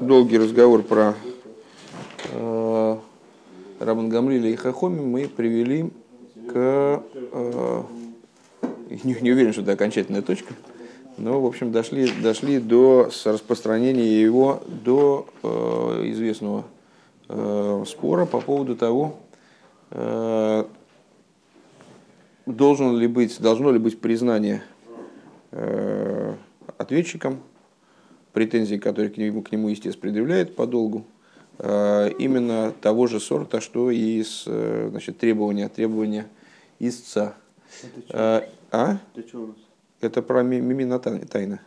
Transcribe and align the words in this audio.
долгий 0.00 0.38
разговор 0.38 0.82
про 0.82 1.14
э, 2.32 2.96
Рабан 3.80 4.08
Гамлиля 4.08 4.50
и 4.50 4.56
Хахоми 4.56 5.00
мы 5.00 5.28
привели 5.28 5.90
к... 6.48 7.02
Э, 7.32 7.82
не, 9.04 9.16
не 9.20 9.32
уверен, 9.32 9.52
что 9.52 9.62
это 9.62 9.72
окончательная 9.72 10.22
точка, 10.22 10.54
но, 11.16 11.40
в 11.40 11.46
общем, 11.46 11.72
дошли, 11.72 12.10
дошли 12.22 12.58
до 12.58 13.10
распространения 13.24 14.20
его 14.20 14.62
до 14.66 15.26
э, 15.42 16.02
известного 16.10 16.64
э, 17.28 17.84
спора 17.86 18.26
по 18.26 18.40
поводу 18.40 18.76
того, 18.76 19.16
э, 19.90 20.64
должен 22.44 22.96
ли 22.96 23.06
быть, 23.06 23.40
должно 23.40 23.72
ли 23.72 23.78
быть 23.78 24.00
признание 24.00 24.62
э, 25.52 26.34
ответчиком 26.78 27.40
претензий, 28.40 28.78
которые 28.78 29.08
к 29.08 29.16
нему, 29.16 29.40
к 29.40 29.50
нему 29.50 29.68
естественно, 29.70 30.02
предъявляет 30.02 30.54
по 30.54 30.66
долгу, 30.66 31.06
э, 31.58 32.10
именно 32.18 32.70
того 32.82 33.06
же 33.06 33.18
сорта, 33.18 33.62
что 33.62 33.90
и 33.90 34.22
с, 34.22 34.42
э, 34.46 34.88
значит, 34.90 35.16
требования, 35.16 35.70
требования 35.70 36.26
истца. 36.78 37.34
Это 38.10 38.46
А? 38.70 38.98
Это 39.14 39.26
что 39.26 39.38
у 39.38 39.46
нас? 39.46 39.56
Это 40.02 40.20
про 40.20 40.42
ми- 40.42 40.60
мимина 40.60 40.98
тай- 40.98 41.20
тайна. 41.24 41.60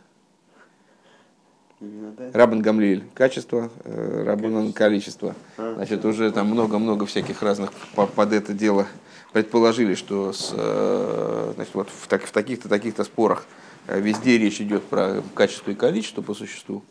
Рабан 2.34 2.62
Гамлиэль– 2.62 3.02
качество, 3.14 3.68
э, 3.84 4.22
Рабанан– 4.24 4.72
количество. 4.74 5.34
А, 5.56 5.74
Значит, 5.74 6.04
уже 6.04 6.30
там 6.30 6.46
много-много 6.46 7.04
всяких 7.06 7.42
разных 7.42 7.72
по- 7.96 8.06
под 8.06 8.32
это 8.32 8.52
дело 8.52 8.86
предположили, 9.32 9.94
что 9.94 10.32
с, 10.32 10.52
э, 10.56 11.52
значит, 11.56 11.74
вот 11.74 11.88
в, 11.90 12.06
так- 12.06 12.26
в 12.26 12.30
таких-то 12.30 12.68
таких-то 12.68 13.02
спорах 13.02 13.44
везде 13.86 14.38
речь 14.38 14.60
идет 14.60 14.82
про 14.84 15.22
качество 15.34 15.70
и 15.70 15.74
количество 15.74 16.22
по 16.22 16.34
существу. 16.34 16.82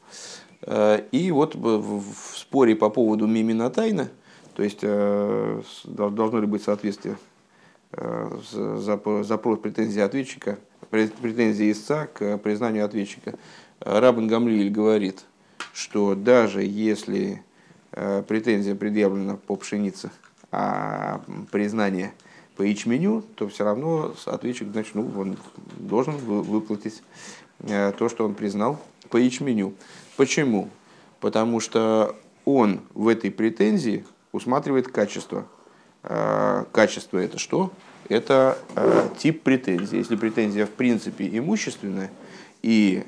Э, 0.62 1.04
И 1.12 1.32
вот 1.32 1.56
в, 1.56 2.04
споре 2.36 2.76
по 2.76 2.90
поводу 2.90 3.28
мимина 3.28 3.70
тайна, 3.70 4.10
то 4.56 4.64
есть 4.64 4.80
э, 4.82 5.62
должно 5.86 6.40
ли 6.40 6.48
быть 6.48 6.64
соответствие 6.64 7.18
э, 7.94 8.30
за- 8.52 8.76
запро- 8.76 9.24
запрос 9.24 9.60
претензии 9.60 10.02
ответчика, 10.02 10.58
пре- 10.92 11.12
претензии 11.22 11.72
истца 11.72 12.08
к 12.08 12.38
признанию 12.40 12.86
ответчика. 12.86 13.36
Э, 13.80 14.00
Рабан 14.00 14.28
Гамлиэль 14.28 14.70
говорит, 14.70 15.24
что 15.74 16.16
даже 16.16 16.64
если 16.64 17.42
э, 17.94 18.24
претензия 18.28 18.76
предъявлена 18.76 19.38
по 19.38 19.56
пшенице, 19.56 20.12
а 20.52 21.22
признание 21.52 22.12
по 22.60 22.64
ячменю, 22.64 23.24
то 23.36 23.48
все 23.48 23.64
равно 23.64 24.14
ответчик 24.26 24.68
значит, 24.74 24.94
ну, 24.94 25.10
он 25.18 25.38
должен 25.78 26.18
вы- 26.18 26.42
выплатить 26.42 27.02
э, 27.62 27.94
то, 27.98 28.10
что 28.10 28.26
он 28.26 28.36
признал 28.36 28.78
по 29.10 29.16
ячменю. 29.16 29.74
Почему? 30.18 30.68
Потому 31.22 31.62
что 31.62 32.18
он 32.44 32.82
в 32.94 33.08
этой 33.08 33.32
претензии 33.32 34.06
усматривает 34.34 34.90
качество. 34.90 35.46
Э, 36.04 36.66
Качество 36.74 37.18
это 37.18 37.40
что? 37.40 37.72
Это 38.10 38.58
э, 38.76 39.08
тип 39.18 39.42
претензии. 39.44 39.96
Если 39.96 40.18
претензия 40.18 40.66
в 40.66 40.72
принципе 40.72 41.30
имущественная, 41.38 42.12
и 42.62 43.06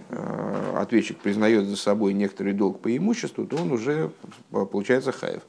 ответчик 0.77 1.17
признает 1.17 1.65
за 1.65 1.75
собой 1.75 2.13
некоторый 2.13 2.53
долг 2.53 2.79
по 2.79 2.95
имуществу, 2.95 3.45
то 3.45 3.57
он 3.57 3.73
уже 3.73 4.11
получается 4.49 5.11
хаев. 5.11 5.41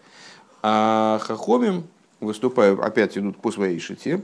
А 0.61 1.21
хахомим, 1.23 1.85
выступая, 2.23 2.75
опять 2.77 3.19
идут 3.19 3.37
по 3.37 3.51
своей 3.51 3.79
шите, 3.81 4.23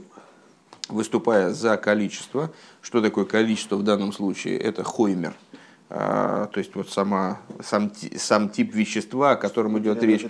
выступая 0.87 1.51
за 1.51 1.77
количество. 1.77 2.51
Что 2.81 3.01
такое 3.01 3.25
количество 3.25 3.75
в 3.75 3.83
данном 3.83 4.11
случае? 4.13 4.57
Это 4.57 4.83
хоймер. 4.83 5.33
А, 5.91 6.45
То 6.47 6.59
есть 6.59 6.75
вот 6.75 6.89
сама, 6.89 7.39
сам, 7.63 7.91
сам 8.15 8.49
тип 8.49 8.75
вещества, 8.75 9.31
о 9.31 9.35
котором 9.35 9.77
идет 9.79 10.01
речь. 10.03 10.21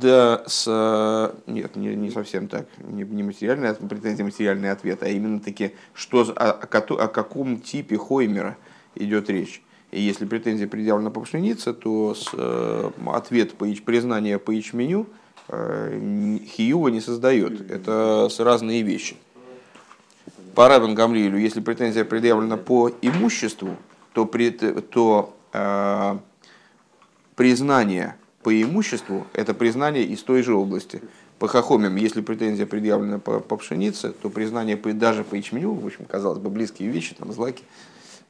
Да, 0.00 0.44
с, 0.46 1.34
нет, 1.46 1.74
не, 1.74 1.94
не 1.96 2.10
совсем 2.10 2.46
так. 2.46 2.66
Не, 2.78 3.02
не 3.02 3.24
материальный, 3.24 3.74
претензия 3.74 4.24
материальный 4.24 4.70
ответ, 4.70 5.02
а 5.02 5.08
именно 5.08 5.40
таки, 5.40 5.72
что, 5.92 6.20
о, 6.36 6.52
о 6.52 7.08
каком 7.08 7.60
типе 7.60 7.96
Хоймера 7.98 8.56
идет 8.94 9.28
речь. 9.28 9.60
И 9.90 10.00
если 10.00 10.24
претензия 10.24 10.68
предъявлена 10.68 11.10
по 11.10 11.20
пшенице, 11.20 11.72
то 11.72 12.14
с, 12.14 12.28
э, 12.32 12.90
ответ 13.06 13.54
по 13.54 13.64
яч- 13.64 13.82
признание 13.82 14.38
по 14.38 14.52
ячменю 14.52 15.06
Хиюва 15.48 16.88
не 16.88 17.00
создает. 17.00 17.70
Это 17.70 18.28
разные 18.38 18.82
вещи. 18.82 19.16
По 20.54 20.68
Рабин 20.68 20.94
Гамлиэлю, 20.94 21.36
если 21.38 21.60
претензия 21.60 22.04
предъявлена 22.04 22.56
по 22.56 22.90
имуществу, 23.02 23.76
то, 24.12 24.24
пред- 24.24 24.88
то 24.90 25.34
э, 25.52 26.18
признание 27.34 28.16
по 28.42 28.62
имуществу– 28.62 29.26
это 29.32 29.52
признание 29.54 30.04
из 30.04 30.22
той 30.22 30.42
же 30.42 30.54
области. 30.54 31.02
По 31.38 31.48
хахомим, 31.48 31.96
если 31.96 32.20
претензия 32.20 32.66
предъявлена 32.66 33.18
по, 33.18 33.40
по 33.40 33.56
пшенице, 33.56 34.12
то 34.12 34.30
признание 34.30 34.76
по- 34.76 34.92
даже 34.92 35.24
по 35.24 35.34
ячменю, 35.34 35.74
в 35.74 35.84
общем, 35.84 36.04
казалось 36.04 36.38
бы, 36.38 36.50
близкие 36.50 36.88
вещи, 36.88 37.14
там, 37.16 37.32
злаки, 37.32 37.64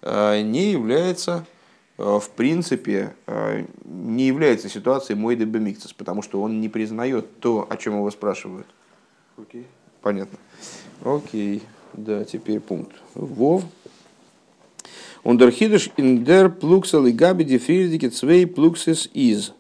э, 0.01 0.41
не 0.41 0.73
является, 0.73 1.45
э, 1.45 1.54
в 1.97 2.29
принципе, 2.31 3.15
э, 3.27 3.65
не 3.85 4.27
является 4.27 4.69
ситуацией 4.69 5.17
Мойды 5.17 5.45
Бемикцис, 5.45 5.93
потому 5.93 6.23
что 6.23 6.43
он 6.43 6.61
не 6.61 6.69
признает 6.69 7.39
то, 7.41 7.67
о 7.71 7.77
чем 7.77 7.95
его 7.95 8.11
спрашивают. 8.11 8.67
Окей. 9.37 9.67
Понятно. 10.03 10.39
Окей. 11.05 11.63
Да, 11.93 12.25
теперь 12.25 12.61
пункт. 12.61 12.97
Вов. 13.15 13.65
Ундерхидыш 15.23 15.91
индер 15.97 16.51
плуксал 16.51 17.07
и 17.07 17.13
габи 17.13 17.45
дифрирдики 17.45 18.09
цвей 18.09 18.47
плуксис 18.47 19.09
из. 19.15 19.53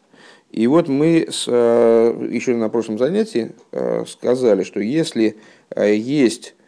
И 0.50 0.66
вот 0.66 0.88
мы 0.88 1.26
с, 1.30 1.46
э, 1.48 2.28
еще 2.30 2.54
на 2.56 2.68
прошлом 2.68 2.98
занятии 2.98 3.52
э, 3.72 4.04
сказали, 4.06 4.62
что 4.64 4.80
если 4.80 5.36
э, 5.70 5.96
есть 5.96 6.54
э, 6.58 6.63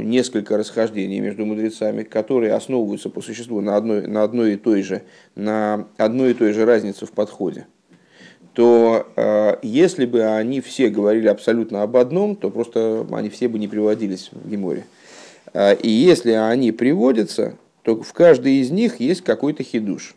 несколько 0.00 0.56
расхождений 0.56 1.20
между 1.20 1.44
мудрецами, 1.46 2.02
которые 2.02 2.54
основываются 2.54 3.10
по 3.10 3.20
существу 3.20 3.60
на 3.60 3.76
одной, 3.76 4.06
на 4.06 4.22
одной 4.22 4.54
и 4.54 4.56
той 4.56 4.82
же, 4.82 5.02
на 5.34 5.86
одной 5.96 6.32
и 6.32 6.34
той 6.34 6.52
же 6.52 6.64
разнице 6.64 7.06
в 7.06 7.12
подходе, 7.12 7.66
то 8.52 9.06
э, 9.16 9.56
если 9.62 10.06
бы 10.06 10.22
они 10.24 10.60
все 10.60 10.88
говорили 10.88 11.28
абсолютно 11.28 11.82
об 11.82 11.96
одном, 11.96 12.36
то 12.36 12.50
просто 12.50 13.06
они 13.12 13.28
все 13.28 13.48
бы 13.48 13.58
не 13.58 13.68
приводились 13.68 14.30
в 14.32 14.48
Геморе. 14.48 14.86
Э, 15.52 15.74
и 15.76 15.88
если 15.88 16.32
они 16.32 16.72
приводятся, 16.72 17.56
то 17.82 18.00
в 18.02 18.12
каждой 18.12 18.54
из 18.54 18.70
них 18.70 19.00
есть 19.00 19.22
какой-то 19.22 19.62
хидуш. 19.62 20.14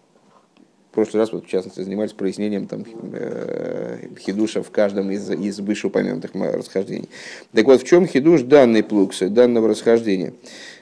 В 0.94 0.96
прошлый 0.96 1.22
раз, 1.22 1.34
вот, 1.34 1.48
в 1.48 1.50
частности, 1.50 1.82
занимались 1.82 2.14
прояснением 2.14 2.68
там, 2.68 2.86
э, 3.14 4.10
хидуша 4.20 4.62
в 4.62 4.70
каждом 4.70 5.10
из, 5.10 5.28
из 5.28 5.60
вышеупомянутых 5.60 6.36
расхождений. 6.36 7.10
Так 7.52 7.66
вот, 7.66 7.82
в 7.82 7.84
чем 7.84 8.06
хидуш 8.06 8.44
данной 8.44 8.84
плугты, 8.84 9.30
данного 9.30 9.70
расхождения? 9.70 10.36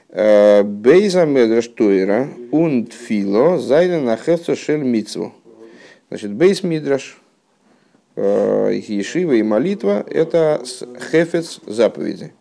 Э, 0.10 0.64
בית 0.64 1.26
המדרש, 1.26 1.70
תורה 1.70 2.28
און 2.52 2.92
תפילה 2.92 3.58
זיינען 3.58 4.02
א 4.02 4.18
חפצא 4.18 4.58
של 4.58 4.84
מצוה. 4.84 5.34
Значит, 6.10 6.34
בית 6.34 6.62
מדרש, 6.62 7.18
э, 8.18 8.82
ешива 8.86 9.32
и 9.32 9.44
молитва– 9.44 10.06
это 10.10 10.62
хефец 11.10 11.62
заповеди. 11.66 12.34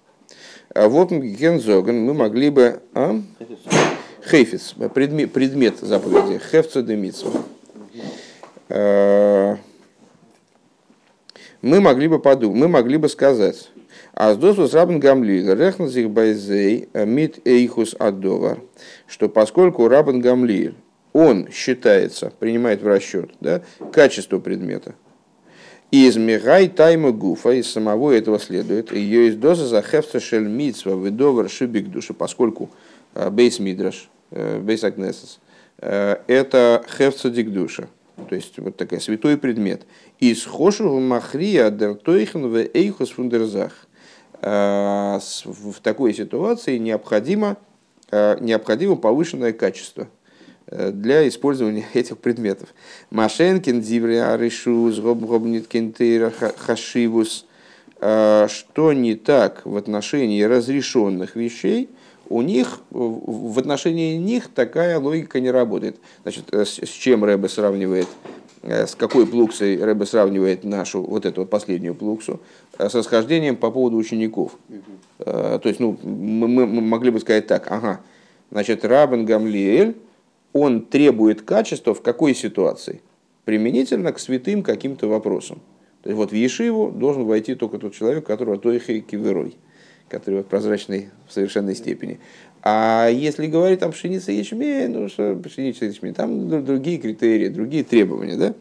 А 0.74 0.88
וואלט 0.88 1.12
מען 1.12 1.50
זאגן 1.50 2.00
мы 2.00 2.14
могли 2.14 2.50
бы... 2.50 2.80
А? 2.94 3.22
Хейфец, 4.28 4.74
предмет, 4.92 5.32
предмет 5.32 5.78
заповеди, 5.78 6.40
חפצא 6.50 6.82
דמצוה. 6.82 7.30
Э, 8.70 9.56
Мы 11.62 11.80
могли 11.80 12.08
бы 12.08 12.18
подумать, 12.18 12.58
мы 12.58 12.68
могли 12.68 12.96
бы 12.96 13.08
сказать, 13.08 13.70
а 14.14 14.32
с 14.32 14.38
досус 14.38 14.72
рабн 14.72 14.98
гамлиль, 14.98 15.54
рехназих 15.54 16.08
байзей, 16.08 16.88
мит 16.94 17.40
эйхус 17.44 17.94
адовар, 17.98 18.60
что 19.06 19.28
поскольку 19.28 19.86
рабн 19.86 20.20
гамлиль, 20.20 20.74
он 21.12 21.50
считается, 21.50 22.32
принимает 22.38 22.82
в 22.82 22.86
расчет 22.86 23.30
да, 23.40 23.62
качество 23.92 24.38
предмета, 24.38 24.94
и 25.90 26.06
из 26.06 26.16
мигай 26.16 26.68
тайма 26.68 27.10
гуфа, 27.10 27.50
из 27.50 27.70
самого 27.70 28.12
этого 28.12 28.38
следует, 28.38 28.92
ее 28.92 29.28
из 29.28 29.36
доза 29.36 29.66
за 29.66 29.82
хефца 29.82 30.18
шель 30.18 30.46
митцва, 30.46 30.92
выдовар 30.92 31.50
шибик 31.50 31.90
души, 31.90 32.14
поскольку 32.14 32.70
э, 33.14 33.28
бейс 33.28 33.58
мидраш, 33.58 34.08
э, 34.30 34.60
бейс 34.60 34.82
агнесес, 34.82 35.40
э, 35.78 36.16
это 36.26 36.84
хефца 36.96 37.28
дикдуша, 37.28 37.88
то 38.28 38.34
есть 38.34 38.58
вот 38.58 38.76
такой 38.76 39.00
святой 39.00 39.36
предмет. 39.36 39.82
Из 40.18 40.44
хошу 40.44 40.98
махрия 41.00 41.70
дертойхен 41.70 42.48
в 42.48 42.56
эйхус 42.74 43.10
фундерзах. 43.10 43.72
Э, 44.42 45.18
В 45.44 45.80
такой 45.82 46.14
ситуации 46.14 46.78
необходимо, 46.78 47.56
э, 48.10 48.36
необходимо 48.40 48.96
повышенное 48.96 49.52
качество 49.52 50.08
э, 50.66 50.90
для 50.92 51.26
использования 51.28 51.84
этих 51.94 52.18
предметов. 52.18 52.74
Машенкин, 53.10 53.80
Диврия, 53.80 54.32
Аришус, 54.32 54.98
Гобниткин, 54.98 55.92
Тейра, 55.92 56.30
Ха- 56.30 56.54
Хашивус. 56.56 57.46
Что 58.02 58.94
не 58.94 59.14
так 59.14 59.66
в 59.66 59.76
отношении 59.76 60.42
разрешенных 60.42 61.36
вещей, 61.36 61.90
у 62.30 62.40
них, 62.40 62.80
в 62.90 63.58
отношении 63.58 64.16
них 64.16 64.48
такая 64.48 64.98
логика 64.98 65.40
не 65.40 65.50
работает. 65.50 65.96
Значит, 66.22 66.44
э, 66.52 66.64
с 66.64 66.88
чем 66.88 67.24
Рэбе 67.24 67.48
сравнивает 67.48 68.08
с 68.62 68.94
какой 68.94 69.26
плуксой 69.26 69.82
Рэбе 69.82 70.04
сравнивает 70.04 70.64
нашу, 70.64 71.02
вот 71.02 71.24
эту 71.24 71.46
последнюю 71.46 71.94
плуксу, 71.94 72.40
с 72.78 72.94
расхождением 72.94 73.56
по 73.56 73.70
поводу 73.70 73.96
учеников. 73.96 74.52
То 75.16 75.62
есть, 75.64 75.80
ну, 75.80 75.98
мы, 76.02 76.46
мы 76.46 76.66
могли 76.66 77.10
бы 77.10 77.20
сказать 77.20 77.46
так, 77.46 77.70
ага, 77.70 78.00
значит, 78.50 78.84
Рабен 78.84 79.24
Гамлиэль, 79.24 79.96
он 80.52 80.82
требует 80.82 81.42
качества 81.42 81.94
в 81.94 82.02
какой 82.02 82.34
ситуации? 82.34 83.00
Применительно 83.46 84.12
к 84.12 84.18
святым 84.18 84.62
каким-то 84.62 85.08
вопросам. 85.08 85.60
То 86.02 86.10
есть 86.10 86.16
вот 86.18 86.30
в 86.30 86.34
Ешиву 86.34 86.90
должен 86.90 87.24
войти 87.24 87.54
только 87.54 87.78
тот 87.78 87.94
человек, 87.94 88.26
которого 88.26 88.58
Тойхи 88.58 89.00
Киверой, 89.00 89.56
который 90.10 90.36
вот 90.36 90.46
прозрачный 90.46 91.10
в 91.28 91.32
совершенной 91.32 91.74
степени. 91.74 92.20
А 92.62 93.08
если 93.08 93.46
говорить 93.46 93.80
там 93.80 93.92
пшеница 93.92 94.32
и 94.32 94.36
ячмень, 94.36 94.88
ну 94.88 95.08
что 95.08 95.34
пшеница 95.36 95.86
и 95.86 95.88
ячмень, 95.88 96.12
там 96.12 96.64
другие 96.64 96.98
критерии, 96.98 97.48
другие 97.48 97.84
требования, 97.84 98.36
да? 98.36 98.54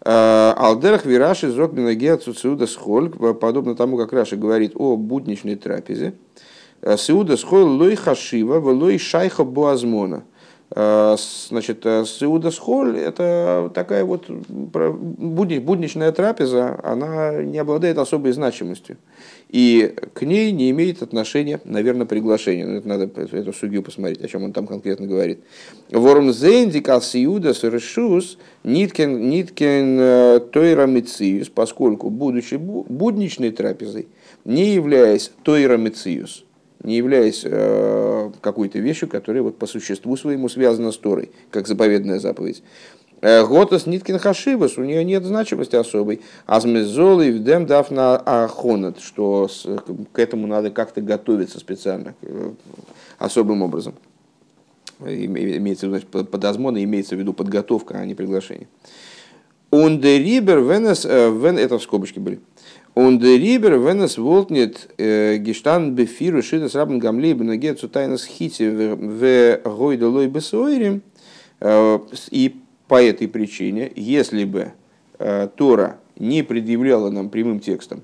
А, 0.00 0.54
Алдерах 0.56 1.04
Вираши 1.04 1.50
Зок 1.50 1.72
Минагеа 1.72 2.16
Цуциуда 2.16 2.66
Схоль, 2.66 3.10
подобно 3.10 3.74
тому, 3.74 3.98
как 3.98 4.12
Раши 4.12 4.36
говорит 4.36 4.72
о 4.74 4.96
будничной 4.96 5.56
трапезе. 5.56 6.14
Сиуда 6.96 7.36
Схоль 7.36 7.62
лой 7.62 7.96
хашива, 7.96 8.58
лой 8.58 8.98
шайха 8.98 9.44
буазмона– 9.44 10.24
Э, 10.74 11.16
значит, 11.48 11.82
Сеуда 11.84 12.50
Схоль– 12.50 12.98
это 12.98 13.70
такая 13.74 14.04
вот 14.04 14.28
будничная 14.28 16.12
трапеза, 16.12 16.80
она 16.82 17.42
не 17.42 17.58
обладает 17.58 17.98
особой 17.98 18.32
значимостью. 18.32 18.96
И 19.48 19.94
к 20.12 20.22
ней 20.22 20.50
не 20.50 20.70
имеет 20.70 21.02
отношения, 21.02 21.60
наверное, 21.64 22.04
приглашение. 22.04 22.66
Но 22.66 22.72
ну, 22.72 22.78
это 22.78 22.88
надо 22.88 23.20
эту 23.36 23.52
судью 23.52 23.82
посмотреть, 23.82 24.20
о 24.22 24.28
чем 24.28 24.42
он 24.42 24.52
там 24.52 24.66
конкретно 24.66 25.06
говорит. 25.06 25.40
Ворум 25.90 26.32
зенди 26.32 26.80
калсиуда 26.80 27.54
совершус 27.54 28.38
ниткен, 28.64 29.30
ниткен 29.30 29.98
э, 30.00 30.40
тойра 30.52 30.90
поскольку, 31.54 32.10
будучи 32.10 32.56
будничной 32.56 33.52
трапезой, 33.52 34.08
не 34.44 34.74
являясь 34.74 35.30
тойра 35.44 35.76
мициус, 35.76 36.44
не 36.82 36.96
являясь 36.96 37.42
э, 37.44 38.30
какой-то 38.40 38.80
вещью, 38.80 39.08
которая 39.08 39.44
вот 39.44 39.58
по 39.58 39.66
существу 39.66 40.16
своему 40.16 40.48
связана 40.48 40.90
с 40.90 40.96
Торой, 40.96 41.30
как 41.50 41.68
заповедная 41.68 42.18
заповедь. 42.18 42.62
Э, 43.22 43.46
Готас 43.46 43.86
ниткин 43.86 44.18
хашивас, 44.18 44.76
у 44.76 44.84
нее 44.84 45.04
нет 45.04 45.24
значимости 45.24 45.76
особой. 45.76 46.20
Азмезол 46.46 47.20
и 47.22 47.30
вдем 47.30 47.66
дав 47.66 47.90
на 47.90 48.16
ахонат, 48.16 49.00
что 49.00 49.48
к 50.12 50.18
этому 50.18 50.46
надо 50.46 50.70
как-то 50.70 51.00
готовиться 51.00 51.58
специально, 51.58 52.14
э, 52.22 52.50
особым 53.18 53.62
образом. 53.62 53.94
Имеется 55.00 55.88
в 55.88 55.94
виду, 55.94 56.24
под 56.24 56.44
азмона 56.44 56.82
имеется 56.82 57.16
в 57.16 57.18
виду 57.18 57.32
подготовка, 57.32 57.98
а 57.98 58.06
не 58.06 58.14
приглашение. 58.14 58.68
Ундерибер 59.70 60.60
венес, 60.60 61.04
это 61.04 61.78
в 61.78 61.82
скобочке 61.82 62.20
были. 62.20 62.40
Он 62.94 63.18
де 63.18 63.36
рибер 63.36 63.78
венес 63.78 64.16
волтнет 64.16 64.88
гештан 64.96 65.94
бефиру 65.94 66.42
шидас 66.42 66.74
рабен 66.74 66.98
гамли 66.98 67.34
бенеге 67.34 67.74
цутайнас 67.74 68.24
хити 68.24 68.70
в 68.70 69.60
гойдалой 69.68 70.28
бесойрим. 70.28 71.02
И 72.30 72.56
по 72.88 73.02
этой 73.02 73.28
причине, 73.28 73.90
если 73.94 74.44
бы 74.44 74.72
э, 75.18 75.48
Тора 75.56 75.98
не 76.18 76.42
предъявляла 76.42 77.10
нам 77.10 77.28
прямым 77.28 77.60
текстом 77.60 78.02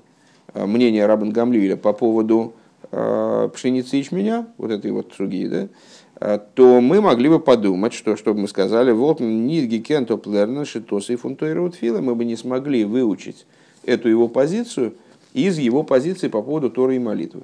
э, 0.53 0.65
мнение 0.65 1.05
Рабан 1.05 1.31
Гамлиля 1.31 1.77
по 1.77 1.93
поводу 1.93 2.53
э, 2.91 3.49
пшеницы 3.53 3.97
ячменя, 3.97 4.47
вот 4.57 4.71
этой 4.71 4.91
вот 4.91 5.13
суги, 5.15 5.47
да, 5.47 6.37
то 6.53 6.79
мы 6.79 7.01
могли 7.01 7.27
бы 7.27 7.39
подумать, 7.39 7.93
что, 7.93 8.15
чтобы 8.15 8.41
мы 8.41 8.47
сказали, 8.47 8.91
вот 8.91 9.19
нидги 9.19 9.77
кенто 9.77 10.15
плерна 10.15 10.63
шитосы 10.63 11.13
и 11.13 11.15
фунтуируют 11.17 11.81
мы 11.81 12.15
бы 12.15 12.23
не 12.23 12.35
смогли 12.35 12.85
выучить 12.85 13.45
эту 13.83 14.07
его 14.07 14.27
позицию 14.27 14.93
из 15.33 15.57
его 15.57 15.83
позиции 15.83 16.27
по 16.27 16.41
поводу 16.41 16.69
Торы 16.69 16.95
и 16.95 16.99
молитвы. 16.99 17.41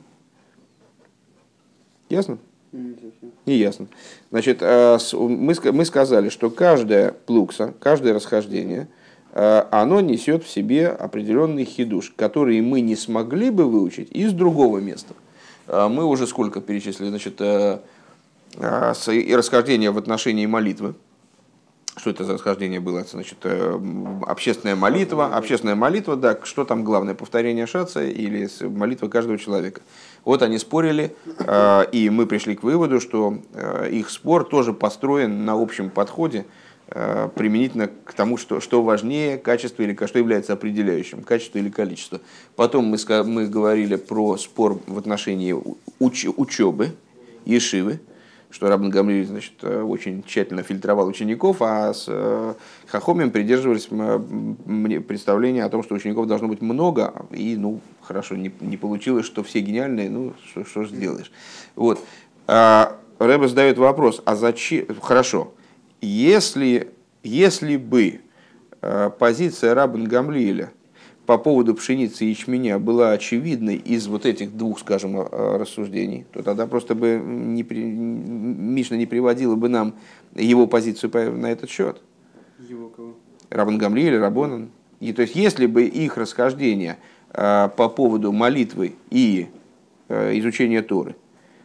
Ясно? 2.09 2.38
Не 2.71 3.56
ясно. 3.56 3.88
Значит, 4.31 4.60
э, 4.62 4.98
мы, 5.13 5.86
сказали, 5.86 6.30
что 6.30 6.50
каждая 6.50 7.12
плукса, 7.12 7.74
каждое 7.80 8.13
расхождение, 8.13 8.88
э, 9.33 9.63
оно 9.71 10.01
несет 10.01 10.44
в 10.44 10.50
себе 10.50 10.88
определенный 10.88 11.66
хидуш, 11.66 12.13
который 12.16 12.62
мы 12.62 12.81
не 12.81 12.95
смогли 12.95 13.50
бы 13.50 13.66
выучить 13.66 14.12
из 14.12 14.33
другого 14.33 14.80
места. 14.80 15.13
Э, 15.68 15.88
мы 15.88 16.06
уже 16.06 16.27
сколько 16.27 16.62
перечислили, 16.62 17.10
значит, 17.10 17.42
и 17.42 19.36
расхождение 19.36 19.92
в 19.92 19.98
отношении 19.98 20.45
молитвы, 20.45 20.95
что 21.97 22.09
это 22.09 22.24
за 22.24 22.33
расхождение 22.33 22.80
было? 22.80 23.03
Значит, 23.03 23.39
э, 23.44 23.80
общественная 24.25 24.75
молитва. 24.75 25.36
Общественная 25.36 25.75
молитва, 25.75 26.15
да, 26.15 26.38
что 26.44 26.63
там 26.65 26.83
главное, 26.83 27.13
повторение 27.13 27.68
шаца 27.68 28.03
или 28.03 28.47
молитва 28.68 29.07
каждого 29.07 29.38
человека. 29.38 29.81
Вот 30.24 30.41
они 30.41 30.57
спорили, 30.57 31.15
э, 31.39 31.86
и 31.91 32.09
мы 32.09 32.25
пришли 32.25 32.56
к 32.56 32.63
выводу, 32.63 33.00
что 33.00 33.39
э, 33.53 33.89
их 33.91 34.09
спор 34.09 34.45
тоже 34.45 34.74
построен 34.74 35.45
на 35.45 35.62
общем 35.62 35.89
подходе, 35.89 36.45
применительно 37.36 37.88
к 37.88 38.13
тому, 38.13 38.36
что, 38.36 38.59
что 38.59 38.81
важнее, 38.81 39.38
качество 39.38 39.83
или 39.83 39.95
что 40.07 40.18
является 40.18 40.53
определяющим, 40.53 41.21
качество 41.21 41.59
или 41.59 41.69
количество. 41.69 42.19
Потом 42.56 42.86
мы, 42.86 42.97
мы 43.25 43.45
говорили 43.45 43.95
про 43.95 44.38
спор 44.38 44.80
в 44.88 44.97
отношении 44.97 45.56
уч, 46.00 46.25
учебы, 46.36 46.95
ешивы, 47.45 48.00
что 48.51 48.68
Рабан 48.68 48.90
Гамлиль 48.90 49.25
значит, 49.25 49.54
э, 49.62 49.81
очень 49.81 50.24
тщательно 50.24 50.63
фильтровал 50.63 51.07
учеников, 51.07 51.57
а 51.62 51.94
с 51.94 52.06
э, 52.07 52.54
Хахомием 52.88 53.31
придерживались 53.31 53.88
представления 55.04 55.63
о 55.63 55.69
том, 55.69 55.84
что 55.84 55.96
учеников 55.96 56.28
должно 56.28 56.48
быть 56.48 56.62
много, 56.62 57.25
и, 57.31 57.56
ну, 57.56 57.80
хорошо, 58.01 58.36
не, 58.36 58.51
не 58.60 58.78
получилось, 58.78 59.25
что 59.25 59.44
все 59.44 59.60
гениальные, 59.60 60.10
ну, 60.10 60.34
что, 60.50 60.66
что 60.66 60.84
же 60.84 60.96
сделаешь. 60.96 61.31
Вот. 61.75 62.00
А 62.48 62.98
Рэбе 63.19 63.48
задает 63.48 63.78
вопрос, 63.78 64.22
а 64.25 64.36
зачем, 64.36 64.86
хорошо, 65.01 65.54
если, 66.01 66.92
если 67.22 67.78
бы 67.78 68.22
э, 68.81 69.12
позиция 69.19 69.75
Рабан 69.75 70.06
Гамлиля 70.06 70.72
по 71.30 71.38
поводу 71.38 71.76
пшеницы 71.76 72.26
и 72.26 72.30
ячменя 72.30 72.80
была 72.80 73.12
очевидной 73.12 73.76
из 73.76 74.08
вот 74.08 74.26
этих 74.26 74.58
двух, 74.58 74.80
скажем, 74.80 75.16
рассуждений, 75.31 76.26
то 76.34 76.42
тогда 76.42 76.66
просто 76.66 76.96
бы 76.96 77.22
не, 77.24 77.62
Мишна 77.62 78.98
не 78.98 79.06
приводила 79.06 79.54
бы 79.54 79.70
нам 79.70 79.94
его 80.34 80.66
позицию 80.66 81.12
на 81.38 81.52
этот 81.52 81.70
счет. 81.70 82.02
Его 82.68 82.90
кого? 82.90 83.14
Рабан 83.52 83.78
Гамли 83.78 84.06
или 84.06 84.16
Рабонан. 84.16 84.72
И, 85.00 85.14
то 85.14 85.22
есть, 85.22 85.36
если 85.36 85.68
бы 85.68 85.84
их 85.84 86.18
расхождение 86.18 86.98
э, 87.32 87.70
по 87.77 87.89
поводу 87.89 88.32
молитвы 88.32 88.96
и 89.12 89.50
э, 90.08 90.36
изучения 90.39 90.82
Торы, 90.82 91.15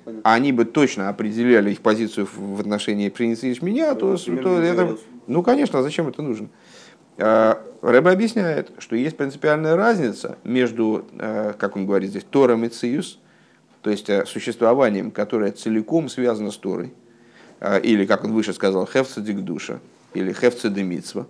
Понятно. 0.04 0.30
они 0.30 0.52
бы 0.52 0.66
точно 0.66 1.08
определяли 1.08 1.70
их 1.70 1.80
позицию 1.80 2.28
в 2.36 2.60
отношении 2.60 3.08
пшеницы 3.08 3.46
и 3.46 3.48
ячменя, 3.48 3.94
то, 3.94 4.18
то, 4.18 4.36
то 4.36 4.58
это... 4.58 4.98
Ну, 5.26 5.42
конечно, 5.42 5.78
а 5.78 5.82
зачем 5.82 6.06
это 6.06 6.20
нужно? 6.20 6.50
Э, 7.16 7.54
Рэбе 7.82 8.10
объясняет, 8.10 8.72
что 8.78 8.96
есть 8.96 9.16
принципиальная 9.16 9.76
разница 9.76 10.38
между, 10.42 11.04
э, 11.12 11.54
как 11.58 11.76
он 11.76 11.86
говорит 11.86 12.10
здесь, 12.10 12.24
Тором 12.24 12.64
и 12.64 12.68
Циюс, 12.68 13.18
то 13.82 13.90
есть 13.90 14.08
э, 14.10 14.24
существованием, 14.26 15.10
которое 15.10 15.52
целиком 15.52 16.08
связано 16.08 16.50
с 16.50 16.56
Торой, 16.56 16.92
или, 17.82 18.04
как 18.04 18.24
он 18.24 18.32
выше 18.32 18.52
сказал, 18.52 18.86
хефцедик 18.86 19.40
душа, 19.40 19.78
или 20.12 20.32
хефцедемитсва. 20.32 21.26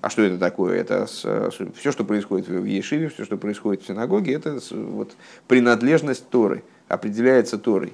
А 0.00 0.10
что 0.10 0.22
это 0.22 0.38
такое? 0.38 0.78
Это 0.78 1.06
все, 1.06 1.92
что 1.92 2.04
происходит 2.04 2.48
в 2.48 2.64
Ешиве, 2.64 3.08
все, 3.08 3.24
что 3.24 3.36
происходит 3.36 3.82
в 3.82 3.86
синагоге, 3.86 4.34
это 4.34 4.58
вот 4.70 5.12
принадлежность 5.46 6.28
Торы, 6.28 6.64
определяется 6.88 7.56
Торой. 7.56 7.92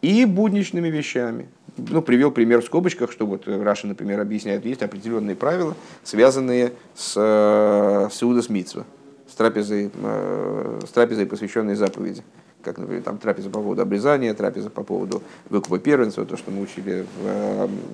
И 0.00 0.24
будничными 0.24 0.88
вещами, 0.88 1.48
ну, 1.78 2.02
привел 2.02 2.30
пример 2.30 2.60
в 2.60 2.64
скобочках, 2.64 3.12
что 3.12 3.26
вот 3.26 3.46
Раша, 3.46 3.86
например, 3.86 4.20
объясняет, 4.20 4.64
есть 4.64 4.82
определенные 4.82 5.36
правила, 5.36 5.74
связанные 6.02 6.72
с, 6.94 7.14
э, 7.16 8.08
с 8.12 8.22
Иуда 8.22 8.42
с 8.42 9.34
трапезой, 9.34 9.90
э, 9.94 10.80
с 10.86 10.90
трапезой, 10.90 11.26
посвященной 11.26 11.74
заповеди. 11.74 12.22
Как, 12.62 12.78
например, 12.78 13.02
там 13.02 13.18
трапеза 13.18 13.50
по 13.50 13.60
поводу 13.60 13.82
обрезания, 13.82 14.34
трапеза 14.34 14.68
по 14.68 14.82
поводу 14.82 15.22
выкупа 15.48 15.78
первенства, 15.78 16.24
то, 16.24 16.36
что 16.36 16.50
мы 16.50 16.62
учили 16.62 17.06
в, 17.22 17.26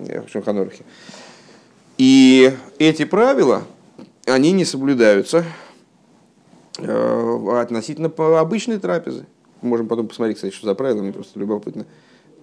э, 0.08 0.22
в 0.26 0.30
Шаханорхе. 0.30 0.84
И 1.98 2.52
эти 2.78 3.04
правила, 3.04 3.62
они 4.26 4.52
не 4.52 4.64
соблюдаются 4.64 5.44
относительно 6.76 8.10
обычной 8.40 8.80
трапезы. 8.80 9.26
Можем 9.62 9.86
потом 9.86 10.08
посмотреть, 10.08 10.38
кстати, 10.38 10.52
что 10.52 10.66
за 10.66 10.74
правила, 10.74 11.02
мне 11.02 11.12
просто 11.12 11.38
любопытно. 11.38 11.86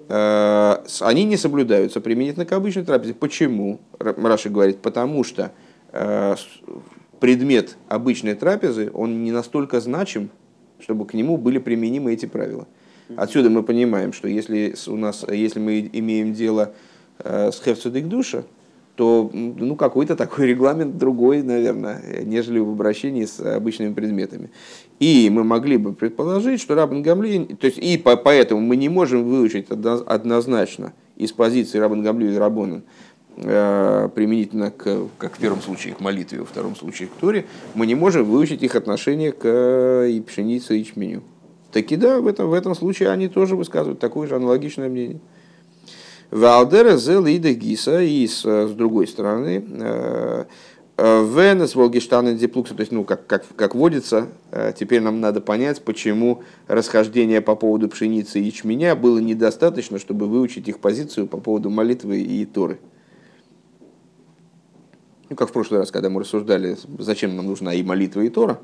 Э, 0.09 0.77
они 1.01 1.23
не 1.23 1.37
соблюдаются 1.37 2.01
применительно 2.01 2.45
к 2.45 2.51
обычной 2.51 2.83
трапезе. 2.83 3.13
Почему? 3.13 3.79
Раши 3.99 4.49
говорит, 4.49 4.77
потому 4.77 5.23
что 5.23 5.51
э, 5.91 6.35
предмет 7.19 7.77
обычной 7.87 8.35
трапезы, 8.35 8.91
он 8.93 9.23
не 9.23 9.31
настолько 9.31 9.79
значим, 9.79 10.29
чтобы 10.79 11.05
к 11.05 11.13
нему 11.13 11.37
были 11.37 11.59
применимы 11.59 12.13
эти 12.13 12.25
правила. 12.25 12.67
Отсюда 13.17 13.49
мы 13.49 13.63
понимаем, 13.63 14.13
что 14.13 14.27
если, 14.27 14.73
у 14.87 14.95
нас, 14.95 15.25
если 15.29 15.59
мы 15.59 15.89
имеем 15.91 16.33
дело 16.33 16.73
э, 17.19 17.51
с 17.51 17.59
хевцедик 17.59 18.07
душа, 18.07 18.43
то 19.01 19.31
ну, 19.33 19.75
какой-то 19.75 20.15
такой 20.15 20.45
регламент 20.49 20.99
другой, 20.99 21.41
наверное, 21.41 22.23
нежели 22.23 22.59
в 22.59 22.69
обращении 22.69 23.25
с 23.25 23.39
обычными 23.39 23.95
предметами. 23.95 24.51
И 24.99 25.27
мы 25.31 25.43
могли 25.43 25.77
бы 25.77 25.93
предположить, 25.93 26.61
что 26.61 26.75
Рабан 26.75 27.01
Гамли, 27.01 27.57
то 27.59 27.65
есть 27.65 27.79
и 27.79 27.97
по, 27.97 28.15
поэтому 28.15 28.61
мы 28.61 28.75
не 28.75 28.89
можем 28.89 29.23
выучить 29.23 29.71
однозначно 29.71 30.93
из 31.15 31.31
позиции 31.31 31.79
Рабан 31.79 32.03
Гамли 32.03 32.31
и 32.31 32.37
Рабонан, 32.37 32.83
э, 33.37 34.07
применительно 34.13 34.69
к, 34.69 35.07
как 35.17 35.35
в 35.35 35.39
первом 35.39 35.61
случае, 35.61 35.95
к 35.95 35.99
молитве, 35.99 36.41
во 36.41 36.45
втором 36.45 36.75
случае 36.75 37.07
к 37.07 37.13
Торе, 37.19 37.47
мы 37.73 37.87
не 37.87 37.95
можем 37.95 38.25
выучить 38.25 38.61
их 38.61 38.75
отношение 38.75 39.31
к 39.31 39.45
э, 39.45 40.11
и 40.11 40.21
пшенице, 40.21 40.77
и 40.77 40.81
ячменю. 40.81 41.23
Таки 41.71 41.95
да, 41.95 42.19
в 42.19 42.27
этом, 42.27 42.51
в 42.51 42.53
этом 42.53 42.75
случае 42.75 43.09
они 43.09 43.29
тоже 43.29 43.55
высказывают 43.55 43.99
такое 43.99 44.27
же 44.27 44.35
аналогичное 44.35 44.89
мнение. 44.89 45.21
Валдера 46.31 46.97
зел 46.97 47.25
ида 47.25 47.53
гиса, 47.53 48.01
и 48.01 48.25
с, 48.25 48.43
с 48.43 48.71
другой 48.71 49.07
стороны, 49.07 50.47
Венес 51.01 51.73
Волгештана 51.73 52.33
Диплукса, 52.33 52.75
то 52.75 52.81
есть, 52.81 52.91
ну, 52.91 53.03
как, 53.03 53.25
как, 53.25 53.43
как 53.55 53.73
водится, 53.73 54.27
э, 54.51 54.71
теперь 54.77 55.01
нам 55.01 55.19
надо 55.19 55.41
понять, 55.41 55.81
почему 55.81 56.43
расхождение 56.67 57.41
по 57.41 57.55
поводу 57.55 57.89
пшеницы 57.89 58.39
и 58.39 58.43
ячменя 58.43 58.95
было 58.95 59.17
недостаточно, 59.17 59.97
чтобы 59.97 60.27
выучить 60.27 60.67
их 60.67 60.77
позицию 60.79 61.25
по 61.25 61.37
поводу 61.37 61.71
молитвы 61.71 62.21
и 62.21 62.45
Торы. 62.45 62.79
Ну, 65.29 65.35
как 65.35 65.49
в 65.49 65.53
прошлый 65.53 65.79
раз, 65.79 65.89
когда 65.89 66.11
мы 66.11 66.21
рассуждали, 66.21 66.77
зачем 66.99 67.35
нам 67.35 67.47
нужна 67.47 67.73
и 67.73 67.81
молитва, 67.81 68.21
и 68.21 68.29
Тора, 68.29 68.59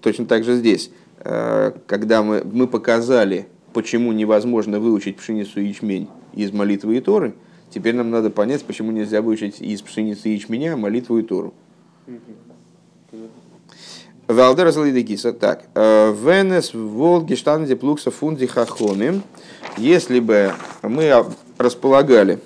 точно 0.00 0.26
так 0.26 0.44
же 0.44 0.54
здесь. 0.54 0.92
Э, 1.18 1.72
когда 1.86 2.22
мы, 2.22 2.44
мы 2.44 2.68
показали, 2.68 3.48
почему 3.74 4.12
невозможно 4.12 4.80
выучить 4.80 5.16
пшеницу 5.16 5.60
и 5.60 5.66
ячмень 5.66 6.08
из 6.32 6.52
молитвы 6.52 6.96
и 6.96 7.00
Торы, 7.00 7.34
теперь 7.70 7.94
нам 7.94 8.10
надо 8.10 8.30
понять, 8.30 8.64
почему 8.64 8.92
нельзя 8.92 9.20
выучить 9.20 9.60
из 9.60 9.82
пшеницы 9.82 10.30
и 10.30 10.34
ячменя 10.34 10.76
молитву 10.76 11.18
и 11.18 11.22
Тору. 11.22 11.52
Валдер 14.26 14.70
Злидегиса. 14.70 15.34
Так. 15.34 15.64
Э, 15.74 16.14
Венес 16.14 16.72
Волги 16.72 17.34
Штанди 17.34 17.74
Плукса 17.74 18.10
Фунди 18.10 18.46
Хахоми. 18.46 19.20
Если 19.76 20.18
бы 20.18 20.52
мы 20.80 21.26
располагали 21.58 22.38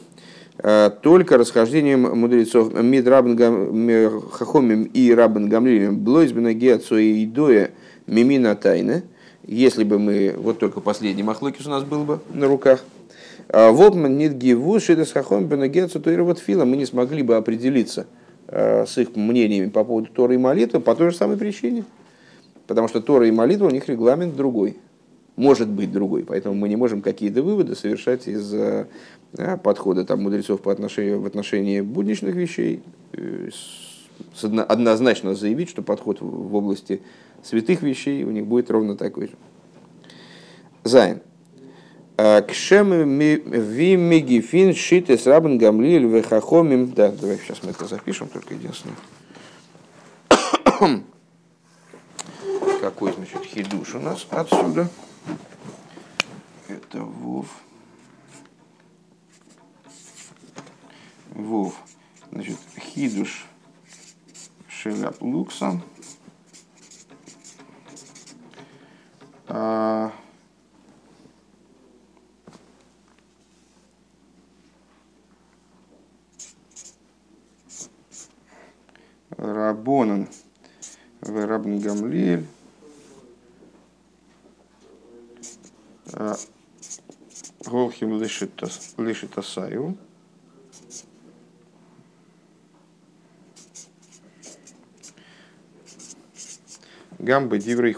э, 0.58 0.90
только 1.02 1.38
расхождением 1.38 2.18
мудрецов 2.18 2.74
Мид 2.74 3.06
Рабен 3.06 4.20
Хахомим 4.32 4.84
и 4.84 5.12
Рабен 5.12 5.48
Гамлилем 5.48 6.00
Блойзбена 6.00 6.52
Геацу 6.52 6.98
и 6.98 7.24
Идоя– 7.24 7.70
мимина 8.08 8.56
тайны, 8.56 9.04
если 9.48 9.82
бы 9.82 9.98
мы, 9.98 10.34
вот 10.36 10.58
только 10.58 10.80
последний 10.80 11.22
махлокис 11.22 11.66
у 11.66 11.70
нас 11.70 11.82
был 11.82 12.04
бы 12.04 12.20
на 12.32 12.46
руках, 12.46 12.84
а 13.48 13.72
Вопман 13.72 14.18
нет 14.18 14.36
гиву 14.36 14.78
шидес 14.78 15.12
хахом 15.12 15.46
бенагецу 15.46 16.02
вот 16.24 16.38
фила, 16.38 16.66
мы 16.66 16.76
не 16.76 16.84
смогли 16.84 17.22
бы 17.22 17.36
определиться 17.36 18.06
а, 18.46 18.84
с 18.86 18.98
их 18.98 19.16
мнениями 19.16 19.70
по 19.70 19.84
поводу 19.84 20.08
Торы 20.12 20.34
и 20.34 20.38
молитвы 20.38 20.80
по 20.80 20.94
той 20.94 21.10
же 21.10 21.16
самой 21.16 21.38
причине. 21.38 21.84
Потому 22.66 22.88
что 22.88 23.00
Тора 23.00 23.26
и 23.26 23.30
молитва 23.30 23.66
у 23.66 23.70
них 23.70 23.88
регламент 23.88 24.36
другой. 24.36 24.76
Может 25.36 25.68
быть 25.68 25.90
другой. 25.90 26.24
Поэтому 26.24 26.54
мы 26.54 26.68
не 26.68 26.76
можем 26.76 27.00
какие-то 27.00 27.42
выводы 27.42 27.74
совершать 27.74 28.28
из 28.28 28.52
а, 28.52 28.86
подхода 29.62 30.04
там, 30.04 30.22
мудрецов 30.22 30.60
по 30.60 30.70
отношению, 30.70 31.20
в 31.20 31.26
отношении 31.26 31.80
будничных 31.80 32.34
вещей. 32.34 32.82
Э, 33.12 33.48
однозначно 34.42 35.34
заявить, 35.34 35.70
что 35.70 35.80
подход 35.80 36.18
в 36.20 36.54
области 36.54 37.00
святых 37.42 37.82
вещей 37.82 38.24
у 38.24 38.30
них 38.30 38.46
будет 38.46 38.70
ровно 38.70 38.96
такой 38.96 39.28
же. 39.28 39.34
Зайн. 40.84 41.22
А, 42.16 42.42
Кшем 42.42 42.90
вимегифин 42.90 44.74
шитес 44.74 45.26
рабен 45.26 45.58
гамлиль 45.58 46.06
вехахомим. 46.06 46.92
Да, 46.92 47.10
давай 47.10 47.38
сейчас 47.38 47.62
мы 47.62 47.70
это 47.70 47.86
запишем, 47.86 48.28
только 48.28 48.54
единственное. 48.54 48.96
Какой, 52.80 53.12
значит, 53.12 53.44
хидуш 53.44 53.94
у 53.94 54.00
нас 54.00 54.26
отсюда? 54.30 54.88
Это 56.68 57.00
Вов. 57.00 57.46
Вов. 61.30 61.74
Значит, 62.32 62.56
хидуш 62.80 63.46
шеляп 64.68 65.20
луксан. 65.20 65.82
А, 69.50 70.12
Рабонан. 79.30 80.28
Рабн 81.22 81.78
Гамлиэль. 81.80 82.46
А, 86.12 86.36
Голхим 87.64 88.20
лишит 88.20 89.38
Асаю. 89.38 89.96
Гамбы 97.18 97.58
Диврей 97.58 97.92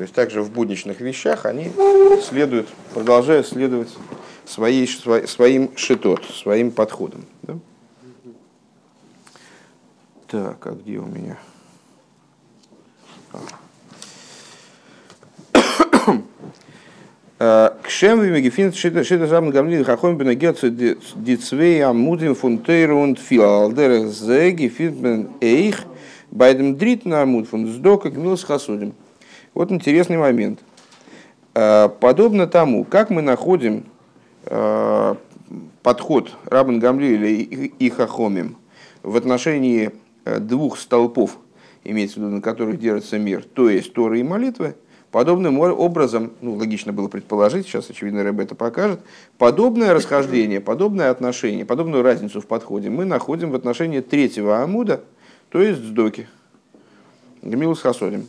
То 0.00 0.04
есть 0.04 0.14
также 0.14 0.40
в 0.40 0.50
будничных 0.50 1.02
вещах 1.02 1.44
они 1.44 1.70
следуют, 2.26 2.68
продолжают 2.94 3.46
следовать 3.46 3.90
своей, 4.46 4.86
своим 4.86 5.76
шитот, 5.76 6.24
своим 6.24 6.70
подходом. 6.70 7.26
Да? 7.42 7.58
Так, 10.26 10.66
а 10.66 10.70
где 10.70 10.96
у 10.96 11.04
меня? 11.04 11.36
А. 17.38 17.76
Кшем 17.82 18.22
вимегефин 18.22 18.72
шита 18.72 19.26
зам 19.26 19.50
гамлин 19.50 19.84
хахом 19.84 20.16
бен 20.16 20.32
гетцу 20.34 20.70
дицвей 20.70 21.84
амудим 21.84 22.34
фунтейрунд 22.34 23.18
филалдер 23.18 24.06
зе 24.06 24.52
гефин 24.52 25.28
эйх 25.42 25.84
байдем 26.30 26.78
дрит 26.78 27.04
на 27.04 27.20
амуд 27.20 27.50
фун 27.50 27.66
сдока 27.70 28.08
гмилс 28.08 28.44
хасудим. 28.44 28.94
Вот 29.54 29.72
интересный 29.72 30.16
момент. 30.16 30.60
Э, 31.54 31.88
подобно 31.88 32.46
тому, 32.46 32.84
как 32.84 33.10
мы 33.10 33.20
находим 33.22 33.84
э, 34.44 35.14
подход 35.82 36.32
Рабан 36.44 36.78
Гамлиля 36.78 37.28
и 37.28 37.90
Хахомим 37.90 38.56
в 39.02 39.16
отношении 39.16 39.90
э, 40.24 40.38
двух 40.38 40.78
столпов, 40.78 41.38
имеется 41.82 42.20
в 42.20 42.22
виду, 42.22 42.36
на 42.36 42.40
которых 42.40 42.78
держится 42.78 43.18
мир, 43.18 43.44
то 43.44 43.68
есть 43.68 43.92
Торы 43.92 44.20
и 44.20 44.22
молитвы, 44.22 44.76
подобным 45.10 45.58
образом, 45.58 46.32
ну, 46.40 46.54
логично 46.54 46.92
было 46.92 47.08
предположить, 47.08 47.66
сейчас, 47.66 47.90
очевидно, 47.90 48.22
Рэб 48.22 48.38
это 48.38 48.54
покажет, 48.54 49.00
подобное 49.36 49.92
расхождение, 49.92 50.60
подобное 50.60 51.10
отношение, 51.10 51.64
подобную 51.64 52.04
разницу 52.04 52.40
в 52.40 52.46
подходе 52.46 52.90
мы 52.90 53.04
находим 53.04 53.50
в 53.50 53.56
отношении 53.56 54.00
третьего 54.00 54.62
Амуда, 54.62 55.02
то 55.48 55.60
есть 55.60 55.80
Сдоки, 55.80 56.28
Гмилус 57.42 57.80
Хасодим 57.80 58.28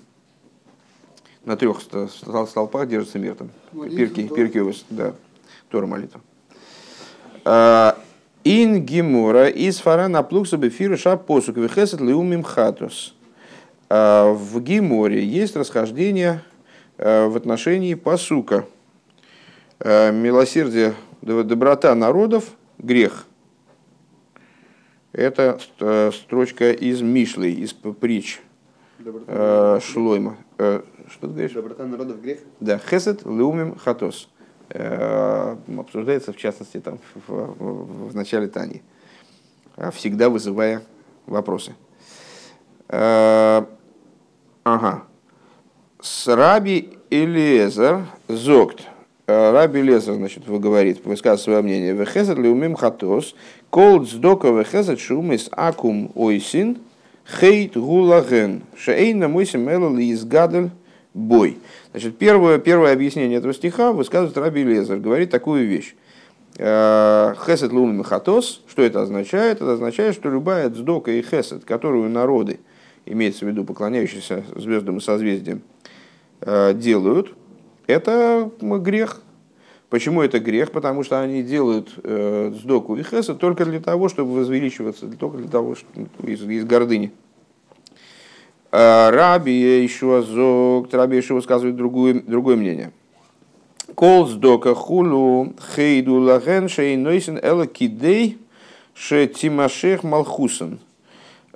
на 1.46 1.58
трех 1.58 1.82
столпах 1.82 2.88
держится 2.88 3.20
мир. 3.20 3.36
Там. 3.36 3.50
Пирки, 3.90 4.28
пирки, 4.28 4.62
да, 4.90 5.14
Тора 5.70 5.88
молитва. 5.88 6.22
А, 7.44 7.98
ин 8.44 8.86
гимора 8.86 9.48
из 9.48 9.80
фарана 9.80 10.24
плукса 10.24 10.58
бефира 10.58 10.98
ша 10.98 11.18
посук 11.18 11.58
вехесет 11.58 12.02
леумим 12.02 12.44
хатус. 12.44 13.16
А, 13.90 14.32
в 14.32 14.62
гиморе 14.62 15.26
есть 15.26 15.56
расхождение 15.56 16.44
а, 16.98 17.28
в 17.28 17.36
отношении 17.36 17.96
посука. 17.96 18.66
Милосердие, 19.84 20.94
доброта 21.24 21.96
народов, 21.96 22.52
грех. 22.78 23.26
Это 25.12 25.60
строчка 26.14 26.72
из 26.72 27.02
Мишлей, 27.02 27.54
из 27.54 27.74
притч 27.74 28.42
Шлойма. 29.82 30.38
Что 30.58 30.84
ты 31.22 31.28
говоришь? 31.28 31.52
Доброта 31.52 31.86
народов 31.86 32.22
грех? 32.22 32.40
Да, 32.60 32.78
хесед 32.78 33.26
леумим 33.26 33.76
хатос. 33.76 34.30
Э, 34.74 35.58
обсуждается, 35.78 36.32
в 36.32 36.38
частности, 36.38 36.80
там, 36.80 37.00
в, 37.28 37.30
в, 37.30 38.10
в 38.10 38.16
начале 38.16 38.48
Тани, 38.48 38.82
а 39.76 39.92
всегда 39.92 40.30
вызывая 40.30 40.82
вопросы. 41.26 41.74
Э, 42.88 43.66
ага. 44.64 45.04
С 46.00 46.34
Раби 46.34 46.98
Элиезер 47.10 48.06
Зогт. 48.30 48.84
Э, 49.28 49.52
Раби 49.52 49.82
Элиезер, 49.82 50.14
значит, 50.14 50.48
вы 50.48 50.60
говорит, 50.60 51.06
высказывает 51.06 51.42
свое 51.42 51.62
мнение. 51.62 51.94
Вехезет 51.94 52.38
леумим 52.38 52.76
хатос. 52.76 53.36
Кол 53.70 54.06
цдока 54.06 54.48
вехезет 54.50 55.02
шумис 55.02 55.50
акум 55.52 56.12
ойсин. 56.16 56.78
Хейт 57.26 57.78
гулаген. 57.78 58.64
Шейна 58.78 59.28
мойсим 59.28 59.70
элал 59.70 59.98
изгадель 59.98 60.72
бой. 61.14 61.60
Значит, 61.92 62.18
первое, 62.18 62.58
первое 62.58 62.94
объяснение 62.94 63.38
этого 63.38 63.54
стиха 63.54 63.92
высказывает 63.92 64.38
Раби 64.38 64.64
Лезер, 64.64 64.98
говорит 64.98 65.30
такую 65.30 65.68
вещь. 65.68 65.96
Э, 66.58 67.34
хесед 67.46 67.72
лун 67.72 67.98
мехатос, 67.98 68.62
что 68.68 68.82
это 68.82 69.02
означает? 69.02 69.58
Это 69.58 69.74
означает, 69.74 70.16
что 70.16 70.30
любая 70.30 70.70
дздока 70.70 71.12
и 71.12 71.22
хесед, 71.22 71.64
которую 71.66 72.10
народы, 72.10 72.60
имеется 73.06 73.46
в 73.46 73.48
виду 73.48 73.64
поклоняющиеся 73.64 74.44
звездам 74.56 74.98
и 74.98 75.02
созвездиям, 75.02 75.62
э, 76.42 76.74
делают, 76.74 77.34
это 77.88 78.52
грех. 78.60 79.22
Почему 79.92 80.22
это 80.22 80.40
грех? 80.40 80.72
Потому 80.72 81.04
что 81.04 81.22
они 81.22 81.44
делают 81.44 81.90
э, 82.02 82.54
сдоку 82.56 82.96
и 82.96 83.04
хесед 83.04 83.40
только 83.40 83.66
для 83.66 83.82
того, 83.82 84.08
чтобы 84.08 84.36
возвеличиваться, 84.36 85.06
только 85.20 85.38
для 85.38 85.50
того, 85.50 85.76
что 85.76 85.86
ну, 85.94 86.08
из, 86.26 86.42
из 86.44 86.64
гордыни. 86.64 87.12
Раби 88.72 89.52
еще 89.52 90.22
зог, 90.22 90.94
Раби 90.94 91.18
еще 91.18 91.34
высказывает 91.34 91.76
другое, 91.76 92.22
другое 92.26 92.56
мнение. 92.56 92.94
Кол 93.94 94.28
сдока 94.28 94.76
хулу 94.76 95.54
хейду 95.76 96.22
лаген 96.22 96.70
шейнойсен 96.70 97.38
эла 97.44 97.68
кидей 97.68 98.38
ше 98.96 99.28
тимашех 99.28 100.04
малхусен. 100.04 100.80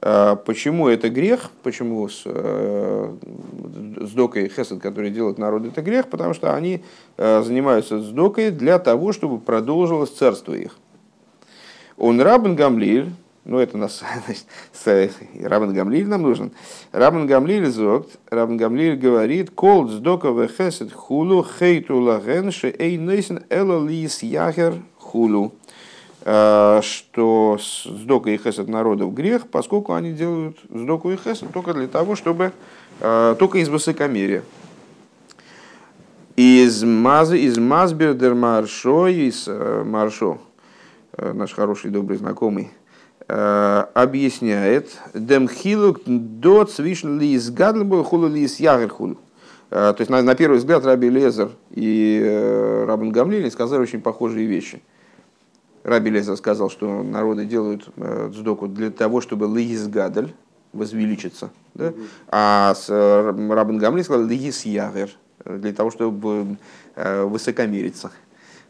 А, 0.07 0.35
почему 0.35 0.87
это 0.87 1.09
грех? 1.09 1.49
Почему 1.63 2.07
с, 2.07 2.21
э, 2.25 3.15
с 4.01 4.11
докой 4.11 4.49
хесед, 4.49 4.79
который 4.79 5.09
делает 5.09 5.39
народ, 5.39 5.65
это 5.65 5.81
грех? 5.81 6.09
Потому 6.09 6.35
что 6.35 6.53
они 6.53 6.83
э, 7.17 7.41
занимаются 7.41 7.99
с 7.99 8.09
докой 8.09 8.51
для 8.51 8.77
того, 8.77 9.13
чтобы 9.13 9.39
продолжилось 9.39 10.11
царство 10.11 10.53
их. 10.53 10.77
Он 11.97 12.21
рабен 12.21 12.55
гамлиль, 12.55 13.09
ну 13.45 13.57
это 13.57 13.79
нас, 13.79 14.03
Рабан 15.41 15.73
Гамлиль 15.73 16.07
нам 16.07 16.21
нужен. 16.21 16.51
Рабан 16.91 17.25
Гамлиль 17.25 17.65
зогт, 17.65 18.19
Рабан 18.29 18.57
Гамлиль 18.57 18.97
говорит, 18.97 19.49
кол 19.49 19.87
сдока 19.87 20.27
вехесет 20.27 20.93
хулу 20.93 21.43
хейту 21.43 21.99
лаген 21.99 22.51
ше 22.51 22.71
эй 22.77 22.97
нейсен 22.97 23.43
эла 23.49 23.83
лис 23.83 24.21
яхер 24.21 24.75
хулу. 24.99 25.53
А, 26.25 26.81
что 26.81 27.57
сдока 27.85 28.31
и 28.31 28.37
хесед 28.37 28.67
народов 28.67 29.13
грех, 29.13 29.47
поскольку 29.47 29.93
они 29.93 30.11
делают 30.11 30.57
сдоку 30.69 31.11
и 31.11 31.15
хесед 31.15 31.53
только 31.53 31.73
для 31.73 31.87
того, 31.87 32.15
чтобы, 32.15 32.51
а, 32.99 33.35
только 33.35 33.59
из 33.59 33.69
высокомерия. 33.69 34.43
Из 36.35 36.83
мазы, 36.83 37.39
из 37.39 37.57
мазбердер 37.57 38.35
маршо, 38.35 39.07
из 39.07 39.45
э, 39.47 39.83
маршо, 39.85 40.39
э, 41.13 41.31
наш 41.31 41.53
хороший 41.53 41.91
добрый 41.91 42.17
знакомый, 42.17 42.71
Э, 43.27 43.85
объясняет 43.95 44.99
демхилук 45.15 46.01
до 46.05 46.63
цвишн 46.65 47.17
ли 47.17 47.33
из 47.33 47.49
гадлбо 47.49 48.03
хулу 48.03 48.27
ли 48.27 48.41
из 48.41 48.59
ягерхулу. 48.59 49.17
Э, 49.71 49.93
то 49.97 50.01
есть, 50.01 50.11
на, 50.11 50.21
на 50.21 50.35
первый 50.35 50.59
взгляд, 50.59 50.85
Раби 50.85 51.09
Лезер 51.09 51.49
и 51.71 52.21
э, 52.23 52.85
Рабин 52.87 53.11
Гамлили 53.11 53.49
сказали 53.49 53.81
очень 53.81 54.01
похожие 54.01 54.45
вещи. 54.45 54.79
Раби 55.85 56.09
Лезер 56.09 56.35
сказал, 56.35 56.71
что 56.71 57.03
народы 57.03 57.45
делают 57.45 57.87
дздоку 57.95 58.67
для 58.67 58.89
того, 58.89 59.21
чтобы 59.21 59.45
лиис 59.47 59.87
гадаль 59.87 60.33
возвеличиться. 60.73 61.51
Да? 61.75 61.93
А 62.27 62.73
с 62.73 62.89
Рабин 62.89 63.77
Гамли 63.77 64.01
сказал 64.01 64.25
лиис 64.25 64.65
ягер, 64.65 65.11
для 65.45 65.73
того, 65.73 65.91
чтобы 65.91 66.57
высокомериться. 66.95 68.11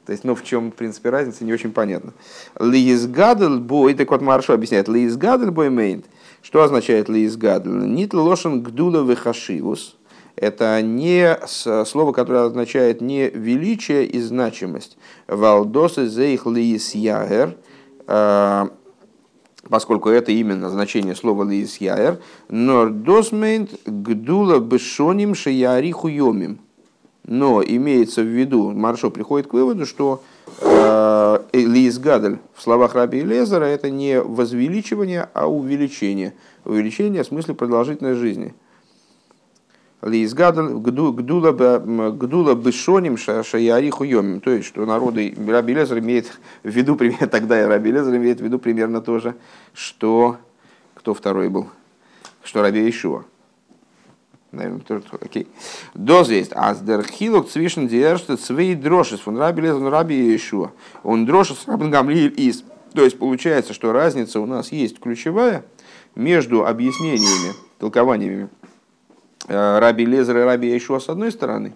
То 0.05 0.12
есть, 0.12 0.25
ну, 0.25 0.36
в 0.36 0.43
чем, 0.43 0.72
в 0.72 0.75
принципе, 0.75 1.10
разница, 1.10 1.45
не 1.45 1.53
очень 1.53 1.72
понятно. 1.72 2.13
Лиизгадл 2.60 3.60
бой, 3.60 3.93
так 3.93 4.12
вот 4.12 4.22
Маршо 4.22 4.53
объясняет, 4.53 4.89
Лиизгадл 4.89 5.51
бой 5.51 5.69
мейнт. 5.69 6.05
Что 6.41 6.63
означает 6.63 7.07
Лиизгадл? 7.07 7.69
Нит 7.69 8.13
лошен 8.13 8.62
гдула 8.62 9.10
вехашивус. 9.10 9.95
Это 10.35 10.81
не 10.81 11.37
слово, 11.47 12.11
которое 12.11 12.45
означает 12.45 13.01
не 13.01 13.29
величие 13.29 14.05
и 14.05 14.19
значимость. 14.19 14.97
Валдосы 15.27 16.07
зейх 16.07 16.45
лиис 16.45 16.93
ягер, 16.93 17.55
а, 18.07 18.69
поскольку 19.69 20.09
это 20.09 20.31
именно 20.31 20.69
значение 20.69 21.15
слова 21.15 21.43
лиис 21.43 21.77
ягер, 21.77 22.19
нордосмейнт 22.50 23.71
гдула 23.85 24.59
бешоним 24.59 25.35
шеяриху 25.35 26.07
йомим 26.07 26.59
но 27.27 27.63
имеется 27.63 28.21
в 28.21 28.27
виду, 28.27 28.71
Маршо 28.71 29.09
приходит 29.09 29.48
к 29.48 29.53
выводу, 29.53 29.85
что 29.85 30.21
э, 30.61 31.39
Лиз 31.53 31.98
Гадель 31.98 32.37
в 32.53 32.61
словах 32.61 32.93
Раби 32.93 33.21
Лезера 33.21 33.65
это 33.65 33.89
не 33.89 34.21
возвеличивание, 34.21 35.29
а 35.33 35.48
увеличение. 35.48 36.33
Увеличение 36.65 37.24
в 37.24 37.27
смысле 37.27 37.55
продолжительной 37.55 38.13
жизни. 38.13 38.53
Гадель 40.05 40.75
гдула 40.75 42.55
бешоним 42.55 43.18
шаяриху 43.18 44.03
йомим. 44.03 44.39
То 44.39 44.51
есть, 44.51 44.68
что 44.68 44.85
народы 44.85 45.35
Раби 45.48 45.74
Лезер 45.74 46.00
имеет 46.00 46.27
в 46.63 46.70
виду, 46.70 46.96
примерно, 46.98 47.27
тогда 47.27 47.61
и 47.61 47.65
Раби 47.65 47.91
Лезер 47.91 48.15
имеет 48.15 48.39
в 48.39 48.44
виду 48.44 48.59
примерно 48.59 49.01
то 49.01 49.20
же, 49.20 49.35
что 49.74 50.37
кто 50.94 51.13
второй 51.13 51.50
был, 51.50 51.70
что 52.44 52.61
Раби 52.61 52.87
Ишуа 52.87 53.25
наверное, 54.55 54.79
тоже 54.81 55.03
окей. 55.22 55.48
Доз 55.94 56.29
есть. 56.29 56.51
Аздер 56.53 57.03
хилок 57.03 57.50
цвишен 57.50 57.87
диерште 57.87 58.37
цвей 58.37 58.75
дрошес 58.75 59.20
фун 59.20 59.37
раби 59.37 59.61
лезен 59.61 59.87
раби 59.87 60.15
Иешуа. 60.15 60.72
Он 61.03 61.25
дрошес 61.25 61.68
рабин 61.68 61.91
гамлиил 61.91 62.31
из. 62.31 62.63
То 62.94 63.03
есть 63.03 63.20
получается, 63.20 63.74
что 63.74 63.91
разница 63.91 64.39
у 64.39 64.46
нас 64.46 64.72
есть 64.72 65.00
ключевая 65.00 65.65
между 66.15 66.65
объяснениями, 66.65 67.53
толкованиями 67.77 68.48
Раби 69.48 70.05
Лезера 70.05 70.42
и 70.42 70.44
Раби 70.44 70.70
Яшуа 70.70 71.00
с 71.00 71.10
одной 71.10 71.31
стороны, 71.31 71.74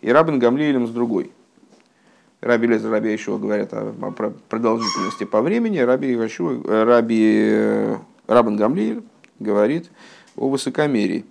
и 0.00 0.10
Рабин 0.10 0.38
Гамлиилем 0.38 0.86
с 0.86 0.90
другой. 0.90 1.32
Раби 2.40 2.66
Лезер 2.66 2.90
и 2.90 2.92
Раби 2.92 3.12
Яшуа 3.12 3.38
говорят 3.38 3.72
о 3.72 3.92
продолжительности 4.48 5.24
по 5.24 5.40
времени, 5.40 5.78
Раби, 5.78 6.12
Яшуа, 6.12 6.60
э, 6.64 6.84
Раби 6.84 7.48
э, 7.50 7.96
Рабин 8.26 8.56
Гамлииль 8.56 9.02
говорит 9.38 9.90
о 10.36 10.48
высокомерии 10.48 11.24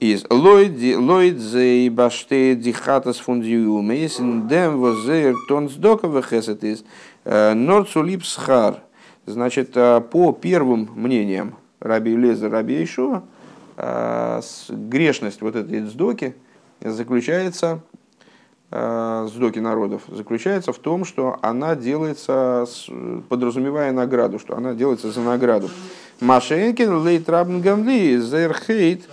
из 0.00 0.26
Лойд 0.28 1.38
зей 1.38 1.88
баште 1.88 2.54
дихатас 2.54 3.16
фундиум 3.18 3.90
из 3.92 4.16
дем 4.16 4.78
возер 4.78 5.34
тонсдока 5.48 6.06
вехесет 6.06 6.64
из 6.64 6.84
э, 7.24 7.54
норцулип 7.54 8.24
схар. 8.24 8.82
Значит, 9.24 9.70
э, 9.74 10.02
по 10.02 10.32
первым 10.32 10.90
мнениям 10.94 11.54
Раби 11.80 12.14
Леза, 12.14 12.50
Раби 12.50 12.84
Ишуа, 12.84 13.22
э, 13.22 13.35
грешность 13.76 15.42
вот 15.42 15.56
этой 15.56 15.80
сдоки 15.86 16.34
заключается, 16.80 17.80
сдоки 18.70 19.58
народов, 19.58 20.02
заключается 20.08 20.72
в 20.72 20.78
том, 20.78 21.04
что 21.04 21.38
она 21.42 21.76
делается, 21.76 22.66
подразумевая 23.28 23.92
награду, 23.92 24.38
что 24.38 24.56
она 24.56 24.74
делается 24.74 25.10
за 25.10 25.20
награду. 25.20 25.70
Машенкин 26.20 27.04
лейт 27.04 27.28
рабн 27.28 27.60
гамли 27.60 28.18
зерхейт 28.18 29.02
хейт 29.02 29.08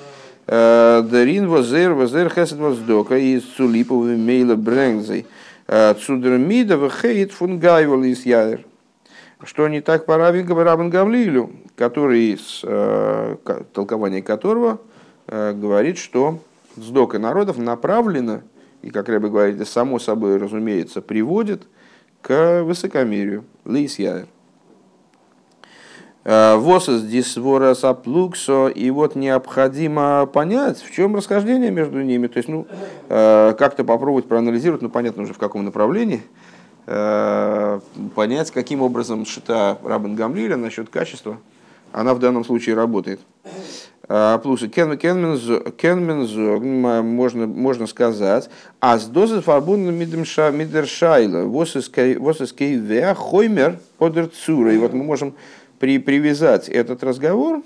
Дарин 0.47 1.47
возер 1.47 1.93
возер 1.93 2.30
хесед 2.30 2.58
воздока 2.58 3.17
из 3.17 3.43
цулипов 3.43 4.06
мейла 4.06 4.56
брэнгзей. 4.56 5.26
Цудермида 5.67 6.89
вхейт 6.89 7.32
фунгайвал 7.32 8.04
из 8.04 8.26
ядер. 8.26 8.65
Что 9.43 9.67
не 9.67 9.82
так 9.82 10.06
по 10.06 10.17
Рабин 10.17 10.89
Гавлилю, 10.89 11.51
который, 11.75 12.38
с, 12.38 12.62
э, 12.63 13.36
толкование 13.73 14.21
которого 14.21 14.79
э, 15.27 15.53
говорит, 15.53 15.97
что 15.97 16.39
сдока 16.77 17.19
народов 17.19 17.58
направлена, 17.58 18.41
и, 18.82 18.89
как 18.89 19.10
Рэбе 19.10 19.29
говорит, 19.29 19.67
само 19.67 19.99
собой, 19.99 20.38
разумеется, 20.38 21.01
приводит 21.01 21.63
к 22.21 22.63
высокомерию. 22.63 23.43
Лейс 23.65 23.99
ядер. 23.99 24.27
Э, 26.23 26.56
Восос 26.56 27.01
дисворас 27.01 27.84
аплуксо, 27.84 28.69
и 28.69 28.89
вот 28.91 29.15
необходимо 29.15 30.25
понять, 30.25 30.82
в 30.82 30.89
чем 30.91 31.17
расхождение 31.17 31.69
между 31.69 32.01
ними. 32.01 32.27
То 32.27 32.38
есть, 32.38 32.47
ну, 32.47 32.65
э, 33.10 33.53
как-то 33.60 33.84
попробовать 33.84 34.25
проанализировать, 34.25 34.82
ну, 34.82 34.89
понятно 34.89 35.23
уже 35.23 35.34
в 35.34 35.38
каком 35.38 35.65
направлении, 35.65 36.21
понять, 36.86 38.52
каким 38.52 38.82
образом 38.82 39.26
шита 39.26 39.78
Рабан 39.84 40.15
Гамлиля 40.15 40.58
насчет 40.58 40.89
качества, 40.89 41.38
она 41.91 42.13
в 42.13 42.19
данном 42.19 42.43
случае 42.43 42.76
работает. 42.76 43.19
Плюс 44.06 44.60
кенмензо, 44.60 45.62
можно, 46.60 47.48
можно 47.48 47.88
сказать, 47.88 48.50
а 48.82 49.00
с 49.00 49.06
дозы 49.06 49.39
фарбуна 49.39 49.91
мидершайла, 49.91 51.46
восискей 51.46 52.76
веа 52.76 53.15
хоймер 53.15 53.80
одерцура. 54.00 54.74
И 54.74 54.78
вот 54.78 54.91
мы 54.91 55.06
можем 55.06 55.34
при, 55.80 56.00
привязать 56.00 56.67
этот 56.67 57.02
разговор, 57.02 57.63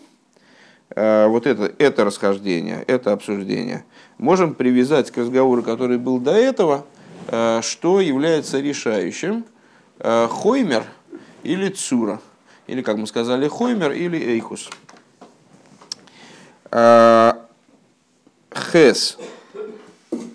э, 0.95 1.27
вот 1.27 1.47
это, 1.47 1.71
это 1.79 2.05
расхождение, 2.05 2.83
это 2.85 3.13
обсуждение, 3.13 3.83
можем 4.19 4.53
привязать 4.53 5.09
к 5.09 5.17
разговору, 5.17 5.63
который 5.63 5.97
был 5.97 6.19
до 6.19 6.33
этого, 6.33 6.85
э, 6.85 6.96
что 7.27 7.99
является 7.99 8.59
решающим, 8.59 9.45
э, 9.99 10.27
Хоймер 10.29 10.83
или 11.43 11.69
Цура, 11.69 12.21
или, 12.67 12.81
как 12.81 12.97
мы 12.97 13.07
сказали, 13.07 13.47
Хоймер 13.47 13.91
или 13.91 14.17
Эйхус. 14.17 14.69
Хес. 16.71 17.35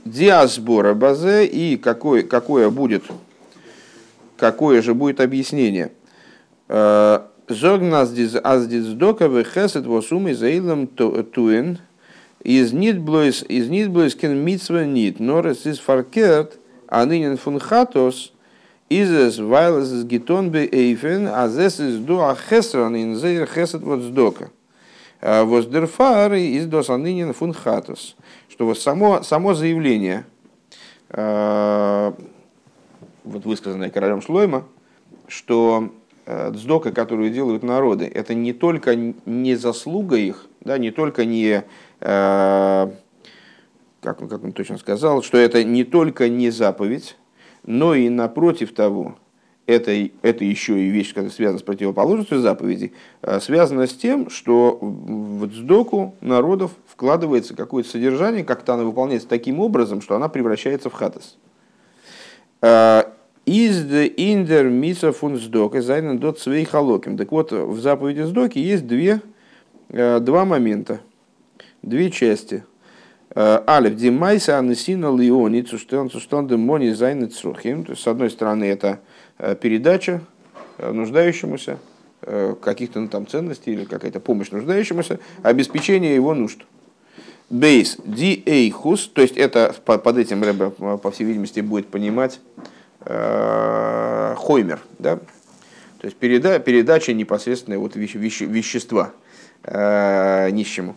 Диасбора 0.04 0.94
базе 0.94 1.46
и 1.46 1.76
какой, 1.76 2.22
какое 2.22 2.70
будет 2.70 3.04
какое 4.42 4.82
же 4.82 4.92
будет 4.92 5.20
объяснение? 5.20 5.92
Зогнас 6.68 8.12
аздиздока 8.42 9.26
вехесет 9.26 9.86
восумы 9.86 10.34
заилам 10.34 10.88
туин 10.88 11.78
из 12.42 12.72
нитблойс 12.72 13.44
из 13.48 13.68
нитблойс 13.68 14.16
кен 14.16 14.36
митсва 14.36 14.84
нит. 14.84 15.20
Норес 15.20 15.64
из 15.64 15.78
фаркерт 15.78 16.58
а 16.92 17.06
нынен 17.06 17.38
фунхатос 17.38 18.34
изес 18.90 19.38
вайлес 19.38 19.90
из 19.92 20.04
гитон 20.04 20.50
бе 20.50 20.68
эйфен 20.70 21.26
а 21.26 21.48
зес 21.48 21.80
из 21.80 21.96
дуа 21.96 22.36
хесран 22.36 22.94
ин 22.94 23.16
зейр 23.16 23.46
хесет 23.46 23.80
вот 23.80 24.00
сдока. 24.00 24.50
Воздерфар 25.22 26.34
из 26.34 26.66
досанынин 26.66 27.32
фунхатос. 27.32 28.14
Что 28.50 28.66
вот 28.66 28.78
само, 28.78 29.22
само 29.22 29.54
заявление, 29.54 30.26
вот 31.08 32.14
высказанное 33.24 33.88
королем 33.88 34.20
Шлойма, 34.20 34.64
что 35.28 35.94
дздока, 36.26 36.92
которую 36.92 37.30
делают 37.30 37.62
народы, 37.62 38.04
это 38.04 38.34
не 38.34 38.52
только 38.52 38.96
не 38.96 39.54
заслуга 39.54 40.16
их, 40.16 40.46
да, 40.60 40.76
не 40.76 40.90
только 40.90 41.24
не, 41.24 41.62
как 44.02 44.20
он, 44.20 44.28
как 44.28 44.44
он 44.44 44.52
точно 44.52 44.78
сказал, 44.78 45.22
что 45.22 45.38
это 45.38 45.64
не 45.64 45.84
только 45.84 46.28
не 46.28 46.50
заповедь, 46.50 47.16
но 47.64 47.94
и 47.94 48.08
напротив 48.08 48.74
того, 48.74 49.16
это, 49.66 49.92
это 50.22 50.44
еще 50.44 50.78
и 50.78 50.88
вещь, 50.88 51.10
которая 51.10 51.30
связана 51.30 51.60
с 51.60 51.62
противоположностью 51.62 52.40
заповедей, 52.40 52.92
связана 53.40 53.86
с 53.86 53.94
тем, 53.94 54.28
что 54.28 54.76
в 54.80 55.46
дздоку 55.46 56.16
народов 56.20 56.72
вкладывается 56.86 57.54
какое-то 57.54 57.88
содержание, 57.88 58.44
как-то 58.44 58.74
она 58.74 58.82
выполняется 58.82 59.28
таким 59.28 59.60
образом, 59.60 60.00
что 60.00 60.16
она 60.16 60.28
превращается 60.28 60.90
в 60.90 60.94
хатас. 60.94 61.38
Из 63.44 63.92
индер 64.16 64.68
миса 64.68 65.12
фун 65.12 65.36
сдока 65.36 65.82
зайнен 65.82 66.18
дот 66.18 66.38
свей 66.38 66.64
халоким. 66.64 67.16
Так 67.16 67.32
вот, 67.32 67.50
в 67.50 67.80
заповеди 67.80 68.20
сдоки 68.20 68.58
есть 68.58 68.86
две, 68.86 69.20
э, 69.88 70.20
два 70.20 70.44
момента, 70.44 71.00
две 71.82 72.12
части. 72.12 72.64
Э, 73.34 73.60
Алиф 73.66 73.96
димайса 73.96 74.58
анесина 74.58 75.14
лиони 75.14 75.62
цуштен 75.62 76.10
цуштен 76.10 76.46
демони 76.46 76.90
зайны 76.90 77.26
црухим. 77.26 77.84
То 77.84 77.92
есть, 77.92 78.02
с 78.02 78.06
одной 78.06 78.30
стороны, 78.30 78.64
это 78.64 79.00
э, 79.38 79.54
передача 79.54 80.20
нуждающемуся 80.78 81.78
каких-то 82.60 83.00
ну, 83.00 83.08
там 83.08 83.26
ценностей 83.26 83.72
или 83.72 83.84
какая-то 83.84 84.20
помощь 84.20 84.50
нуждающемуся, 84.50 85.18
обеспечение 85.42 86.14
его 86.14 86.34
нужд. 86.34 86.60
Бейс 87.50 87.98
ди 88.04 88.42
эйхус, 88.46 89.08
то 89.08 89.22
есть 89.22 89.36
это 89.36 89.74
под 89.84 90.16
этим 90.16 90.42
Рэбе, 90.42 90.70
по 90.70 91.10
всей 91.10 91.24
видимости, 91.24 91.60
будет 91.60 91.88
понимать 91.88 92.40
э, 93.00 94.34
хоймер, 94.38 94.80
да? 94.98 95.16
то 95.16 96.06
есть 96.06 96.16
переда, 96.16 96.58
передача 96.58 97.12
непосредственно 97.12 97.78
вот 97.78 97.94
веще, 97.94 98.18
веще, 98.18 98.46
вещества 98.46 99.12
э, 99.64 100.50
нищему. 100.50 100.96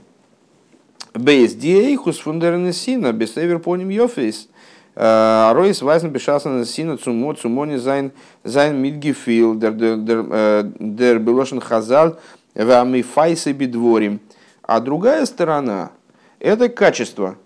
ביז 1.16 1.54
די 1.54 1.70
איכות 1.70 2.20
פון 2.20 2.45
דער 2.45 2.71
נתינה 2.71 3.14
בסבר 3.14 3.60
פנים 3.60 3.90
יפות. 3.90 4.50
Э, 4.96 5.52
ארויסווייזן 5.54 6.12
בשעת 6.12 6.66
נתינה 6.66 6.98
צום, 6.98 7.34
צום 7.34 7.59
עני 7.59 7.78
זיין, 7.78 8.12
זיין 8.44 8.76
מיטגעפיל, 8.82 9.56
דער, 9.56 9.72
דער, 9.74 11.20
בלשון 11.20 11.62
חז"ל, 11.62 12.18
ומפייסו 12.54 13.54
בדברים. 13.54 14.20
А 14.62 14.82
другая 14.82 15.26
сторона– 15.26 15.92
это 16.40 16.68
качество 16.68 17.38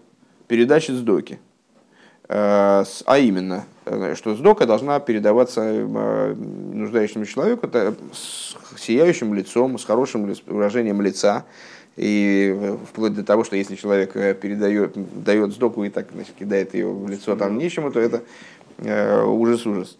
передачи 0.47 0.91
цдоки. 0.91 1.39
А 2.27 2.85
именно, 3.17 3.65
Э, 3.89 4.13
что 4.15 4.35
цдока 4.35 4.67
должна 4.67 4.99
передаваться 4.99 5.61
э, 5.63 6.35
нуждающему 6.35 7.25
человеку 7.25 7.67
с 8.13 8.55
сияющим 8.77 9.33
лицом, 9.33 9.79
с 9.79 9.85
хорошим 9.85 10.31
выражением 10.45 11.01
лица. 11.01 11.45
И 11.99 12.55
э, 12.55 12.77
вплоть 12.87 13.13
до 13.13 13.23
того, 13.23 13.43
что 13.43 13.55
если 13.55 13.75
человек 13.75 14.13
передает, 14.39 14.93
дает 15.23 15.53
сдоку 15.53 15.83
и 15.83 15.89
так 15.89 16.07
значит, 16.13 16.33
кидает 16.39 16.73
ее 16.73 16.91
в 16.91 17.09
лицо 17.09 17.35
там 17.35 17.57
нищему, 17.57 17.91
то 17.91 17.99
это 17.99 18.23
ужас-ужас. 18.81 19.97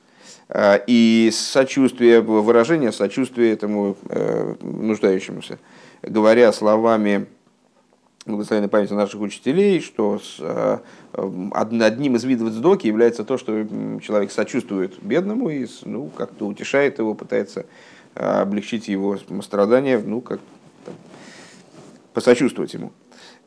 И 0.88 1.30
сочувствие, 1.34 2.22
выражение 2.22 2.94
сочувствия 2.94 3.52
этому 3.52 3.98
нуждающемуся. 4.62 5.60
Говоря 6.02 6.54
словами 6.54 7.28
благословенной 8.30 8.70
памяти 8.70 8.94
наших 8.94 9.22
учителей, 9.22 9.82
что 9.82 10.20
с, 10.20 10.38
э, 10.40 10.78
одним 11.54 12.16
из 12.16 12.24
видов 12.24 12.50
сдоки 12.50 12.88
является 12.88 13.24
то, 13.24 13.38
что 13.38 13.66
человек 14.02 14.32
сочувствует 14.32 15.02
бедному 15.02 15.50
и 15.50 15.68
ну, 15.86 16.10
как-то 16.16 16.46
утешает 16.48 17.00
его, 17.00 17.14
пытается 17.14 17.66
э, 18.16 18.24
облегчить 18.24 18.88
его 18.88 19.18
страдания, 19.42 20.02
ну, 20.04 20.22
как 20.22 20.40
посочувствовать 22.14 22.74
ему. 22.74 22.92